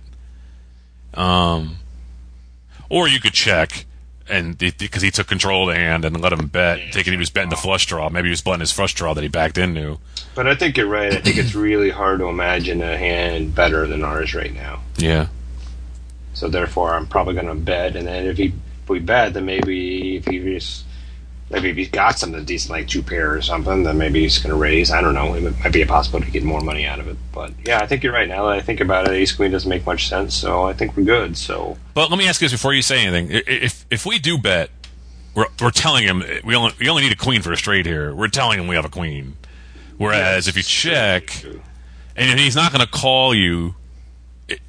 Um, 1.14 1.78
Or 2.90 3.08
you 3.08 3.20
could 3.20 3.34
check 3.34 3.86
and 4.30 4.58
because 4.58 5.02
he 5.02 5.10
took 5.10 5.28
control 5.28 5.70
of 5.70 5.74
the 5.74 5.80
hand 5.80 6.04
and 6.04 6.20
let 6.20 6.34
him 6.34 6.48
bet, 6.48 6.94
thinking 6.94 7.14
he 7.14 7.20
was 7.20 7.30
betting 7.30 7.50
the 7.50 7.56
flush 7.56 7.86
draw. 7.86 8.10
Maybe 8.10 8.28
he 8.28 8.32
was 8.32 8.42
betting 8.42 8.60
his 8.60 8.74
flush 8.74 8.94
draw 8.94 9.14
that 9.14 9.22
he 9.22 9.30
backed 9.30 9.58
into. 9.58 10.00
But 10.36 10.48
I 10.48 10.56
think 10.56 10.76
you're 10.76 10.88
right. 10.88 11.14
I 11.14 11.22
think 11.22 11.38
it's 11.38 11.56
really 11.56 11.90
hard 11.90 12.20
to 12.20 12.26
imagine 12.26 12.82
a 12.82 12.98
hand 12.98 13.56
better 13.56 13.88
than 13.88 14.04
ours 14.04 14.36
right 14.36 14.54
now. 14.54 14.82
Yeah. 14.98 15.28
So 16.34 16.50
therefore, 16.50 16.94
I'm 16.94 17.08
probably 17.08 17.34
going 17.36 17.48
to 17.48 17.56
bet, 17.56 17.96
and 17.96 18.06
then 18.06 18.28
if 18.28 18.38
he 18.38 18.54
if 18.84 18.90
we 18.90 19.00
bet, 19.00 19.34
then 19.34 19.46
maybe 19.46 20.18
if 20.18 20.26
he 20.26 20.40
just 20.40 20.84
maybe 21.50 21.70
if 21.70 21.78
he's 21.78 21.90
got 21.90 22.20
something 22.20 22.44
decent 22.44 22.72
like 22.72 22.88
two 22.88 23.02
pair 23.02 23.34
or 23.34 23.42
something, 23.42 23.84
then 23.84 23.98
maybe 23.98 24.22
he's 24.22 24.38
going 24.38 24.50
to 24.50 24.60
raise. 24.60 24.92
I 24.92 25.02
don't 25.02 25.14
know. 25.14 25.34
It 25.34 25.60
might 25.60 25.74
be 25.74 25.82
a 25.82 25.88
possibility 25.88 26.28
to 26.28 26.32
get 26.32 26.44
more 26.44 26.62
money 26.62 26.86
out 26.86 27.00
of 27.00 27.08
it. 27.08 27.18
But 27.34 27.54
yeah, 27.66 27.80
I 27.80 27.88
think 27.88 28.04
you're 28.04 28.14
right. 28.14 28.28
Now 28.28 28.48
that 28.48 28.54
I 28.54 28.62
think 28.62 28.82
about 28.82 29.08
it, 29.08 29.14
ace 29.14 29.34
queen 29.34 29.52
doesn't 29.52 29.70
make 29.70 29.86
much 29.86 30.10
sense. 30.10 30.36
So 30.36 30.64
I 30.64 30.74
think 30.74 30.98
we're 30.98 31.04
good. 31.04 31.38
So. 31.38 31.78
But 31.94 32.10
let 32.10 32.20
me 32.20 32.28
ask 32.28 32.42
you 32.42 32.46
this 32.46 32.54
before 32.54 32.74
you 32.74 32.82
say 32.82 33.06
anything. 33.06 33.30
If 33.48 33.86
if 33.90 34.06
we 34.06 34.20
do 34.20 34.38
bet, 34.38 34.70
we're 35.36 35.48
we're 35.62 35.72
telling 35.72 36.04
him 36.04 36.24
we 36.44 36.56
only 36.56 36.74
we 36.80 36.90
only 36.90 37.04
need 37.04 37.12
a 37.12 37.18
queen 37.18 37.42
for 37.42 37.52
a 37.52 37.58
straight 37.58 37.86
here. 37.86 38.14
We're 38.14 38.28
telling 38.28 38.60
him 38.60 38.68
we 38.68 38.76
have 38.76 38.86
a 38.86 38.90
queen. 38.90 39.38
Whereas 39.98 40.46
yes, 40.46 40.48
if 40.48 40.58
you 40.58 40.64
check, 40.64 41.44
and 42.16 42.40
he's 42.40 42.56
not 42.56 42.72
going 42.72 42.86
to 42.86 42.92
call 42.92 43.34
you 43.34 43.76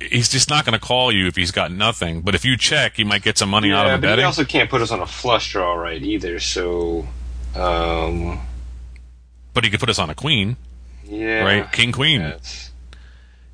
he's 0.01 0.29
just 0.29 0.51
not 0.51 0.64
going 0.64 0.79
to 0.79 0.85
call 0.85 1.12
you 1.12 1.26
if 1.26 1.37
he's 1.37 1.51
got 1.51 1.70
nothing. 1.70 2.22
But 2.22 2.35
if 2.35 2.45
you 2.45 2.57
check, 2.57 2.97
he 2.97 3.05
might 3.05 3.22
get 3.22 3.39
some 3.39 3.49
money 3.49 3.68
yeah, 3.68 3.81
out 3.81 3.87
of 3.87 4.01
but 4.01 4.07
betting. 4.09 4.22
He 4.22 4.26
also 4.26 4.45
can't 4.45 4.68
put 4.68 4.81
us 4.81 4.91
on 4.91 5.01
a 5.01 5.07
flush 5.07 5.53
draw 5.53 5.74
right 5.74 6.03
either. 6.03 6.41
So, 6.41 7.07
um, 7.55 8.41
but 9.55 9.64
he 9.64 9.70
could 9.70 9.81
put 9.81 9.89
us 9.89 9.99
on 9.99 10.11
a 10.11 10.14
queen. 10.14 10.57
Yeah, 11.05 11.43
right, 11.43 11.72
king 11.72 11.93
queen. 11.93 12.35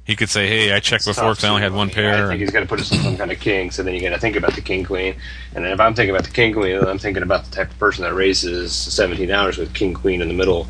he 0.05 0.17
could 0.17 0.29
say, 0.29 0.49
"Hey, 0.49 0.73
I 0.73 0.81
checked 0.81 1.05
before 1.05 1.31
because 1.31 1.45
I 1.45 1.51
only 1.51 1.63
had 1.63 1.73
one 1.73 1.89
pair." 1.89 2.27
I 2.27 2.29
think 2.29 2.41
he's 2.41 2.51
got 2.51 2.61
to 2.61 2.67
put 2.67 2.81
us 2.81 2.91
on 2.91 2.99
some 2.99 3.17
kind 3.17 3.31
of 3.31 3.39
king. 3.39 3.71
So 3.71 3.83
then 3.83 3.95
you 3.95 4.01
got 4.01 4.11
to 4.11 4.19
think 4.19 4.35
about 4.35 4.55
the 4.55 4.61
king 4.61 4.85
queen, 4.85 5.15
and 5.55 5.65
then 5.65 5.73
if 5.73 5.79
I'm 5.79 5.95
thinking 5.95 6.15
about 6.15 6.25
the 6.25 6.33
king 6.33 6.53
queen, 6.53 6.77
I'm 6.77 6.99
thinking 6.99 7.23
about 7.23 7.45
the 7.45 7.51
type 7.53 7.71
of 7.71 7.79
person 7.79 8.03
that 8.03 8.13
raises 8.13 8.75
17 8.75 9.31
hours 9.31 9.57
with 9.57 9.73
king 9.73 9.95
queen 9.95 10.21
in 10.21 10.29
the 10.29 10.35
middle 10.35 10.67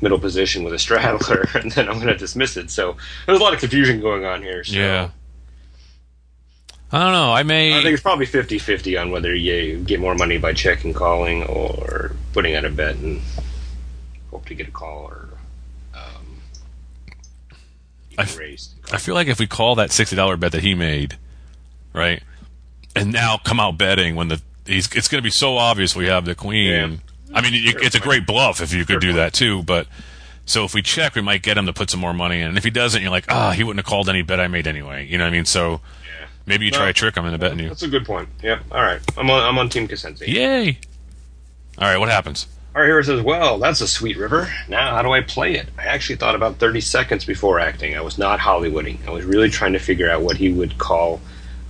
middle 0.00 0.18
position 0.18 0.64
with 0.64 0.72
a 0.72 0.78
straddler, 0.78 1.48
and 1.54 1.70
then 1.72 1.88
I'm 1.88 1.96
going 1.96 2.08
to 2.08 2.16
dismiss 2.16 2.56
it. 2.56 2.70
So 2.70 2.96
there's 3.26 3.38
a 3.38 3.42
lot 3.42 3.54
of 3.54 3.60
confusion 3.60 4.00
going 4.00 4.24
on 4.24 4.42
here. 4.42 4.64
So. 4.64 4.76
Yeah. 4.76 5.10
I 6.92 7.04
don't 7.04 7.12
know. 7.12 7.32
I 7.32 7.44
may. 7.44 7.78
I 7.78 7.82
think 7.82 7.94
it's 7.94 8.02
probably 8.02 8.26
50 8.26 8.58
50 8.58 8.96
on 8.96 9.10
whether 9.12 9.32
you 9.32 9.78
get 9.78 10.00
more 10.00 10.16
money 10.16 10.38
by 10.38 10.52
checking 10.52 10.92
calling 10.92 11.44
or 11.44 12.12
putting 12.32 12.56
out 12.56 12.64
a 12.64 12.70
bet 12.70 12.96
and 12.96 13.20
hope 14.30 14.46
to 14.46 14.54
get 14.54 14.66
a 14.66 14.72
call 14.72 15.04
or 15.04 15.28
um, 15.94 16.42
I, 18.18 18.22
f- 18.22 18.40
I 18.92 18.96
feel 18.96 19.14
like 19.14 19.28
if 19.28 19.38
we 19.38 19.46
call 19.46 19.76
that 19.76 19.90
$60 19.90 20.40
bet 20.40 20.50
that 20.50 20.62
he 20.62 20.74
made, 20.74 21.16
right, 21.92 22.24
and 22.96 23.12
now 23.12 23.38
come 23.38 23.60
out 23.60 23.78
betting 23.78 24.16
when 24.16 24.28
the. 24.28 24.42
He's, 24.66 24.92
it's 24.94 25.08
going 25.08 25.20
to 25.20 25.26
be 25.26 25.30
so 25.30 25.56
obvious 25.56 25.96
we 25.96 26.06
have 26.06 26.24
the 26.24 26.34
queen. 26.34 26.70
Yeah 26.70 26.96
I 27.32 27.40
mean, 27.40 27.54
it, 27.54 27.76
it's 27.82 27.94
a 27.94 28.00
great 28.00 28.26
bluff 28.26 28.60
if 28.60 28.72
you 28.72 28.84
could 28.84 29.00
do 29.00 29.14
that 29.14 29.32
too. 29.32 29.62
But 29.62 29.86
so 30.46 30.64
if 30.64 30.74
we 30.74 30.82
check, 30.82 31.14
we 31.14 31.22
might 31.22 31.42
get 31.42 31.56
him 31.56 31.66
to 31.66 31.72
put 31.72 31.90
some 31.90 32.00
more 32.00 32.14
money 32.14 32.40
in. 32.40 32.48
And 32.48 32.58
if 32.58 32.64
he 32.64 32.70
doesn't, 32.70 33.00
you're 33.00 33.10
like, 33.10 33.26
ah, 33.28 33.48
oh, 33.48 33.50
he 33.52 33.62
wouldn't 33.62 33.84
have 33.84 33.88
called 33.88 34.08
any 34.08 34.22
bet 34.22 34.40
I 34.40 34.48
made 34.48 34.66
anyway. 34.66 35.06
You 35.06 35.18
know 35.18 35.24
what 35.24 35.28
I 35.28 35.32
mean? 35.32 35.44
So 35.44 35.80
yeah. 36.04 36.26
maybe 36.46 36.64
you 36.64 36.72
no, 36.72 36.78
try 36.78 36.88
a 36.88 36.92
trick 36.92 37.16
I'm 37.16 37.24
in 37.24 37.34
into 37.34 37.44
betting 37.44 37.60
you. 37.60 37.68
That's 37.68 37.82
a 37.82 37.88
good 37.88 38.04
point. 38.04 38.28
Yeah. 38.42 38.60
All 38.72 38.82
right. 38.82 39.00
I'm 39.16 39.30
on. 39.30 39.42
I'm 39.42 39.58
on 39.58 39.68
Team 39.68 39.86
Cosenza. 39.86 40.26
Yay! 40.26 40.78
All 41.78 41.88
right. 41.88 41.98
What 41.98 42.08
happens? 42.08 42.46
Our 42.74 42.84
hero 42.84 43.02
says, 43.02 43.20
"Well, 43.22 43.58
that's 43.58 43.80
a 43.80 43.88
sweet 43.88 44.16
river. 44.16 44.52
Now, 44.68 44.94
how 44.94 45.02
do 45.02 45.10
I 45.10 45.22
play 45.22 45.54
it?" 45.54 45.68
I 45.76 45.84
actually 45.84 46.16
thought 46.16 46.36
about 46.36 46.58
30 46.58 46.80
seconds 46.80 47.24
before 47.24 47.58
acting. 47.58 47.96
I 47.96 48.00
was 48.00 48.16
not 48.16 48.38
Hollywooding. 48.38 49.06
I 49.08 49.10
was 49.10 49.24
really 49.24 49.50
trying 49.50 49.72
to 49.72 49.80
figure 49.80 50.08
out 50.08 50.22
what 50.22 50.36
he 50.36 50.52
would 50.52 50.78
call 50.78 51.20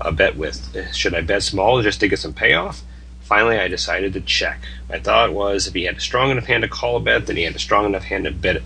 a 0.01 0.13
bet 0.13 0.37
with. 0.37 0.95
Should 0.95 1.15
I 1.15 1.23
bet 1.23 1.43
small 1.43 1.83
just 1.83 2.01
to 2.01 2.09
get 2.09 2.19
some 2.19 2.35
payoff? 2.35 2.83
Finally, 3.31 3.61
I 3.61 3.69
decided 3.69 4.15
to 4.15 4.21
check. 4.21 4.61
My 4.89 4.99
thought 4.99 5.33
was 5.33 5.69
if 5.69 5.75
he 5.75 5.85
had 5.85 5.99
a 5.99 6.01
strong 6.01 6.33
enough 6.33 6.47
hand 6.47 6.65
to 6.65 6.69
call 6.69 6.97
a 6.97 7.01
bet, 7.01 7.29
then 7.29 7.37
he 7.37 7.45
had 7.45 7.55
a 7.55 7.61
strong 7.61 7.87
enough 7.87 8.03
hand 8.03 8.25
to 8.25 8.33
bet 8.33 8.57
it 8.57 8.65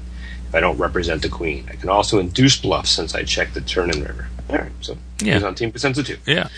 if 0.48 0.54
I 0.54 0.60
don't 0.60 0.78
represent 0.78 1.20
the 1.20 1.28
queen. 1.28 1.68
I 1.70 1.76
can 1.76 1.90
also 1.90 2.18
induce 2.18 2.56
bluffs 2.56 2.88
since 2.88 3.14
I 3.14 3.24
checked 3.24 3.52
the 3.52 3.60
turn 3.60 3.90
and 3.90 4.00
river. 4.00 4.26
All 4.48 4.56
right, 4.56 4.72
so 4.80 4.96
yeah. 5.20 5.34
he's 5.34 5.42
on 5.42 5.54
Team 5.54 5.70
Cosenza 5.70 6.02
too. 6.02 6.16
Yeah. 6.24 6.48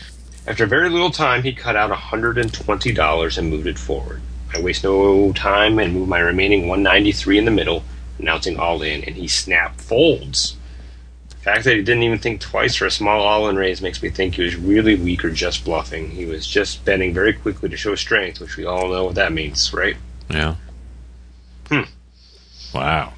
After 0.47 0.67
very 0.67 0.89
little 0.89 1.11
time, 1.11 1.43
he 1.43 1.53
cut 1.53 1.75
out 1.75 1.91
$120 1.91 3.39
and 3.39 3.51
moved 3.51 3.67
it 3.67 3.77
forward. 3.77 4.23
I 4.55 4.61
waste 4.61 4.85
no 4.85 5.33
time 5.33 5.81
and 5.81 5.93
move 5.93 6.09
my 6.09 6.21
remaining 6.21 6.69
193 6.69 7.39
in 7.39 7.45
the 7.45 7.51
middle, 7.51 7.83
announcing 8.21 8.57
all 8.57 8.83
in, 8.83 9.03
and 9.03 9.17
he 9.17 9.27
snap 9.27 9.81
folds 9.81 10.57
fact 11.47 11.65
that 11.65 11.77
he 11.77 11.83
didn't 11.83 12.03
even 12.03 12.19
think 12.19 12.41
twice 12.41 12.75
for 12.75 12.87
a 12.87 12.91
small 12.91 13.21
all-in 13.21 13.57
raise 13.57 13.81
makes 13.81 14.03
me 14.03 14.11
think 14.11 14.35
he 14.35 14.43
was 14.43 14.57
really 14.57 14.97
weak 14.97 15.25
or 15.25 15.31
just 15.31 15.65
bluffing. 15.65 16.11
He 16.11 16.25
was 16.25 16.47
just 16.47 16.85
betting 16.85 17.15
very 17.15 17.33
quickly 17.33 17.69
to 17.69 17.77
show 17.77 17.95
strength, 17.95 18.41
which 18.41 18.57
we 18.57 18.65
all 18.65 18.89
know 18.89 19.05
what 19.05 19.15
that 19.15 19.33
means, 19.33 19.73
right? 19.73 19.97
Yeah. 20.29 20.57
Hmm. 21.69 21.83
Wow. 22.75 23.13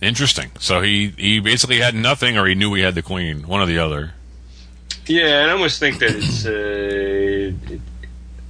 Interesting. 0.00 0.50
So 0.58 0.80
he 0.80 1.08
he 1.18 1.40
basically 1.40 1.80
had 1.80 1.94
nothing, 1.94 2.38
or 2.38 2.46
he 2.46 2.54
knew 2.54 2.72
he 2.74 2.82
had 2.82 2.94
the 2.94 3.02
queen, 3.02 3.46
one 3.46 3.60
or 3.60 3.66
the 3.66 3.78
other. 3.78 4.12
Yeah, 5.06 5.42
and 5.42 5.50
I 5.50 5.52
almost 5.52 5.78
think 5.78 5.98
that 5.98 6.10
it's. 6.14 6.46
Uh, 6.46 7.52
it, 7.72 7.80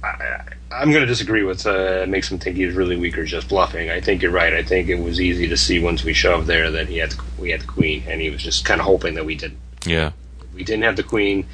I, 0.03 0.56
I'm 0.71 0.91
going 0.91 1.01
to 1.01 1.07
disagree 1.07 1.43
with 1.43 1.65
uh, 1.65 2.05
makes 2.07 2.29
him 2.29 2.39
think 2.39 2.57
he's 2.57 2.73
really 2.73 2.97
weak 2.97 3.17
or 3.17 3.25
just 3.25 3.47
bluffing. 3.47 3.89
I 3.89 4.01
think 4.01 4.21
you're 4.21 4.31
right. 4.31 4.53
I 4.53 4.63
think 4.63 4.89
it 4.89 4.99
was 5.01 5.21
easy 5.21 5.47
to 5.47 5.57
see 5.57 5.79
once 5.79 6.03
we 6.03 6.13
shoved 6.13 6.47
there 6.47 6.69
that 6.71 6.87
he 6.87 6.97
had 6.97 7.11
the, 7.11 7.23
we 7.39 7.51
had 7.51 7.61
the 7.61 7.67
queen, 7.67 8.03
and 8.07 8.19
he 8.19 8.29
was 8.29 8.43
just 8.43 8.65
kind 8.65 8.81
of 8.81 8.85
hoping 8.85 9.15
that 9.15 9.25
we 9.25 9.35
didn't. 9.35 9.59
Yeah. 9.85 10.11
If 10.41 10.53
we 10.53 10.63
didn't 10.63 10.83
have 10.83 10.97
the 10.97 11.03
queen, 11.03 11.45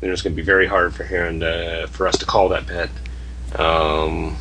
then 0.00 0.08
it 0.08 0.12
was 0.12 0.22
going 0.22 0.34
to 0.34 0.36
be 0.36 0.44
very 0.44 0.66
hard 0.66 0.94
for 0.94 1.04
him 1.04 1.40
to, 1.40 1.88
for 1.90 2.06
us 2.06 2.16
to 2.18 2.26
call 2.26 2.48
that 2.50 2.66
bet. 2.66 2.90
Um, 3.58 4.36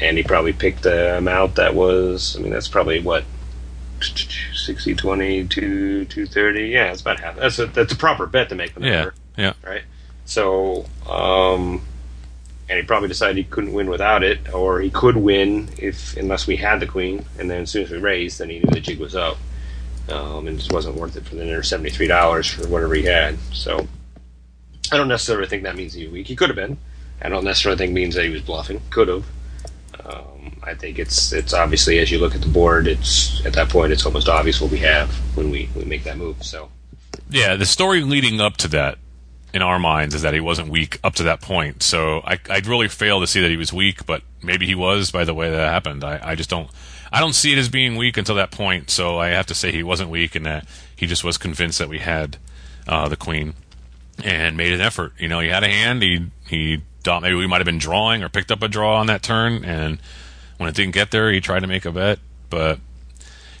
and 0.00 0.16
he 0.16 0.22
probably 0.22 0.54
picked 0.54 0.82
the 0.82 1.18
amount 1.18 1.56
that 1.56 1.74
was. 1.74 2.36
I 2.36 2.40
mean, 2.40 2.52
that's 2.52 2.68
probably 2.68 3.00
what 3.00 3.24
60 4.00 4.94
20 4.94 5.48
2 5.48 6.04
230 6.04 6.68
yeah 6.68 6.92
it's 6.92 7.00
about 7.00 7.18
half 7.18 7.36
that's 7.36 7.58
a 7.58 7.64
that's 7.66 7.94
a 7.94 7.96
proper 7.96 8.26
bet 8.26 8.50
to 8.50 8.54
make 8.54 8.74
the 8.74 8.80
number 8.80 9.14
yeah 9.36 9.52
yeah 9.62 9.68
right 9.68 9.84
so 10.26 10.84
um 11.08 11.80
and 12.68 12.78
he 12.78 12.84
probably 12.84 13.08
decided 13.08 13.36
he 13.36 13.44
couldn't 13.44 13.72
win 13.72 13.88
without 13.88 14.22
it, 14.22 14.52
or 14.52 14.80
he 14.80 14.90
could 14.90 15.16
win 15.16 15.68
if 15.78 16.16
unless 16.16 16.46
we 16.46 16.56
had 16.56 16.80
the 16.80 16.86
queen. 16.86 17.24
And 17.38 17.50
then 17.50 17.62
as 17.62 17.70
soon 17.70 17.84
as 17.84 17.90
we 17.90 17.98
raised, 17.98 18.38
then 18.38 18.50
he 18.50 18.58
knew 18.58 18.70
the 18.70 18.80
jig 18.80 18.98
was 18.98 19.14
up, 19.14 19.36
um, 20.08 20.46
and 20.46 20.56
it 20.56 20.58
just 20.58 20.72
wasn't 20.72 20.96
worth 20.96 21.16
it 21.16 21.24
for 21.24 21.36
the 21.36 21.44
near 21.44 21.62
seventy 21.62 21.90
three 21.90 22.08
dollars 22.08 22.48
for 22.48 22.66
whatever 22.68 22.94
he 22.94 23.04
had. 23.04 23.38
So 23.52 23.86
I 24.92 24.96
don't 24.96 25.08
necessarily 25.08 25.48
think 25.48 25.62
that 25.62 25.76
means 25.76 25.94
he 25.94 26.04
was 26.04 26.12
weak. 26.12 26.26
He 26.26 26.36
could 26.36 26.48
have 26.48 26.56
been. 26.56 26.78
I 27.22 27.28
don't 27.28 27.44
necessarily 27.44 27.78
think 27.78 27.92
means 27.92 28.14
that 28.14 28.24
he 28.24 28.30
was 28.30 28.42
bluffing. 28.42 28.80
Could 28.90 29.08
have. 29.08 29.24
Um, 30.04 30.60
I 30.62 30.74
think 30.74 30.98
it's 30.98 31.32
it's 31.32 31.54
obviously 31.54 31.98
as 32.00 32.10
you 32.10 32.18
look 32.18 32.34
at 32.34 32.40
the 32.40 32.48
board, 32.48 32.88
it's 32.88 33.44
at 33.46 33.52
that 33.54 33.68
point 33.68 33.92
it's 33.92 34.04
almost 34.04 34.28
obvious 34.28 34.60
what 34.60 34.70
we 34.70 34.78
have 34.78 35.10
when 35.36 35.50
we 35.50 35.68
we 35.76 35.84
make 35.84 36.04
that 36.04 36.18
move. 36.18 36.42
So 36.42 36.68
yeah, 37.30 37.54
the 37.54 37.66
story 37.66 38.02
leading 38.02 38.40
up 38.40 38.56
to 38.58 38.68
that 38.68 38.98
in 39.54 39.62
our 39.62 39.78
minds 39.78 40.14
is 40.14 40.22
that 40.22 40.34
he 40.34 40.40
wasn't 40.40 40.68
weak 40.68 40.98
up 41.02 41.14
to 41.14 41.22
that 41.24 41.40
point. 41.40 41.82
So 41.82 42.20
I, 42.24 42.38
I'd 42.50 42.66
really 42.66 42.88
fail 42.88 43.20
to 43.20 43.26
see 43.26 43.40
that 43.40 43.50
he 43.50 43.56
was 43.56 43.72
weak, 43.72 44.06
but 44.06 44.22
maybe 44.42 44.66
he 44.66 44.74
was 44.74 45.10
by 45.10 45.24
the 45.24 45.34
way 45.34 45.50
that 45.50 45.72
happened. 45.72 46.04
I, 46.04 46.20
I 46.22 46.34
just 46.34 46.50
don't, 46.50 46.68
I 47.12 47.20
don't 47.20 47.32
see 47.32 47.52
it 47.52 47.58
as 47.58 47.68
being 47.68 47.96
weak 47.96 48.16
until 48.16 48.34
that 48.34 48.50
point. 48.50 48.90
So 48.90 49.18
I 49.18 49.28
have 49.28 49.46
to 49.46 49.54
say 49.54 49.72
he 49.72 49.82
wasn't 49.82 50.10
weak 50.10 50.34
and 50.34 50.44
that 50.46 50.66
he 50.94 51.06
just 51.06 51.24
was 51.24 51.38
convinced 51.38 51.78
that 51.78 51.88
we 51.88 51.98
had 51.98 52.38
uh, 52.86 53.08
the 53.08 53.16
queen 53.16 53.54
and 54.24 54.56
made 54.56 54.72
an 54.72 54.80
effort. 54.80 55.12
You 55.18 55.28
know, 55.28 55.40
he 55.40 55.48
had 55.48 55.64
a 55.64 55.68
hand. 55.68 56.02
He 56.02 56.26
he 56.48 56.82
thought 57.02 57.22
maybe 57.22 57.34
we 57.34 57.46
might 57.46 57.58
have 57.58 57.66
been 57.66 57.78
drawing 57.78 58.22
or 58.22 58.28
picked 58.28 58.50
up 58.50 58.62
a 58.62 58.68
draw 58.68 58.98
on 58.98 59.06
that 59.06 59.22
turn, 59.22 59.64
and 59.64 59.98
when 60.56 60.68
it 60.68 60.74
didn't 60.74 60.94
get 60.94 61.10
there, 61.10 61.30
he 61.30 61.40
tried 61.40 61.60
to 61.60 61.66
make 61.66 61.84
a 61.84 61.92
bet, 61.92 62.18
but 62.50 62.80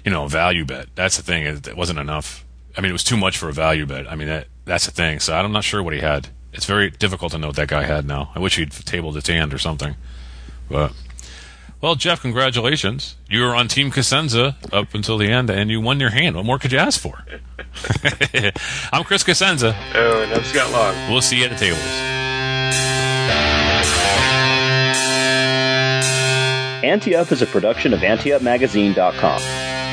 you 0.04 0.10
know, 0.10 0.28
value 0.28 0.64
bet. 0.64 0.88
That's 0.94 1.16
the 1.16 1.22
thing. 1.22 1.44
It, 1.44 1.68
it 1.68 1.76
wasn't 1.76 1.98
enough. 1.98 2.44
I 2.76 2.80
mean, 2.80 2.90
it 2.90 2.92
was 2.92 3.04
too 3.04 3.16
much 3.16 3.38
for 3.38 3.48
a 3.48 3.52
value 3.52 3.86
bet. 3.86 4.10
I 4.10 4.16
mean, 4.16 4.28
that 4.28 4.48
that's 4.64 4.86
the 4.86 4.92
thing. 4.92 5.20
So 5.20 5.34
I'm 5.34 5.52
not 5.52 5.64
sure 5.64 5.82
what 5.82 5.94
he 5.94 6.00
had. 6.00 6.28
It's 6.52 6.66
very 6.66 6.90
difficult 6.90 7.32
to 7.32 7.38
know 7.38 7.48
what 7.48 7.56
that 7.56 7.68
guy 7.68 7.84
had 7.84 8.06
now. 8.06 8.30
I 8.34 8.38
wish 8.38 8.56
he'd 8.56 8.72
tabled 8.72 9.14
his 9.14 9.26
hand 9.26 9.52
or 9.54 9.58
something. 9.58 9.94
But 10.68 10.92
well, 11.80 11.94
Jeff, 11.94 12.22
congratulations. 12.22 13.16
You 13.28 13.42
were 13.42 13.54
on 13.54 13.68
Team 13.68 13.90
Cosenza 13.90 14.56
up 14.72 14.94
until 14.94 15.18
the 15.18 15.30
end, 15.30 15.50
and 15.50 15.70
you 15.70 15.80
won 15.80 16.00
your 16.00 16.10
hand. 16.10 16.36
What 16.36 16.44
more 16.44 16.58
could 16.58 16.72
you 16.72 16.78
ask 16.78 17.00
for? 17.00 17.22
I'm 18.92 19.04
Chris 19.04 19.22
Cosenza. 19.22 19.76
Oh, 19.94 20.22
and 20.22 20.32
I'm 20.32 20.44
Scott 20.44 20.72
Long. 20.72 21.12
We'll 21.12 21.22
see 21.22 21.38
you 21.38 21.44
at 21.44 21.50
the 21.50 21.56
tables. 21.56 21.80
Ante-Up 26.84 27.32
is 27.32 27.42
a 27.42 27.46
production 27.46 27.92
of 27.92 28.00
AnteUpMagazine.com. 28.00 29.75